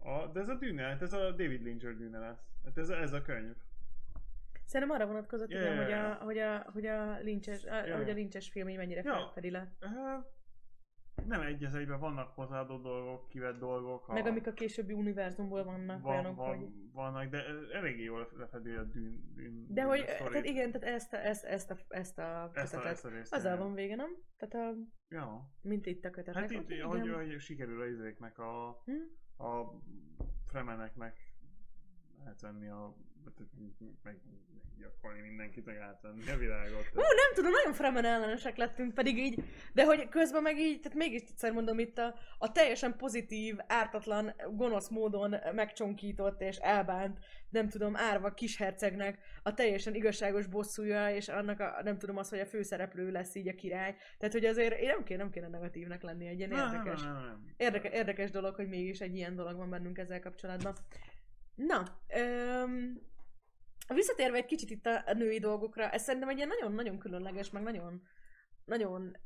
[0.03, 2.45] A, de ez a dűne, hát ez a David Lynch dűne lesz.
[2.63, 3.55] Hát ez, ez a könyv.
[4.65, 8.09] Szerintem arra vonatkozott, Ja, igen, hogy a, hogy a, hogy a lincses, a, Ja, hogy
[8.09, 9.13] a lincses film így mennyire Ja.
[9.13, 9.71] felfedi le.
[11.25, 14.07] Nem egy az egyben, vannak hozzáadott dolgok, kivett dolgok.
[14.07, 16.67] Meg amik a későbbi univerzumból vannak van, olyanok, van, hogy...
[16.93, 17.43] vannak, de
[17.73, 21.71] eléggé jól lefedi a dűn, dűn De hogy, tehát igen, tehát ezt a, ezt, ezt
[21.71, 23.13] a, ezt a ezt a, kötetet.
[23.13, 23.35] ezt a.
[23.35, 24.09] Azzal van vége, nem?
[24.37, 24.77] Tehát a,
[25.09, 25.49] Ja.
[25.61, 26.43] mint itt a kötetnek.
[26.51, 28.91] Hát itt, Ott hogy, hogy sikerül a izéknek a, Hm?
[29.43, 29.69] A
[30.45, 31.33] fremeneknek
[32.25, 32.93] átvenni a
[34.03, 34.17] meg
[34.83, 36.85] gyakorolni mindenkit, meg átvenni a világot.
[36.93, 39.43] Hú, nem tudom, nagyon Fremen ellenesek lettünk, pedig így,
[39.73, 44.33] de hogy közben meg így, tehát mégis egyszer mondom itt a, a teljesen pozitív, ártatlan,
[44.51, 47.19] gonosz módon megcsonkított és elbánt,
[47.49, 52.39] nem tudom, árva kishercegnek a teljesen igazságos bosszúja, és annak a, nem tudom az, hogy
[52.39, 53.95] a főszereplő lesz így a király.
[54.17, 57.01] Tehát, hogy azért én nem kéne, nem kéne negatívnak lenni egy ilyen érdekes.
[57.01, 57.53] Nem, nem, nem.
[57.57, 60.73] Érdeke, érdekes dolog, hogy mégis egy ilyen dolog van bennünk ezzel kapcsolatban.
[61.55, 63.01] Na, öm,
[63.93, 67.63] visszatérve egy kicsit itt a, a női dolgokra, ez szerintem egy ilyen nagyon-nagyon különleges, meg
[67.63, 68.01] nagyon,
[68.65, 69.17] nagyon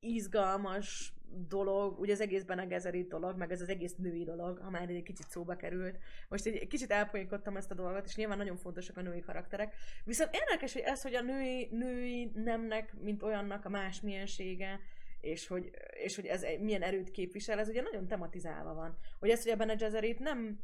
[0.00, 1.12] izgalmas
[1.48, 4.88] dolog, ugye az egész Bene Gesserit dolog, meg ez az egész női dolog, ha már
[4.88, 5.98] egy kicsit szóba került.
[6.28, 9.74] Most egy kicsit elpolyinkodtam ezt a dolgot, és nyilván nagyon fontosak a női karakterek.
[10.04, 14.80] Viszont érdekes, hogy ez, hogy a női, női nemnek, mint olyannak a más miensége,
[15.20, 18.98] és hogy, és hogy ez milyen erőt képvisel, ez ugye nagyon tematizálva van.
[19.18, 20.60] Hogy ez, hogy a Bene Gesserit nem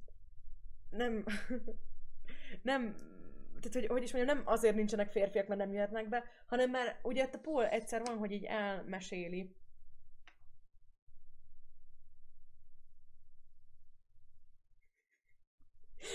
[0.90, 1.24] nem
[2.62, 2.94] nem
[3.60, 6.98] tehát, hogy, hogy is mondjam, nem azért nincsenek férfiak, mert nem jöhetnek be, hanem mert
[7.02, 9.54] ugye a Paul egyszer van, hogy így elmeséli.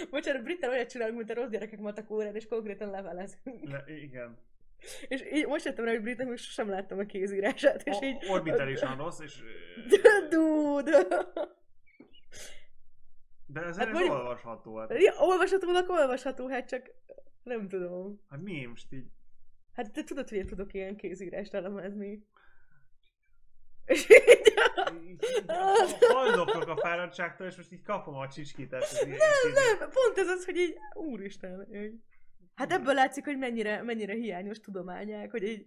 [0.10, 3.70] Bocsánat, Britten olyat csinálunk, mint a rossz gyerekek matek órán, és konkrétan levelezünk.
[3.70, 4.38] Le, igen.
[5.08, 8.26] És így most jöttem rá, hogy Britten most sosem láttam a kézírását, és O- így...
[8.30, 9.44] orbitálisan rossz, és...
[10.30, 11.08] Dude!
[13.52, 14.78] De ez Hát mondjuk- olvasható.
[14.78, 16.90] Hát, Ja, olvashatónak olvasható, hát csak
[17.44, 18.22] nem tudom.
[18.30, 19.08] hát mi most így...
[19.74, 22.28] Hát te tudod, hogy én tudok ilyen kézírást elemezni.
[23.86, 24.54] És így...
[26.14, 28.82] Haldoklok a fáradtságtól, és most így kapom a csicskítát.
[28.82, 29.18] ez Nem,
[29.54, 31.94] nem, pont ez az, hogy így, úristen, így.
[32.56, 35.66] Hát ebből látszik, hogy mennyire, mennyire hiányos tudományák, hogy így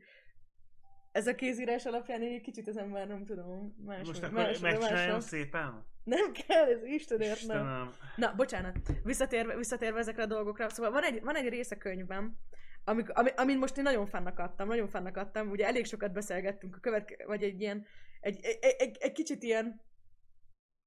[1.13, 5.15] ez a kézírás alapján egy kicsit az ember nem tudom, más, Most akkor más, megcsináljam
[5.15, 5.85] más, szépen?
[6.05, 7.57] Nem kell, ez Istenért nem.
[7.57, 7.93] Istenem.
[8.17, 12.39] Na, bocsánat, visszatérve, visszatérve ezekre a dolgokra, szóval van egy, van egy rész a könyvben,
[12.85, 16.77] amik, ami, amin most én nagyon fannak adtam, nagyon fannak adtam, ugye elég sokat beszélgettünk
[16.77, 17.87] a követke, vagy egy ilyen,
[18.21, 19.81] egy, egy, egy, egy kicsit ilyen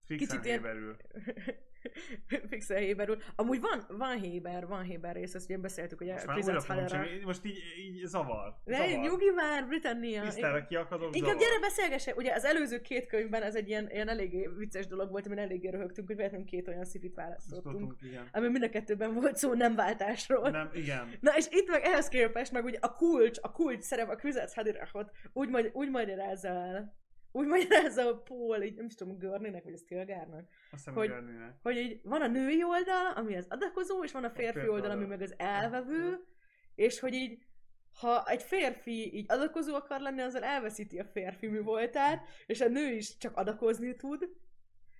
[0.05, 0.61] Fixen Kicsit ilyen-
[2.49, 3.18] fixen héberül.
[3.36, 6.88] Amúgy van, van héber, van héber rész, ezt ugye beszéltük, hogy a Most fogom Halera.
[6.88, 7.22] csinálni.
[7.24, 8.56] Most így, így zavar.
[8.64, 9.03] Ne, zavar.
[9.10, 10.24] nyugi már, Britannia.
[10.24, 14.49] Tisztára kiakadok, Inkább gyere beszélgesse, ugye az előző két könyvben ez egy ilyen, ilyen eléggé
[14.57, 17.95] vicces dolog volt, amin eléggé röhögtünk, hogy véletlenül két olyan szifit választottunk,
[18.32, 20.49] ami mind a kettőben volt szó nem váltásról.
[20.49, 21.10] Nem, igen.
[21.20, 24.53] Na és itt meg ehhez képest meg ugye a kulcs, a kulcs szerep, a Krizat
[24.53, 26.95] Hadirachot úgy, magy- úgy magyarázza el,
[27.36, 31.10] úgy magyarázza a Paul, így nem is tudom, Görnének, vagy a Stilgárnak, Azt Hogy-.
[31.10, 31.53] Görninek.
[31.62, 34.91] hogy így van a női oldal, ami az adakozó, és van a férfi férfi oldal,
[34.91, 36.26] ami meg az elvevő,
[36.76, 37.44] és hogy így
[37.99, 42.68] ha egy férfi így adakozó akar lenni, azzal elveszíti a férfi mi voltát, és a
[42.68, 44.30] nő is csak adakozni tud,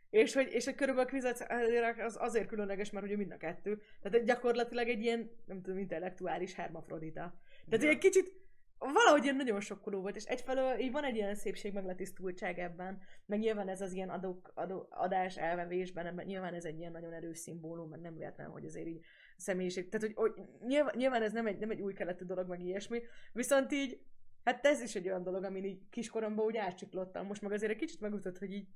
[0.10, 1.52] és hogy, és hogy körülbelül a Kvizet
[1.99, 3.82] az azért különleges, mert ugye mind a kettő.
[4.02, 7.40] Tehát gyakorlatilag egy ilyen, nem tudom, intellektuális hermafrodita.
[7.70, 7.90] Tehát Igen.
[7.90, 8.44] egy kicsit
[8.80, 13.02] valahogy ilyen nagyon sokkoló volt, és egyfelől így van egy ilyen szépség, meg letisztultság ebben,
[13.26, 17.14] meg nyilván ez az ilyen adók, adó, adás elvevésben, ebben nyilván ez egy ilyen nagyon
[17.14, 19.06] erős szimbólum, meg nem véletlen, hogy azért így
[19.38, 22.61] személyiség, tehát hogy, hogy nyilván, nyilván, ez nem egy, nem egy új keletű dolog, meg
[22.61, 23.02] ilyesmi,
[23.34, 23.99] viszont így,
[24.43, 27.77] hát ez is egy olyan dolog, amin így kiskoromban úgy átcsiklottam, most meg azért egy
[27.77, 28.68] kicsit megütött, hogy így,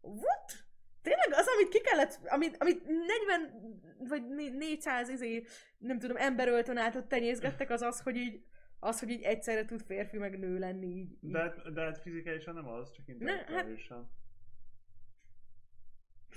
[0.00, 0.64] what?
[1.02, 4.26] Tényleg az, amit ki kellett, amit, amit 40 vagy
[4.56, 5.44] 400 izé,
[5.78, 8.44] nem tudom, emberöltön át ott tenyészgettek, az az, hogy így,
[8.86, 11.18] az, hogy így egyszerre tud férfi meg nő lenni így.
[11.20, 11.30] így.
[11.30, 14.10] De, de hát fizikálisan nem az, csak intellektuálisan.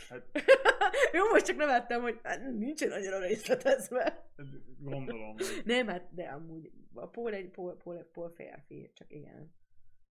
[0.09, 0.23] Hát,
[1.13, 4.03] Jó, most csak nevettem, hogy hát, nincsen annyira részletezve.
[4.37, 4.47] hát
[4.79, 9.53] gondolom, hogy Nem, hát, de amúgy a Paul egy Paul, Paul, Paul férfi, csak igen.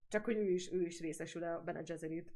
[0.09, 2.33] Csak hogy ő is, ő is részesül a Bene Gesserit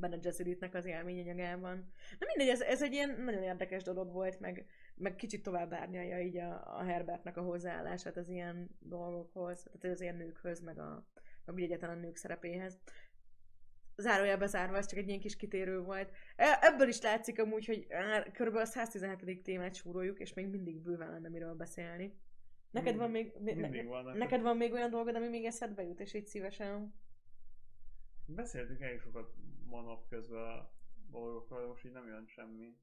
[0.00, 1.92] benne Gesseritnek az élményanyagában.
[2.18, 4.66] Na mindegy, ez, ez egy ilyen nagyon érdekes dolog volt, meg,
[5.00, 10.02] meg kicsit tovább árnyalja így a, a Herbertnek a hozzáállását az ilyen dolgokhoz, tehát az
[10.02, 11.06] ilyen nőkhöz, meg, a,
[11.44, 12.78] meg úgy egyáltalán a nők szerepéhez.
[13.96, 16.10] Zárójelbe zárva, ez csak egy ilyen kis kitérő volt.
[16.36, 17.86] E- Ebből is látszik amúgy, hogy
[18.32, 19.42] körülbelül a 117.
[19.42, 22.18] témát súroljuk, és még mindig bőven lenne miről beszélni.
[22.70, 24.16] Neked van még, ne, Mindig vannak.
[24.16, 26.94] neked van még olyan dolgod, ami még eszedbe jut, és így szívesen
[28.26, 30.70] Beszéltünk elég sokat ma nap közben a
[31.10, 32.76] dolgokról, most így nem jön semmi.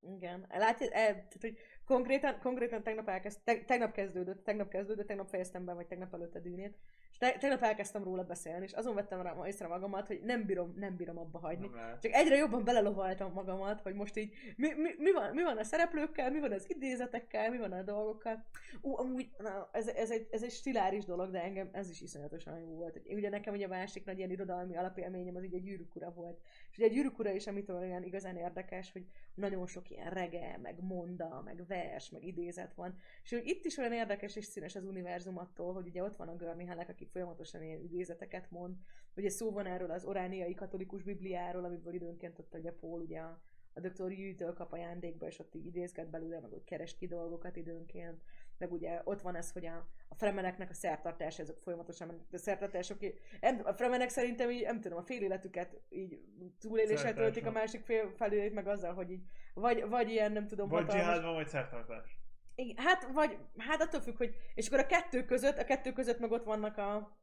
[0.00, 0.46] Igen.
[0.48, 5.64] Látja, e, tehát, hogy konkrétan, konkrétan tegnap, elkezd, te, tegnap kezdődött, tegnap kezdődött, tegnap fejeztem
[5.64, 6.78] be, vagy tegnap előtt a dűnét,
[7.10, 10.74] és te, tegnap elkezdtem róla beszélni, és azon vettem rá észre magamat, hogy nem bírom,
[10.76, 11.66] nem bírom abba hagyni.
[11.66, 11.98] Nem.
[12.00, 15.64] Csak egyre jobban belelovaltam magamat, hogy most így mi, mi, mi, van, mi van a
[15.64, 18.44] szereplőkkel, mi van az idézetekkel, mi van a dolgokkal.
[18.80, 22.58] Ú, amúgy na, ez, ez, egy, ez egy stiláris dolog, de engem ez is iszonyatosan
[22.58, 23.00] jó volt.
[23.08, 26.40] Ugye nekem ugye a másik nagy ilyen irodalmi alapélményem az így egy gyűrűk ura volt.
[26.70, 30.58] És ugye a gyűrűk ura is, amitől olyan igazán érdekes, hogy nagyon sok ilyen rege,
[30.62, 32.98] meg monda, meg vers, meg idézet van.
[33.24, 36.28] És hogy itt is olyan érdekes és színes az univerzum attól, hogy ugye ott van
[36.28, 38.76] a Görni Halek, aki folyamatosan ilyen idézeteket mond.
[39.16, 43.40] Ugye szó van erről az orániai katolikus bibliáról, amiből időnként ott ugye Paul ugye a,
[43.72, 44.12] a Dr.
[44.12, 48.22] Jűtől kap ajándékba, és ott így idézget belőle, meg hogy keres ki dolgokat időnként.
[48.58, 52.98] Meg ugye ott van ez, hogy a, a fremeneknek a szertartás, ezek folyamatosan, a szertartások,
[53.40, 56.20] nem, a fremenek szerintem így, nem tudom, a fél életüket így
[56.58, 59.22] túléléssel töltik a másik fél felét, meg azzal, hogy így,
[59.54, 62.20] vagy, vagy ilyen, nem tudom, Vagy hatalmas- dzsihádban, vagy szertartás.
[62.58, 66.18] Igen, hát, vagy, hát attól függ, hogy, és akkor a kettő között, a kettő között
[66.18, 67.18] meg ott vannak a,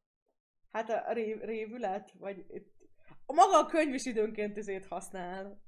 [0.71, 2.73] hát a rév, révület, vagy itt,
[3.25, 5.63] a maga a könyv is időnként ezért használ.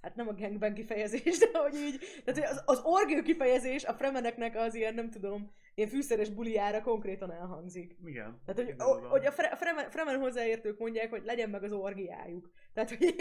[0.00, 4.56] Hát nem a gangbang kifejezés, de hogy így, tehát az, az orgő kifejezés a fremeneknek
[4.56, 7.96] az ilyen, nem tudom, ilyen fűszeres buliára konkrétan elhangzik.
[8.04, 8.40] Igen.
[8.44, 9.08] Tehát, hogy, van.
[9.08, 12.50] hogy a fre, fremen, fremen hozzáértők mondják, hogy legyen meg az orgiájuk.
[12.72, 13.14] Tehát, hogy,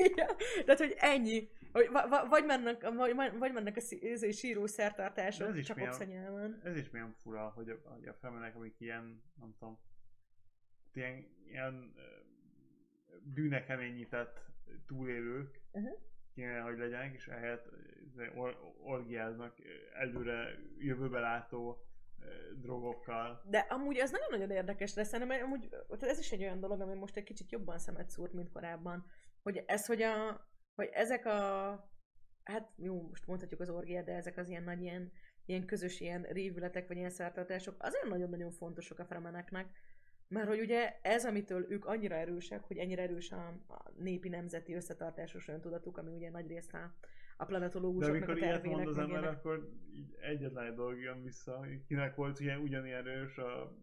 [0.65, 1.49] tehát, hogy ennyi.
[1.71, 5.65] Hogy, va- va- vagy, mennek, vagy, vagy mennek a szí- izé, síró szertartások, ez is
[5.65, 6.61] csak obszanyelven.
[6.63, 9.79] Ez is milyen fura, hogy a, hogy a femenek, amik ilyen, nem tudom,
[10.93, 11.93] ilyen, ilyen
[13.33, 14.45] bűnekeményített
[14.87, 15.99] túlélők, Uh-huh.
[16.37, 17.27] Kéne, hogy legyenek, és
[18.15, 21.83] ö, or, orgiáznak ö, előre jövőbe látó
[22.19, 22.25] ö,
[22.61, 23.41] drogokkal.
[23.49, 25.69] De amúgy ez nagyon-nagyon érdekes lesz, szerintem amúgy
[25.99, 29.05] ez is egy olyan dolog, ami most egy kicsit jobban szemet szúrt, mint korábban.
[29.41, 31.69] Hogy ez, hogy, a, hogy ezek a,
[32.43, 35.11] hát jó, most mondhatjuk az orgiát, de ezek az ilyen nagy ilyen,
[35.45, 39.69] ilyen közös ilyen révületek, vagy ilyen szertartások, azért nagyon-nagyon fontosak a fremeneknek,
[40.27, 44.73] mert hogy ugye ez, amitől ők annyira erősek, hogy ennyire erős a, a népi nemzeti
[44.73, 46.95] összetartásos öntudatuk, ami ugye nagy részt a,
[47.37, 48.77] De planetológusoknak a amikor ilyet tervének.
[48.77, 49.37] mond az ember, ilyenek.
[49.37, 53.75] akkor így egyetlen egy dolog jön vissza, kinek volt ilyen ugyanilyen erős a...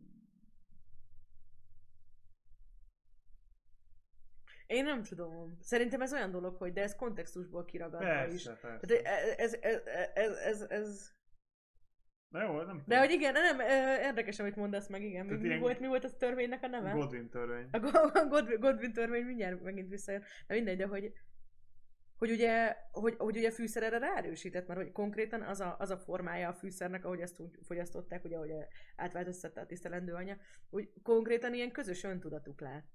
[4.66, 5.56] Én nem tudom.
[5.60, 8.42] Szerintem ez olyan dolog, hogy de ez kontextusból kiragadva is.
[8.42, 8.86] Persze, persze.
[8.86, 11.12] Tehát ez, ez, ez, ez, ez, ez...
[12.34, 13.60] Na jó, nem De hogy igen, nem,
[14.02, 15.26] érdekes, amit mondasz meg, igen.
[15.26, 16.90] Mi, mi, volt, mi volt a törvénynek a neve?
[16.90, 17.68] Godwin törvény.
[17.70, 17.78] A
[18.28, 20.22] Godwin, Godwin törvény mindjárt megint visszajön.
[20.46, 21.12] De mindegy, de hogy,
[22.18, 25.98] hogy ugye, hogy, hogy ugye fűszer erre ráerősített, mert hogy konkrétan az a, az a
[25.98, 28.52] formája a fűszernek, ahogy ezt úgy fogyasztották, ugye ahogy
[28.96, 30.36] átváltoztatta a tisztelendő anya,
[30.70, 32.86] hogy konkrétan ilyen közös öntudatuk lett.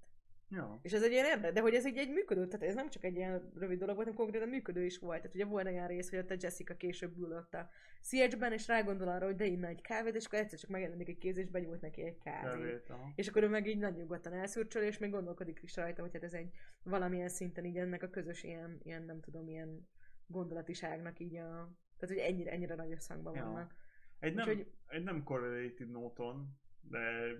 [0.50, 0.78] Jó.
[0.82, 3.04] És ez egy ilyen érdek, de hogy ez egy, egy működő, tehát ez nem csak
[3.04, 5.20] egy ilyen rövid dolog volt, hanem konkrétan működő is volt.
[5.20, 7.68] Tehát ugye volt olyan rész, hogy ott a Jessica később ült a
[8.00, 11.18] CH-ben, és rágondol arra, hogy de inna egy kávét, és akkor egyszer csak megjelenik egy
[11.18, 12.92] kéz, és benyújt neki egy kávét.
[13.14, 16.22] És akkor ő meg így nagy nyugodtan elszürcsöl, és még gondolkodik is rajta, hogy hát
[16.22, 16.50] ez egy
[16.82, 19.88] valamilyen szinten így ennek a közös ilyen, ilyen nem tudom, ilyen
[20.26, 21.76] gondolatiságnak így a...
[21.98, 23.44] Tehát, hogy ennyire, ennyire nagy összhangban Ja.
[23.44, 23.74] vannak.
[24.18, 27.32] Egy nem, Úgyhogy- egy nem correlated nóton, de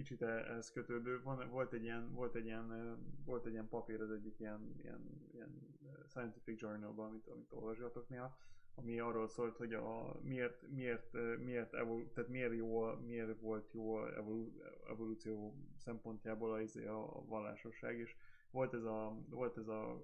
[0.00, 2.94] kicsit e- ehhez kötődő, van, volt egy ilyen, volt egy ilyen, ö,
[3.24, 8.08] volt egy ilyen papír az egyik ilyen, ilyen, ilyen ö, scientific journalban, amit, amit olvasgatok
[8.08, 8.36] néha,
[8.74, 13.94] ami arról szólt, hogy a, miért, miért, miért, evol, tehát miért, jó, miért volt jó
[13.94, 14.52] a evolu,
[14.88, 18.16] evolúció szempontjából izé a, a vallásosság, és
[18.50, 20.00] volt ez a, volt ez a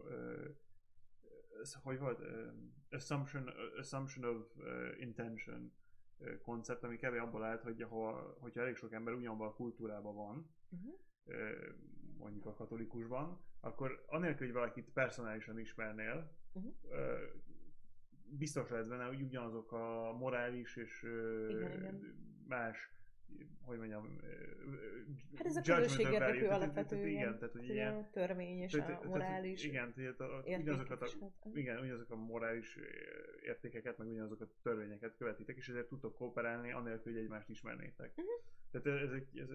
[1.61, 2.21] ez, hogy volt?
[2.91, 4.47] Assumption, assumption of
[5.01, 5.73] intention
[6.43, 10.55] koncept, ami kevés abból állt, hogy ha, hogyha elég sok ember ugyanabban a kultúrában van,
[10.71, 10.95] Uh-huh.
[12.19, 16.33] mondjuk a katolikusban, akkor anélkül, hogy valakit personálisan ismernél,
[16.91, 17.25] ö,
[18.29, 21.03] biztos lesz benne, hogy ugyanazok a morális és
[21.49, 22.15] Igen, igen.
[22.49, 22.91] más
[23.61, 24.21] hogy mondjam,
[25.37, 26.19] Hát ez a value.
[26.19, 30.43] Tehát- alapvető Igen, tehát hogy ilyen, törvény és tehát- a tehát- morális Igen, tehát a-
[30.47, 32.79] ugyanazokat a, hát, igen, ugyanazok a morális
[33.43, 38.13] értékeket, meg ugyanazokat a törvényeket követitek, és ezért tudtok kooperálni, anélkül, hogy egymást ismernétek.
[38.17, 38.27] Mhm.
[38.71, 39.49] Tehát ez egy, ez,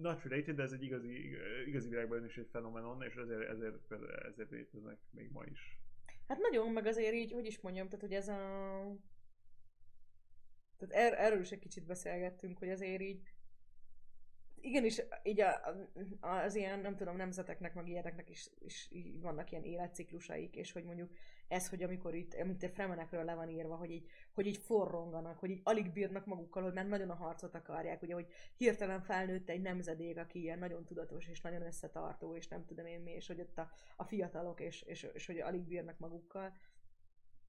[0.00, 1.36] not related, de ez egy igazi,
[1.66, 3.92] igazi világban is egy fenomenon, és ezért, ezért,
[4.28, 5.78] ezért léteznek még ma is.
[6.28, 8.96] Hát nagyon, meg azért így, hogy is mondjam, tehát hogy ez a...
[10.88, 13.22] Tehát er, erről is egy kicsit beszélgettünk, hogy azért így
[14.62, 15.60] igenis, így a,
[16.20, 18.88] az ilyen, nem tudom, nemzeteknek, meg ilyeneknek is, is
[19.20, 21.10] vannak ilyen életciklusaik, és hogy mondjuk
[21.48, 25.38] ez, hogy amikor itt, amit a fremenekről le van írva, hogy így, hogy így forronganak,
[25.38, 28.26] hogy így alig bírnak magukkal, hogy már nagyon a harcot akarják, ugye, hogy
[28.56, 33.00] hirtelen felnőtt egy nemzedék, aki ilyen nagyon tudatos, és nagyon összetartó, és nem tudom én
[33.00, 36.56] mi, és hogy ott a, a fiatalok, és, és, és hogy alig bírnak magukkal,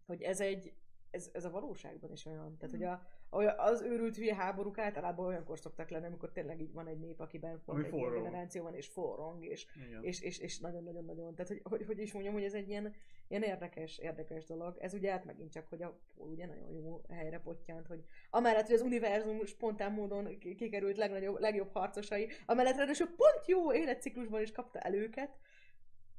[0.06, 0.74] hogy ez egy,
[1.14, 2.58] ez, ez a valóságban is olyan.
[2.58, 6.88] Tehát, hogy a, az őrült hülye háborúk általában olyankor szoktak lenni, amikor tényleg így van
[6.88, 8.24] egy nép, akiben pont Ami egy forrong.
[8.24, 10.04] generáció van, és forrong, és, Igen.
[10.04, 12.94] és, és, és nagyon-nagyon-nagyon, tehát hogy, hogy, hogy is mondjam, hogy ez egy ilyen,
[13.28, 14.78] ilyen érdekes, érdekes dolog.
[14.80, 18.76] Ez ugye hát megint csak, hogy a ugye nagyon jó helyre pottyant, hogy amellett, hogy
[18.76, 24.52] az univerzum spontán módon ki- kikerült legnagyobb, legjobb harcosai, amellett ráadásul pont jó életciklusban is
[24.52, 25.38] kapta el őket,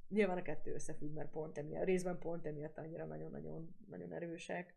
[0.09, 4.75] Nyilván a kettő összefügg, mert pont emiatt, részben pont emiatt annyira nagyon-nagyon nagyon erősek.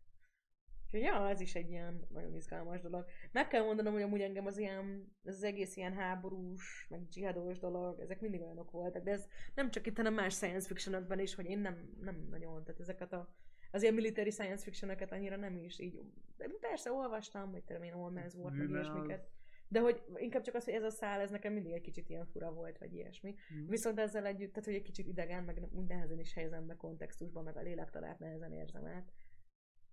[0.87, 3.05] Úgyhogy ja, ez is egy ilyen nagyon izgalmas dolog.
[3.31, 7.59] Meg kell mondanom, hogy amúgy engem az ilyen, ez az egész ilyen háborús, meg dzsihados
[7.59, 11.35] dolog, ezek mindig olyanok voltak, de ez nem csak itt, hanem más science fictionokban is,
[11.35, 13.33] hogy én nem, nem nagyon, tehát ezeket a,
[13.71, 16.01] az ilyen military science fictionokat annyira nem is így,
[16.37, 19.27] de persze olvastam, hogy tudom én, meg Hűne az- ilyesmiket.
[19.69, 22.25] De hogy inkább csak az, hogy ez a szál, ez nekem mindig egy kicsit ilyen
[22.25, 23.35] fura volt, vagy ilyesmi.
[23.49, 23.69] Mhm.
[23.69, 27.43] Viszont ezzel együtt, tehát hogy egy kicsit idegen, meg úgy nehezen is helyezem be kontextusban,
[27.43, 29.11] meg a lélektalát nehezen érzem át.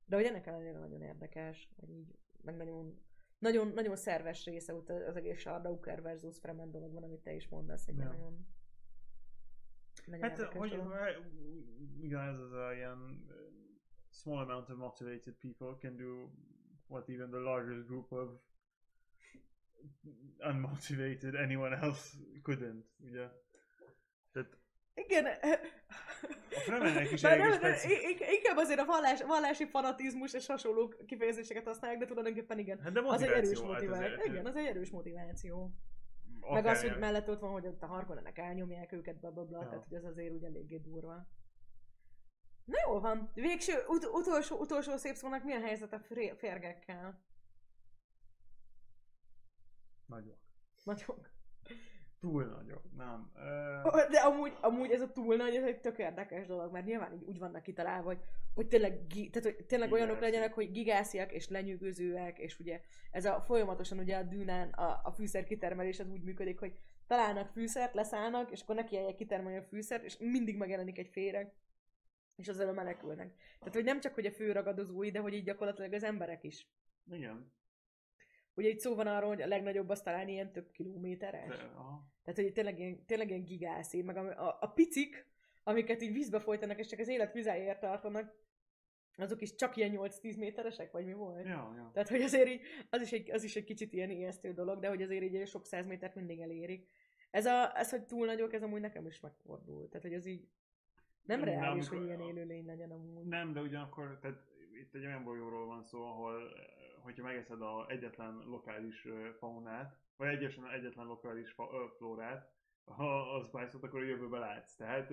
[0.07, 3.01] De hogy ennek ellenére nagyon érdekes, vagy így, meg nagyon,
[3.39, 7.89] nagyon, nagyon szerves része ott az egész Sardauker versus Fremen dologban, amit te is mondasz,
[7.89, 8.05] egy Ja.
[8.05, 8.47] nagyon,
[10.07, 10.93] nagyon Hát, hogy, dolog.
[12.01, 13.35] igen, ez az a ilyen uh,
[14.11, 16.29] small amount of motivated people can do
[16.87, 18.31] what even the largest group of
[20.39, 23.29] unmotivated anyone else couldn't, ugye?
[24.95, 25.31] Igen, a
[26.49, 27.77] Fremennek is elég nem, de
[28.33, 32.81] inkább azért a vallás, vallási fanatizmus és hasonló kifejezéseket használják, de tulajdonképpen igen.
[32.81, 35.75] Hát de Az egy erős motiváció, hát ez- Igen, az egy erős motiváció.
[36.41, 39.45] akár Meg az, hogy mellett ott van, hogy ott a Harkonnenek elnyomják őket, bla bla
[39.45, 39.69] bla, Ja.
[39.69, 41.27] tehát hogy az azért úgy eléggé durva.
[42.65, 43.31] Na jó van.
[43.35, 46.01] Végső, ut- utolsó, utolsó szép szónak mi a helyzet a
[46.37, 47.23] férgekkel?
[50.07, 50.39] Nagyok.
[50.85, 51.31] Nagyok.
[52.25, 53.31] Túl nagyok, nem.
[53.37, 57.13] Ö, De amúgy, amúgy ez a túl nagy, ez egy tök érdekes dolog, mert nyilván
[57.13, 58.19] így úgy vannak kitalálva, hogy,
[58.55, 62.81] hogy tényleg, gi- tehát, hogy tényleg olyanok legyenek, hogy gigásziak és lenyűgözőek, és ugye
[63.11, 66.73] ez a folyamatosan ugye a dűnán a, a fűszer kitermelés az úgy működik, hogy
[67.07, 71.53] találnak fűszert, leszállnak, és akkor nekiállják kitermelni a fűszert, és mindig megjelenik egy féreg,
[72.37, 73.35] és azzal menekülnek.
[73.59, 76.69] Tehát, hogy nem csak hogy a fő ragadozói, de hogy így gyakorlatilag az emberek is.
[77.11, 77.53] igen.
[78.55, 81.57] Ugye itt szó van arról, hogy a legnagyobb az talán ilyen több kilométeres.
[81.57, 82.13] De, aha.
[82.25, 85.27] Tehát, hogy tényleg ilyen, tényleg ilyen gigászi, meg a, a, a picik,
[85.63, 88.43] amiket így vízbe folytanak, és csak az élet vizáért tartanak,
[89.17, 91.47] azok is csak ilyen 8-10 méteresek, vagy mi volt?
[91.47, 91.91] Ja, ja.
[91.93, 92.61] Tehát, hogy azért így,
[92.91, 95.67] az is, egy, az is egy kicsit ilyen ijesztő dolog, de hogy azért így sok
[95.67, 96.89] száz métert mindig elérik.
[97.31, 99.89] Ez, a, ez, hogy túl nagyok, ez amúgy nekem is megfordul.
[99.89, 100.49] Tehát, hogy ez így
[101.23, 103.27] nem De reális, amikor- hogy ilyen élőlény legyen amúgy.
[103.27, 104.39] Nem, de ugyanakkor, tehát
[104.81, 106.53] itt egy olyan bolygóról van szó, ahol
[107.05, 109.09] hogyha megeszed a egyetlen lokális
[109.39, 112.53] faunát, vagy egyetlen, egyetlen lokális fa, flórát,
[112.85, 114.77] a, a spice akkor a jövőbe látsz.
[114.77, 115.09] Tehát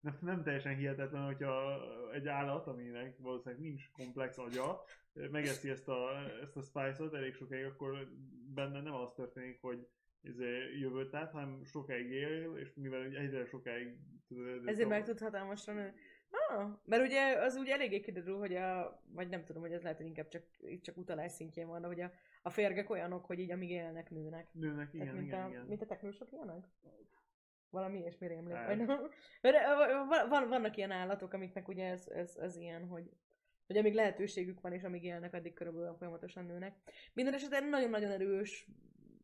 [0.00, 1.80] nem, nem teljesen hihetetlen, hogyha
[2.12, 6.10] egy állat, aminek valószínűleg nincs komplex agya, megeszi ezt a,
[6.42, 8.08] ezt a spice-ot elég sokáig, akkor
[8.54, 9.88] benne nem az történik, hogy
[10.22, 10.38] ez
[10.80, 13.96] jövőt lát, hanem sokáig él, és mivel egyre sokáig
[14.64, 15.92] Ezért meg tud hatalmasra nőni.
[16.34, 19.96] Ah, mert ugye az úgy eléggé kiderül, hogy a, vagy nem tudom, hogy ez lehet,
[19.96, 20.42] hogy inkább csak,
[20.82, 22.12] csak utalás szintjén van, de hogy a,
[22.42, 24.48] a férgek olyanok, hogy így amíg élnek, nőnek.
[24.52, 25.64] Nőnek, igen, Tehát mint, igen, a, igen.
[25.66, 26.64] mint a teknősök ilyenek?
[27.70, 28.56] Valami ilyesmi rémlik.
[28.66, 29.10] Vagy nem?
[30.28, 33.10] Van, vannak ilyen állatok, amiknek ugye ez, ez, ez ilyen, hogy
[33.66, 36.76] hogy amíg lehetőségük van, és amíg élnek, addig körülbelül folyamatosan nőnek.
[37.12, 38.68] Minden esetben nagyon-nagyon erős,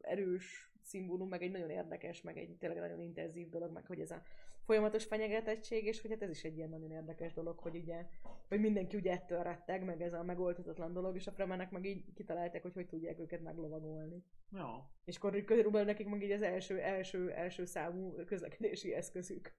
[0.01, 4.11] erős szimbólum, meg egy nagyon érdekes, meg egy tényleg nagyon intenzív dolog, meg hogy ez
[4.11, 4.23] a
[4.71, 8.07] folyamatos fenyegetettség, és hogy hát ez is egy ilyen nagyon érdekes dolog, hogy ugye,
[8.49, 12.13] hogy mindenki ugye ettől retteg, meg ez a megoldhatatlan dolog, és a fremenek meg így
[12.15, 14.25] kitalálták, hogy hogy tudják őket meglovagolni.
[14.53, 19.53] Ja, És akkor körülbelül nekik meg így az első, első, első számú közlekedési eszközük.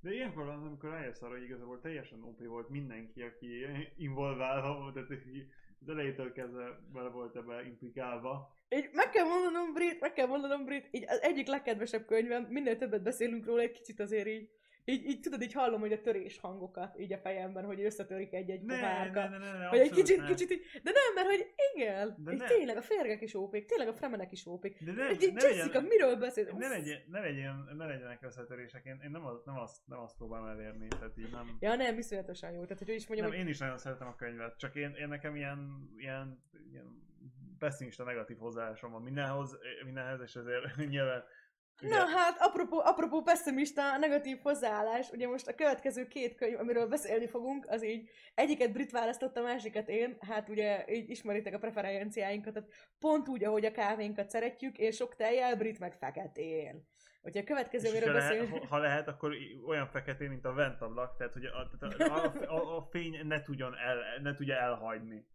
[0.00, 3.64] De ilyenkor van, amikor rájössz arra, hogy igazából teljesen OP volt mindenki, aki
[3.96, 5.10] involválva volt, tehát
[5.80, 10.64] az elejétől kezdve bele volt ebbe implikálva, így meg kell mondanom, Brit, meg kell mondanom,
[10.64, 14.48] Brit, így az egyik legkedvesebb könyvem, minél többet beszélünk róla, egy kicsit azért így,
[14.84, 18.62] így, így tudod, így hallom, hogy a törés hangokat így a fejemben, hogy összetörik egy-egy
[18.62, 19.28] Ne, pohárka.
[19.28, 20.26] ne, ne, ne, ne, Hogy egy kicsit, ne.
[20.26, 22.46] kicsit így, de nem, mert hogy igen, De így ne.
[22.46, 24.84] tényleg a férgek is ópék, tényleg a fremenek is ópék.
[24.84, 26.54] De ne, Egy ne Jessica, legyen, miről beszél?
[26.58, 30.16] ne, legyen, ne, legyen, ne legyenek összetörések, én, én nem, az, nem, azt, nem azt
[30.16, 31.56] próbálom elérni, tehát így nem...
[31.60, 32.62] Ja nem, iszonyatosan jó.
[32.62, 35.08] Tehát, hogy is mondjam, Nem, hogy én is nagyon szeretem a könyvet, csak én, én
[35.08, 37.08] nekem ilyen, ilyen, ilyen
[37.60, 41.24] pessimista negatív hozzáállásom van mindenhoz, mindenhez, és ezért nyilván
[41.82, 46.88] ugye, Na hát, apropó, apropó pessimista, negatív hozzáállás, ugye most a következő két könyv, amiről
[46.88, 51.58] beszélni fogunk, az így egyiket brit választott, a másikat én, hát ugye így ismeritek a
[51.58, 52.68] preferenciáinkat, tehát
[52.98, 56.88] pont úgy, ahogy a kávénkat szeretjük, és sok tejjel, brit meg feketén.
[57.22, 58.68] Úgyhogy a következő, és amiről lehet, beszélünk...
[58.68, 59.34] ha lehet, akkor
[59.66, 63.42] olyan feketén, mint a ventablak, tehát hogy a, tehát a, a, a, a fény ne,
[63.42, 65.26] tudjon el, ne tudja elhagyni.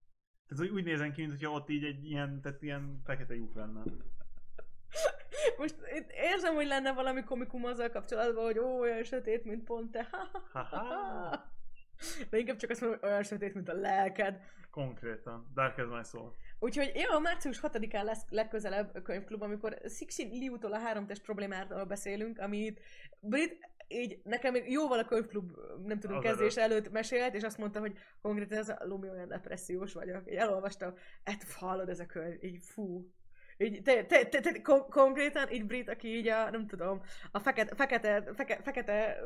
[0.48, 3.84] Tehát hogy úgy nézen ki, mintha ott így egy ilyen, tehát ilyen fekete lyuk lenne.
[5.58, 9.92] Most itt érzem, hogy lenne valami komikum azzal kapcsolatban, hogy ó, olyan sötét, mint pont
[9.92, 10.08] te.
[12.30, 14.40] De inkább csak azt mondom, hogy olyan sötét, mint a lelked.
[14.72, 15.52] Konkrétan.
[15.54, 16.36] Dark as my soul.
[16.60, 21.86] Úgyhogy jó, március 6-án lesz legközelebb a könyvklub, amikor Sixin Liu-tól a három test problémáról
[21.86, 22.82] beszélünk, amit
[23.20, 25.52] Brit, így nekem még jóval a könyvklub,
[25.86, 29.28] nem tudom, Az kezdés előtt mesélt, és azt mondta, hogy konkrétan ez a Lumi olyan
[29.28, 30.32] depressziós vagyok.
[30.32, 30.94] Így elolvastam,
[31.24, 33.10] hát hallod ez a könyv, így fú.
[33.58, 37.02] Így, te, te, te, te, kon- konkrétan így Brit, aki így a, nem tudom,
[37.32, 39.18] a fekete, fekete, fekete, fekete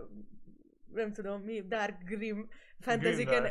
[0.94, 2.49] nem tudom mi, Dark Grim
[2.80, 3.48] fantasyken,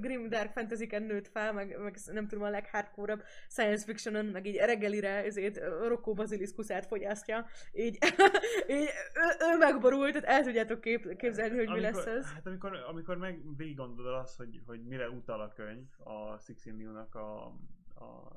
[0.00, 3.18] Grim Dark fantasyken nőtt fel, meg, meg nem tudom a leghardcore
[3.48, 7.98] science fictionon, meg így reggelire ezért ö, Rocco Basiliszkuszát fogyasztja, így,
[8.76, 12.32] így ő, ő megborult, tehát el tudjátok kép, képzelni, hogy mi amikor, lesz ez.
[12.32, 16.66] Hát amikor, amikor meg végig gondolod azt, hogy, hogy mire utal a könyv, a Six
[16.66, 17.44] Indian-nak a,
[17.94, 18.32] a, a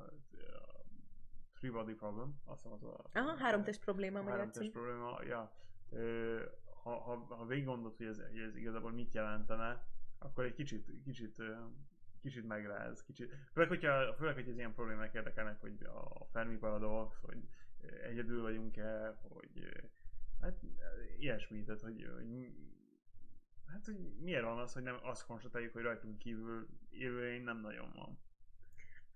[1.54, 3.04] Three Body Problem, azt hiszem az a...
[3.12, 5.52] Aha, három test probléma három test probléma, ja.
[5.90, 6.40] Ö,
[6.82, 9.84] ha, ha, ha végig hogy ez, hogy ez igazából mit jelentene,
[10.18, 11.42] akkor egy kicsit, kicsit,
[12.20, 13.34] kicsit megráz, kicsit.
[13.52, 17.48] Főleg, hogyha, főleg, hogy ez ilyen problémák érdekelnek, hogy a Fermi paradox, hogy
[18.02, 19.82] egyedül vagyunk-e, hogy
[20.40, 20.62] hát
[21.18, 22.52] ilyesmi, tehát hogy, hogy
[23.66, 27.92] hát, hogy miért van az, hogy nem azt konstatáljuk, hogy rajtunk kívül élőlény nem nagyon
[27.94, 28.18] van.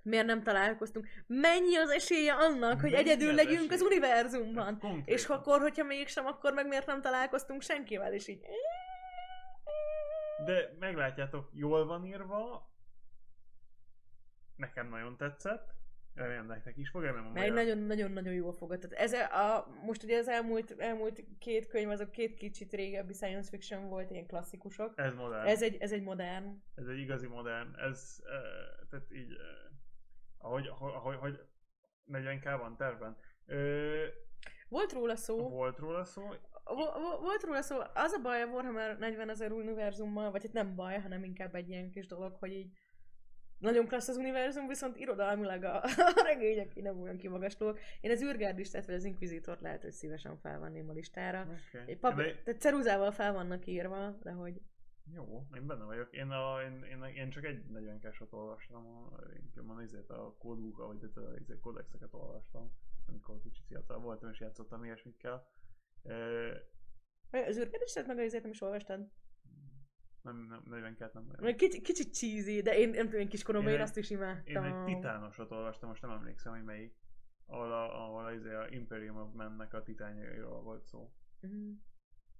[0.05, 1.09] Miért nem találkoztunk?
[1.27, 3.87] Mennyi az esélye annak, hogy Mennyi egyedül az legyünk az esély?
[3.87, 4.65] univerzumban?
[4.65, 5.15] Hát konkrétan.
[5.15, 8.41] És akkor, hogyha mégsem, akkor meg miért nem találkoztunk senkivel, és így...
[10.45, 12.71] De meglátjátok, jól van írva.
[14.57, 15.73] Nekem nagyon tetszett.
[16.15, 18.93] Remélem nektek is fog, remélem a magyar- nagyon-nagyon-nagyon jól fogadtad.
[18.93, 23.89] Ez a, most ugye az elmúlt, elmúlt két könyv, azok két kicsit régebbi science fiction
[23.89, 24.93] volt, ilyen klasszikusok.
[24.97, 25.47] Ez modern.
[25.47, 26.63] Ez egy, ez egy modern.
[26.75, 27.79] Ez egy igazi modern.
[27.79, 29.64] Ez, uh, tehát így, uh,
[30.45, 31.41] ahogy, ahogy, ahogy, ahogy
[32.13, 33.17] 40k van terven.
[33.47, 34.05] Uh,
[34.69, 36.23] Volt róla szó, volt róla szó.
[36.65, 40.53] vo- vo- volt róla szó, az a baj a Warhammer 40 ezer univerzummal, vagy hát
[40.53, 42.73] nem baj, hanem inkább egy ilyen kis dolog, hogy így
[43.59, 45.83] nagyon klassz az univerzum, viszont irodalmilag a,
[46.19, 47.79] a regények nem olyan kimagaslóak.
[48.01, 51.41] Én az űrgárdistát vagy az Inquisitor lehet, hogy szívesen felvenném a listára.
[51.41, 51.83] Okay.
[51.87, 54.61] Egy pap, tehát ceruzával fel vannak írva, de hogy
[55.13, 56.13] Jó, én benne vagyok.
[56.13, 60.35] Én, a, én, én, én csak egy 40 k olvastam, a, inkább a, azért a
[60.39, 62.73] kóduk, vagy tehát a izé, kódexeket olvastam,
[63.07, 65.47] amikor kicsit fiatal voltam és játszottam ilyesmikkel.
[66.03, 66.15] E,
[67.31, 69.09] az űrgárdistát meg azért nem is olvastad.
[70.23, 71.35] nem, nem, 42 nem.
[71.41, 74.11] Meg Kicsit, kicsit cheesy, de én nem tudom, én kiskoromban Én én egy- azt is
[74.11, 74.65] Én imádtam.
[74.65, 76.95] egy titánosot olvastam, most nem emlékszem, hogy melyik.
[77.47, 81.13] Ahol a, ahol a, izé, a Imperium of Man-nek a titánjairól volt szó.
[81.41, 81.71] Mhm.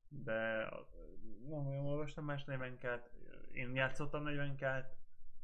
[0.09, 0.69] De
[1.49, 2.79] nem olyan olvastam más 40
[3.53, 4.65] Én játszottam 40 k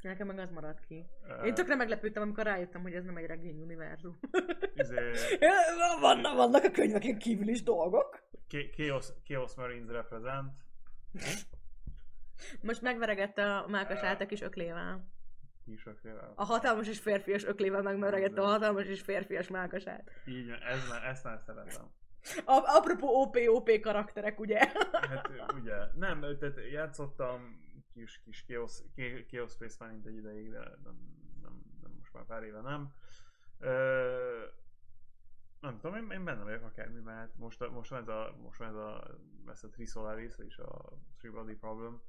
[0.03, 1.07] Nekem meg az maradt ki.
[1.45, 4.19] Én tökre meglepődtem, amikor rájöttem, hogy ez nem egy regény univerzum.
[4.75, 5.11] izé,
[6.01, 8.23] vannak, vannak a könyveken kívül is dolgok.
[8.49, 10.53] Cha- Chaos, Chaos Marines represent.
[12.63, 15.09] Most megveregette a mákasát a kis öklével.
[15.65, 16.33] Kisöklével.
[16.37, 20.11] A hatalmas és férfias öklével megveregette a hatalmas és férfias mákasát.
[20.27, 21.91] Így van, ez, már- ezt már szeretem.
[22.45, 24.59] A, apropó OP-OP karakterek, ugye?
[24.93, 27.59] Hát ugye, nem, tehát játszottam
[27.93, 30.99] kis, kis Chaos, Cha- Chaos Space Marine egy ideig, de nem,
[31.43, 32.93] nem, nem, most már pár éve nem.
[33.59, 34.45] Ö,
[35.61, 38.59] nem tudom, én, én benne vagyok akármi, mert most, a- most van ez a, most
[38.59, 39.05] van ez a,
[39.47, 42.03] ez a Three Solaris, és a Three Body Problem.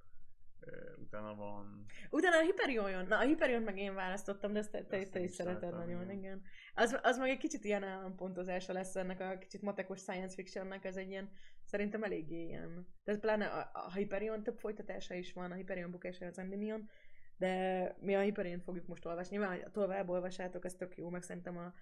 [0.98, 3.08] Utána van Utána a Hyperion jön.
[3.08, 6.02] Na, a Hyperion meg én választottam, de ezt te, te, te én is szereted nagyon,
[6.02, 6.18] igen.
[6.18, 6.42] igen.
[6.74, 10.96] Az, az meg egy kicsit ilyen állampontozása lesz ennek a kicsit matekos science fictionnek, ez
[10.96, 11.30] egy ilyen,
[11.64, 12.88] szerintem eléggé ilyen.
[13.04, 16.90] Tehát pláne a, a Hyperion több folytatása is van, a Hyperion bukása az Endymion,
[17.38, 19.38] de mi a Hyperion fogjuk most olvasni.
[19.38, 21.74] Nyilván, hogy a tovább olvasátok, ez tök jó, meg szerintem a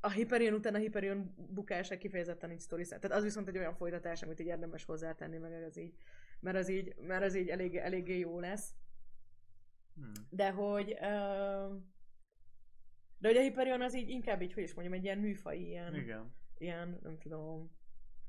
[0.00, 4.22] a Hyperion után a Hyperion bukása kifejezetten így sztori Tehát az viszont egy olyan folytatás,
[4.22, 5.94] amit így érdemes hozzátenni, meg az így,
[6.44, 8.74] mert az így, mert az így elég, eléggé jó lesz.
[9.94, 10.12] Hmm.
[10.30, 10.92] De hogy...
[10.92, 11.82] Uh,
[13.18, 15.94] de hogy a Hyperion az így inkább így, hogy is mondjam, egy ilyen műfai, ilyen,
[15.94, 16.34] Igen.
[16.58, 17.70] ilyen nem tudom,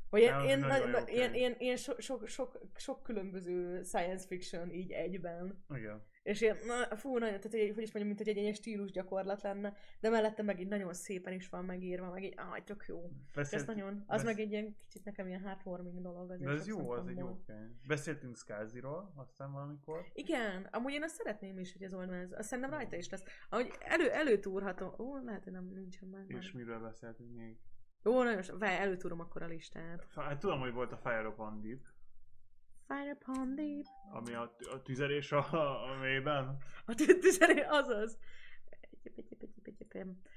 [0.10, 4.28] hogy én, én, nagyon na, jó én, én, én so, sok, sok, sok különböző science
[4.28, 5.64] fiction így egyben.
[5.76, 6.04] Igen.
[6.26, 8.92] És ilyen, na, fú, nagyon, tehát hogy, hogy is mondjam, mint hogy egy ilyen stílus
[8.92, 12.86] gyakorlat lenne, de mellette meg így nagyon szépen is van megírva, meg így, ah, tök
[12.88, 13.04] jó.
[13.04, 16.30] És ez Beszélt, nagyon, az besz- meg egy ilyen kicsit nekem ilyen heartwarming dolog.
[16.32, 17.70] azért de ez jó, az egy jó könyv.
[17.88, 20.06] Beszéltünk Skaziról, aztán valamikor.
[20.14, 23.24] Igen, amúgy én azt szeretném is, hogy az oldal ez, azt szerintem rajta is lesz.
[23.50, 26.30] Ahogy elő, előtúrhatom, ó, lehet, hogy nem nincsen meg.
[26.30, 27.58] És miről beszéltünk még?
[28.04, 30.08] Jó, nagyon sok, előtúrom akkor a listát.
[30.16, 31.95] Hát tudom, hogy volt a Fire of Bandit,
[32.88, 33.86] Fire Upon Deep.
[34.12, 35.38] ami a, a tüzelés a,
[35.92, 36.58] a mélyben.
[36.86, 38.18] A tüzelő, azaz.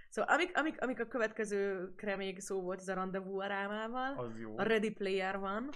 [0.08, 4.38] Szóval amik, amik, amik a következőkre még szó volt, ez a rendezvú a rámával, Az
[4.38, 4.58] jó.
[4.58, 5.68] a Ready Player van,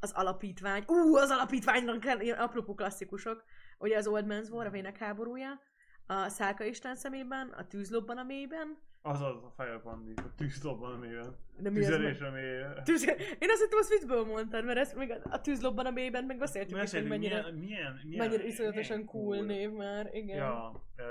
[0.00, 3.44] az alapítvány, ú, az alapítványnak kell, ilyen apropó klasszikusok,
[3.78, 5.60] ugye az Old Man's War, a Vének háborúja,
[6.06, 10.96] a Szálka Isten szemében, a Tűzlobban a mélyben, Azaz a Fire Bandit, a tűzlobban a
[10.98, 11.36] mélyben.
[11.58, 12.84] de mi az Tüzelés a mélyben.
[12.84, 13.06] Tűz...
[13.38, 16.82] Én azt hittem, azt viccből mondtad, mert ezt még a- tűzlobban a mélyben meg beszéltük
[16.82, 20.36] is, hogy mennyire, milyen, milyen, milyen, mennyire iszonyatosan milyen cool név már, igen.
[20.36, 21.02] Ja, ö,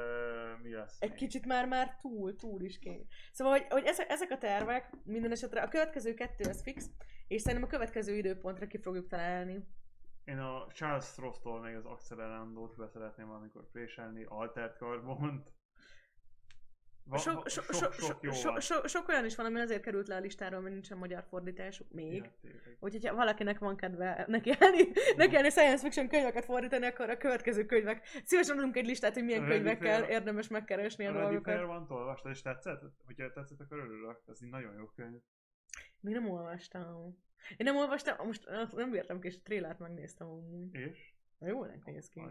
[0.64, 0.98] mi lesz?
[1.02, 1.18] Egy még?
[1.18, 3.08] kicsit már már túl, túl is kény.
[3.32, 6.90] Szóval, hogy, hogy ezek, ezek a tervek, minden esetre a következő kettő az fix,
[7.28, 9.68] és szerintem a következő időpontra ki fogjuk találni.
[10.26, 15.52] Én a Charles Stross-tól még az Accelerandót be szeretném valamikor préselni, Altert Carbont.
[17.18, 18.60] Sok, so, so, so, van.
[18.60, 21.82] so, sok olyan is van, ami azért került le a listáról, mert nincsen magyar fordítás
[21.90, 22.32] még.
[22.42, 22.52] Ja.
[22.80, 27.18] Úgyhogy ha valakinek van kedve neki állni, neki állni science fiction könyveket fordítani, akkor a
[27.18, 28.06] következő könyvek.
[28.24, 31.54] Szívesen adunk egy listát, hogy milyen Ready könyvekkel Player- érdemes megkeresni a A Ready dolgokat.
[31.54, 32.82] Player One-t olvastad, és tetszett?
[33.06, 34.22] Hogyha tetszett, akkor örülök.
[34.28, 35.20] Ez egy nagyon jó könyv.
[36.00, 37.18] Még nem olvastam.
[37.50, 40.74] Én nem olvastam, most nem bírtam ki, és a trélert megnéztem amúgy.
[40.76, 41.13] És?
[41.38, 42.22] Na, Jól néz ki.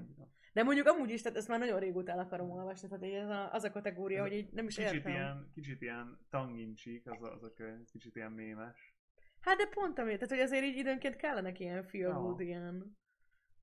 [0.52, 3.28] De mondjuk amúgy is, tehát ezt már nagyon régóta el akarom olvasni, tehát így ez
[3.28, 5.12] a, az a kategória, Ez hogy így nem is Kicsit értem.
[5.12, 8.94] ilyen, kicsit ilyen tongue-in-cheek az a, az a könyv, kicsit ilyen mémes.
[9.40, 12.12] Hát de pont ami, tehát hogy azért így időnként kellenek ilyen Ja.
[12.12, 12.98] good, ilyen.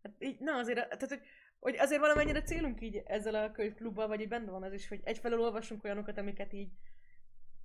[0.03, 1.21] Hát így, na azért, tehát hogy,
[1.59, 4.99] hogy azért valamennyire célunk így ezzel a könyvklubbal, vagy így benne van az is, hogy
[5.03, 6.69] egyfelől olvassunk olyanokat, amiket így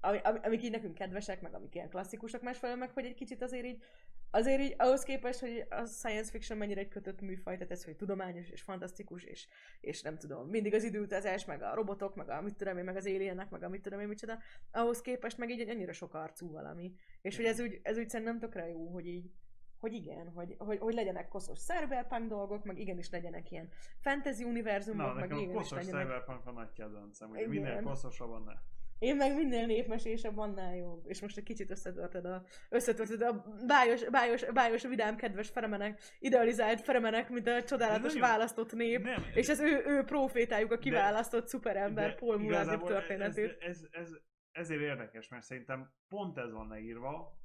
[0.05, 3.43] ami, ami, amik így nekünk kedvesek, meg amik ilyen klasszikusak, másfelől meg, hogy egy kicsit
[3.43, 3.83] azért így,
[4.31, 7.97] azért így ahhoz képest, hogy a science fiction mennyire egy kötött műfaj, tehát ez, hogy
[7.97, 9.47] tudományos és fantasztikus, és,
[9.81, 12.97] és nem tudom, mindig az időutazás, meg a robotok, meg a mit tudom én, meg
[12.97, 14.39] az alienek, meg a mit tudom én, micsoda,
[14.71, 16.95] ahhoz képest meg így egy annyira sok arcú valami.
[17.21, 19.31] És hogy ez úgy, ez úgy szerintem tökre jó, hogy így,
[19.79, 23.69] hogy igen, hogy, hogy, hogy legyenek koszos cyberpunk dolgok, meg igenis legyenek ilyen
[24.01, 26.07] fantasy univerzumok, Na, meg nekem a igenis koszos legyenek.
[26.07, 28.63] cyberpunk a nagy kedvencem, hogy minél koszosabb, annál.
[28.99, 31.05] Én meg minél népmesésebb, annál jobb.
[31.07, 36.81] És most egy kicsit összetörted a, összetörted a bájos, bájos, bájos, vidám, kedves feremenek, idealizált
[36.81, 39.03] feremenek, mint a csodálatos választott nép.
[39.03, 43.57] Nem, És az ő, ő profétájuk, a kiválasztott szuperember, de Paul igazából történetét.
[43.61, 44.11] Ez, ez, ez,
[44.53, 47.39] ezért érdekes, mert szerintem pont ez van leírva,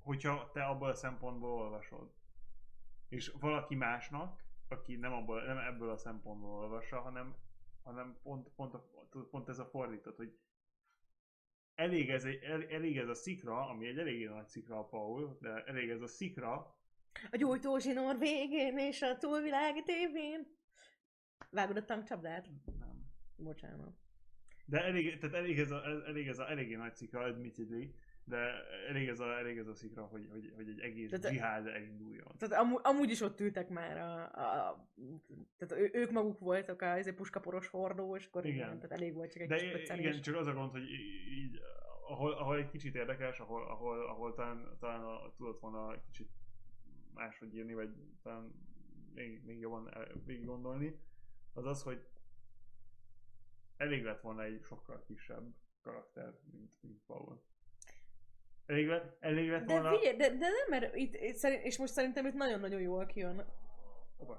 [0.00, 2.12] hogyha te abból a szempontból olvasod.
[3.08, 7.36] És valaki másnak, aki nem, abból, nem ebből a szempontból olvassa, hanem,
[7.82, 8.90] hanem pont, pont, a,
[9.30, 10.38] pont ez a fordított, hogy
[11.74, 15.38] elég ez, egy, el, elég ez a szikra, ami egy eléggé nagy szikra a Paul,
[15.40, 16.78] de elég ez a szikra,
[17.30, 20.58] A gyújtózsinór végén és a túlvilági tévén.
[21.50, 22.50] A tankcsapdát?
[22.78, 23.06] nem.
[23.36, 23.94] Bocsánat.
[24.66, 27.94] De elég, tehát elég ez a, elég ez a eléggé nagy szikra, admittedly,
[28.30, 31.66] de elég ez a, elég ez a szikra, hogy, hogy, hogy egy egész Tehát- dzsihád
[31.66, 32.36] elinduljon.
[32.38, 34.88] Tehát amú, amúgy is ott ültek már a, a, a
[35.56, 38.56] tehát ő, ők maguk voltak a ezért puskaporos hordó, és akkor igen.
[38.56, 38.80] Igen.
[38.80, 40.90] tehát elég volt csak egy De kis igen, csak az a gond, hogy
[41.30, 41.58] így,
[42.08, 46.30] ahol, ahol egy kicsit érdekes, ahol, ahol, ahol talán, talán a, tudott volna egy kicsit
[47.14, 47.90] máshogy írni, vagy
[48.22, 48.52] talán
[49.14, 49.94] még, még jobban
[50.24, 51.00] végig gondolni,
[51.52, 52.06] az az, hogy
[53.76, 57.42] elég lett volna egy sokkal kisebb karakter, mint, mint Paul.
[58.70, 59.96] Elég lett, elég lett De volna...
[59.96, 61.14] figyelj, de, de nem, mert itt,
[61.62, 63.44] és most szerintem itt nagyon-nagyon jól kijön.
[64.18, 64.38] Opa.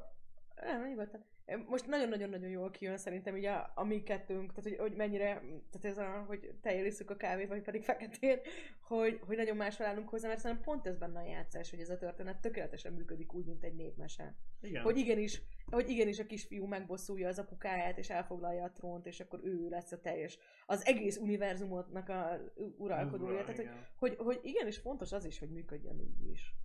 [0.56, 1.26] Nem, nyugodtan.
[1.68, 5.41] Most nagyon-nagyon-nagyon jól kijön szerintem így a, a mi kettőnk, tehát hogy, hogy mennyire,
[5.72, 8.40] tehát ez a, hogy tejjel a kávét, vagy pedig feketén,
[8.82, 11.90] hogy, hogy nagyon máshol állunk hozzá, mert szerintem pont ez benne a játszás, hogy ez
[11.90, 14.36] a történet tökéletesen működik úgy, mint egy népmese.
[14.61, 14.84] Igen.
[14.84, 19.40] Hogy igenis, hogy igenis a kisfiú megbosszulja az apukáját, és elfoglalja a trónt, és akkor
[19.44, 22.40] ő lesz a teljes, az egész univerzumotnak a
[22.78, 23.34] uralkodója.
[23.34, 23.57] Ura, Tehát,
[23.95, 26.56] hogy, hogy, hogy igenis fontos az is, hogy működjön így is.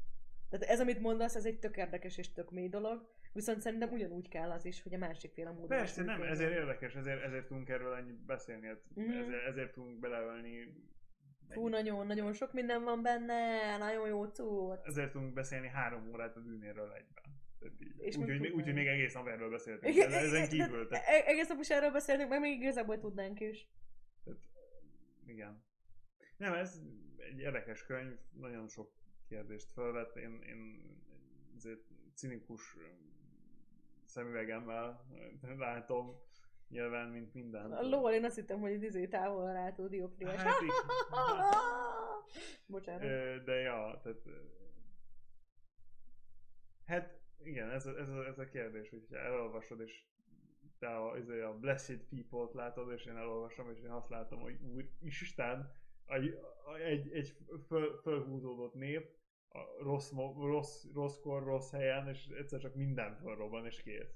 [0.51, 4.29] Tehát ez, amit mondasz, ez egy tök érdekes és tök mély dolog, Viszont szerintem ugyanúgy
[4.29, 5.69] kell az is, hogy a másik fél a módon.
[5.69, 6.33] Persze, nem, működjön.
[6.35, 9.11] ezért érdekes, ezért, ezért tudunk erről ennyit beszélni, Mhm.
[9.11, 10.85] ezért, ezért tudunk beleölni,
[11.49, 14.87] Fú, nagyon, nagyon sok minden van benne, nagyon jó cucc.
[14.87, 17.25] ezért tudunk beszélni három órát a dűnéről egyben.
[17.99, 21.61] Úgyhogy még úgy, még egész nap erről beszéltünk, Igen, ezen kívül, tehát, E- egész nap
[21.61, 23.69] is erről beszélünk, meg még igazából tudnánk is.
[24.25, 24.41] tehát
[25.27, 25.63] igen.
[26.37, 26.81] Nem, ez
[27.17, 28.91] egy érdekes könyv, nagyon sok
[29.29, 30.91] kérdést felvett, én, én
[31.57, 31.81] azért
[32.15, 32.77] cinikus
[34.17, 35.07] szemüvegemmel
[35.59, 36.21] látom,
[36.69, 37.73] nyilván, mint minden.
[37.73, 40.43] A lol, én azt hittem, hogy izé távol rátó dioptriás.
[40.43, 40.55] Hát.
[42.67, 43.03] Bocsánat.
[43.45, 44.23] De ja, tehát...
[46.87, 50.05] Hát igen, ez a, ez a, ez a kérdés, hogyha elolvasod, és
[50.79, 54.59] te a, ez a Blessed People-t látod, és én elolvasom, és én azt látom, hogy
[54.63, 55.73] úr Isten,
[56.07, 56.39] egy,
[56.85, 57.37] egy, egy
[57.67, 59.17] föl, fölhúzódott nép,
[59.57, 64.15] a rossz, rossz, rosszkor, rossz helyen, és egyszer csak minden fölrobban, és kész.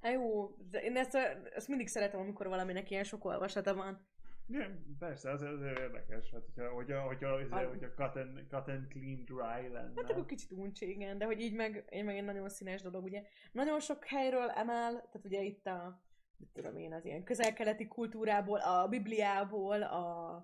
[0.00, 4.06] Hát jó, de én ezt, a- ezt mindig szeretem, amikor valaminek ilyen sok olvasata van.
[4.48, 7.68] Igen, persze, ez, ez érdekes, hát hogyha, hogyha, hogyha, hogyha, Ah.
[7.68, 9.92] hogyha cut, and, cut and clean dry lenne.
[9.96, 13.04] Hát akkor kicsit uncsi, igen, de hogy így meg, így meg egy nagyon színes dolog,
[13.04, 13.22] ugye.
[13.52, 16.00] Nagyon sok helyről emel, tehát ugye itt a,
[16.36, 20.34] mit tudom én, az ilyen közel-keleti kultúrából, a Bibliából, a,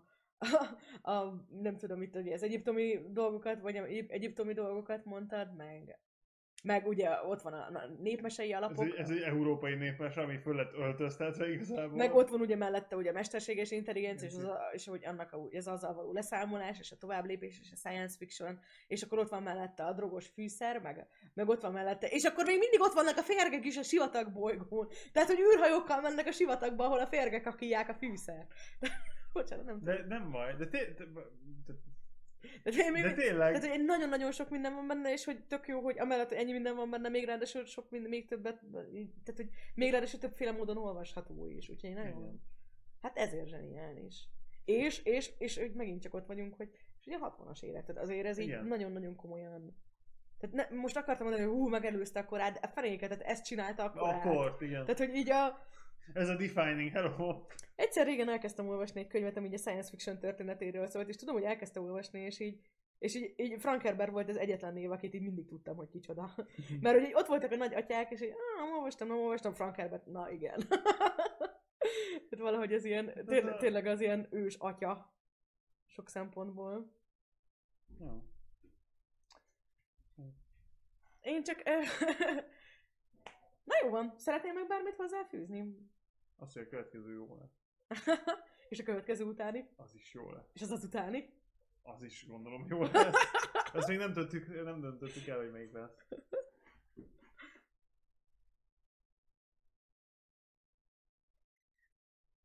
[0.42, 5.98] a, a nem tudom itt, ugye az egyiptomi dolgokat, vagy egyip- egyiptomi dolgokat mondtad, meg,
[6.64, 8.84] meg ugye ott van a, népmesei Ez alapok.
[8.84, 11.96] egy, ez egy európai népmes, ami föl lett öltöztetve igazából.
[11.96, 15.32] Meg ott van ugye mellette ugye a mesterséges intelligencia, és, az, a- és hogy annak
[15.32, 19.28] a, az azzal való leszámolás, és a továbblépés, és a science fiction, és akkor ott
[19.28, 22.92] van mellette a drogos fűszer, meg, meg ott van mellette, és akkor még mindig ott
[22.94, 24.88] vannak a férgek is a sivatag bolygón.
[25.12, 28.46] Tehát, hogy űrhajókkal mennek a sivatagba, ahol a férgek akilják a fűszer.
[29.38, 29.94] Bocsánat, nem tudom.
[29.94, 31.72] De nem baj, de, té- de, de,
[32.62, 35.66] De, de, még, de tényleg, tehát, hogy nagyon-nagyon sok minden van benne, és hogy tök
[35.66, 38.60] jó, hogy amellett, hogy ennyi minden van benne, még ráadásul sok minden, még többet,
[39.24, 42.42] tehát, hogy még ráadásul többféle módon olvasható is, úgyhogy én nagyon, Igen.
[43.00, 44.28] hát ezért zseniális.
[44.64, 46.68] És, és, és, hogy megint csak ott vagyunk, hogy
[47.00, 48.66] és ugye a 60-as évek, tehát azért ez így Igen.
[48.66, 49.76] nagyon-nagyon komolyan.
[50.38, 53.44] Tehát ne, most akartam mondani, hogy hú, megelőzte a korát, de a fenéket, tehát ezt
[53.44, 54.24] csinálta a korát.
[54.24, 54.84] akkor, igen.
[54.84, 55.66] Tehát, hogy így a,
[56.14, 57.46] Ez a defining, hello.
[57.74, 61.44] Egyszer régen elkezdtem olvasni egy könyvet, ami ugye science fiction történetéről szólt, és tudom, hogy
[61.44, 62.60] elkezdtem olvasni, és így,
[62.98, 66.34] és így, így Frank Herbert volt az egyetlen név, akit így mindig tudtam, hogy kicsoda.
[66.80, 69.54] Mert hogy így ott voltak a nagy atyák, és így, ah, nem olvastam, nem olvastam,
[69.54, 70.60] Frank Herbert, na igen.
[72.28, 75.14] Tehát valahogy ez ilyen, té- tényleg az ilyen ős atya
[75.86, 76.92] sok szempontból.
[78.00, 78.24] Ja.
[81.20, 81.62] Én csak...
[83.64, 85.90] Na jó van, szeretnél meg bármit hozzáfűzni?
[86.42, 87.60] Azt, hogy a következő jó lesz.
[88.68, 89.68] és a következő utáni?
[89.76, 90.50] Az is jó lesz.
[90.54, 91.32] És az az utáni?
[91.82, 93.14] Az is gondolom jó lesz.
[93.72, 96.06] Azt még nem, döntöttük, nem döntöttük el, hogy melyik lesz.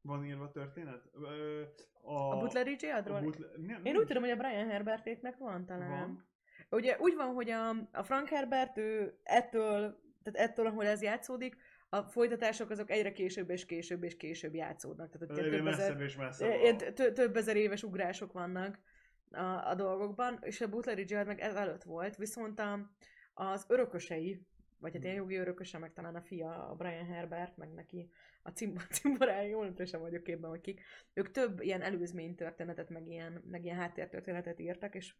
[0.01, 1.09] Van írva történet?
[1.13, 1.63] Ö,
[2.01, 3.17] A, A Butler J.Adról?
[3.17, 5.89] a Butler, nem, Én úgy tudom, hogy a Brian Herbertéknek van talán.
[5.89, 6.27] Van.
[6.69, 11.57] Ugye úgy van, hogy a, a Frank Herbert, ő ettől, tehát ettől, ahol ez játszódik,
[11.89, 15.11] a folytatások azok egyre később és később és később játszódnak.
[15.11, 18.79] Tehát Egyre több ezer, messzebb több ezer éves ugrások vannak
[19.31, 21.13] a, a dolgokban, és a Butler J.
[21.13, 22.91] meg ez előtt volt, viszont a,
[23.33, 24.45] az örökösei,
[24.79, 25.23] vagy hát ilyen Hmm.
[25.23, 28.09] jogi örököse, meg talán a fia, a Brian Herbert, meg neki
[28.41, 30.81] a cim- cimborája, jól nem sem vagyok képben, hogy kik.
[31.13, 35.13] Ők több ilyen előzmény történetet, meg ilyen, meg ilyen háttértörténetet írtak, és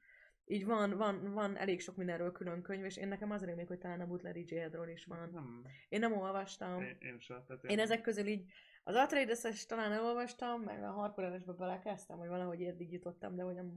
[0.49, 3.77] így van, van, van elég sok mindenről külön könyv, és én nekem az rémlik, hogy
[3.79, 5.29] talán a Butler J.-ről is van.
[5.33, 6.81] Nem, Én nem olvastam.
[6.81, 7.43] én, én sem.
[7.47, 8.51] Tehát Én ezek közül így
[8.83, 13.73] az Atreides-es talán elolvastam, meg a Harkonnen-esbe belekezdtem, hogy valahogy eddig jutottam, de hogy nem,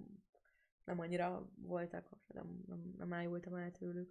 [0.85, 4.11] nem annyira voltak, nem, nem, nem ájultam el tőlük.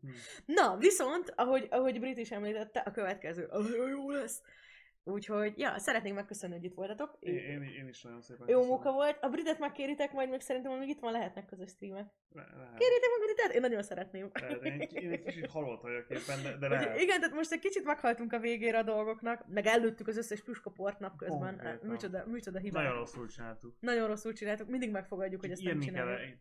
[0.00, 0.08] Hm.
[0.58, 4.42] Na, viszont, ahogy, ahogy Brit is említette, a következő az jó lesz.
[5.08, 7.16] Úgyhogy, ja, szeretnék megköszönni, hogy itt voltatok.
[7.20, 9.18] Én, én, én is nagyon szépen Jó munka volt.
[9.20, 12.06] A Britet megkéritek majd, meg szerintem amíg itt van, lehetnek közös streamek.
[12.32, 13.54] Le, lehet, Kéritek meg Britet?
[13.54, 14.30] Én nagyon szeretném.
[14.32, 14.62] lehet.
[14.64, 17.00] Én, egy- én egy kicsit halott vagyok éppen, de, de lehet.
[17.00, 20.98] igen, tehát most egy kicsit meghaltunk a végére a dolgoknak, meg előttük az összes püskaport
[20.98, 21.56] napközben.
[21.56, 21.88] Konkrétan.
[21.90, 22.82] Micsoda, micsoda hibák.
[22.82, 23.76] Nagyon rosszul csináltuk.
[23.80, 26.38] Nagyon rosszul csináltuk, mindig megfogadjuk, hogy ezt nem Írni kell, csináljuk.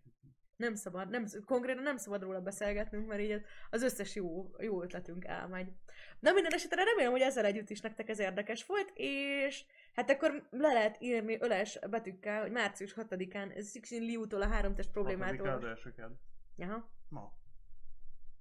[0.56, 5.26] Nem szabad, nem, konkrétan nem szabad róla beszélgetnünk, mert így az összes jó, jó ötletünk
[5.26, 5.72] elmegy.
[6.19, 10.48] Na minden esetre remélem, hogy ezzel együtt is nektek ez érdekes volt, és hát akkor
[10.49, 15.57] le lehet írni öles betűkkel, hogy március 6-án Sixin Liu-tól a három test Hatodikán problémától.
[15.57, 16.11] az elsőked.
[16.56, 16.90] Jaha.
[17.10, 17.34] Ma.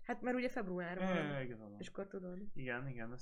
[0.02, 0.98] Hát mert ugye február
[1.58, 1.76] van.
[1.78, 2.38] És akkor tudod.
[2.54, 3.18] Igen, igen.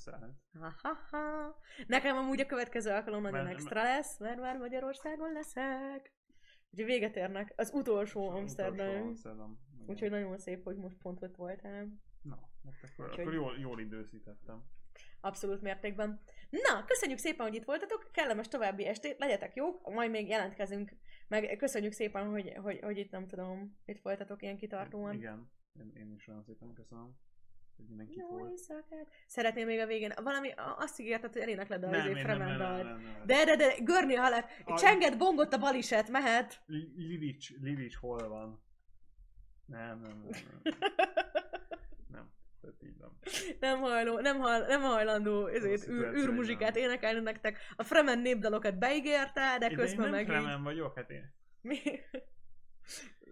[0.61, 1.59] Ha-ha-ha.
[1.87, 6.13] Nekem amúgy a következő alkalom nagyon Mert- extra lesz, mert már Magyarországon leszek.
[6.73, 7.53] Úgyhogy véget érnek.
[7.57, 9.17] Az utolsó Amsterdam.
[9.87, 11.89] Úgyhogy nagyon szép, hogy most pont ott voltál.
[12.23, 14.63] Na, hát akkor, Úgyhogy- akkor jól, jól időzítettem.
[15.21, 16.21] Abszolút mértékben.
[16.51, 20.93] Na, köszönjük szépen, hogy itt voltatok, kellemes további estét, legyetek jók, majd még jelentkezünk,
[21.29, 25.15] meg köszönjük szépen, hogy, hogy, hogy itt nem tudom, itt voltatok ilyen kitartóan.
[25.15, 25.51] Igen,
[25.81, 27.17] én, én is nagyon szépen köszönöm,
[27.87, 28.51] hogy mindenki Jó volt.
[28.51, 29.07] éjszakát.
[29.27, 32.37] Szeretném még a végén, valami, azt ígérted, hogy elénekled a Nem, izé én nem, nem,
[32.39, 32.83] nem, Fremendalt.
[32.85, 33.27] nem, nem.
[33.27, 34.45] De, de, de, görni a halál.
[34.65, 36.63] A- Csenget, bongott a baliset, mehet.
[36.67, 38.63] Li- Livics, Livics hol van?
[39.67, 40.75] Nem, nem, nem, nem.
[42.09, 42.31] Nem,
[42.61, 43.11] tehát így nem.
[43.61, 46.83] nem, hajló, nem, hajl, nem hajlandó ezért, űr, űrmuzsikát nem.
[46.83, 47.59] énekelni nektek.
[47.77, 50.43] A Fremen népdalokat beígérte, de Én- közben én meg nem így...
[50.43, 51.35] Fremen vagyok, hát én...
[51.61, 51.79] Mi?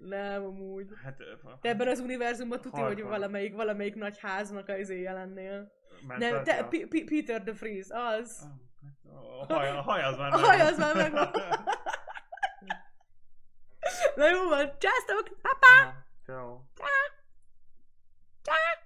[0.03, 0.89] Nem, amúgy.
[1.05, 1.17] Hát,
[1.61, 5.73] Te ebben az univerzumban tudja, hogy valamelyik, valamelyik nagy háznak izé az éje lennél.
[6.19, 8.49] Nem, te, P- P- Peter the Freeze, az.
[9.49, 10.61] A haj, az már megvan.
[10.61, 11.31] Az már megvan.
[14.17, 15.93] Na jó van, császtok, papa!
[16.25, 16.61] Ciao.
[16.75, 16.87] Ciao.
[18.43, 18.80] Ciao.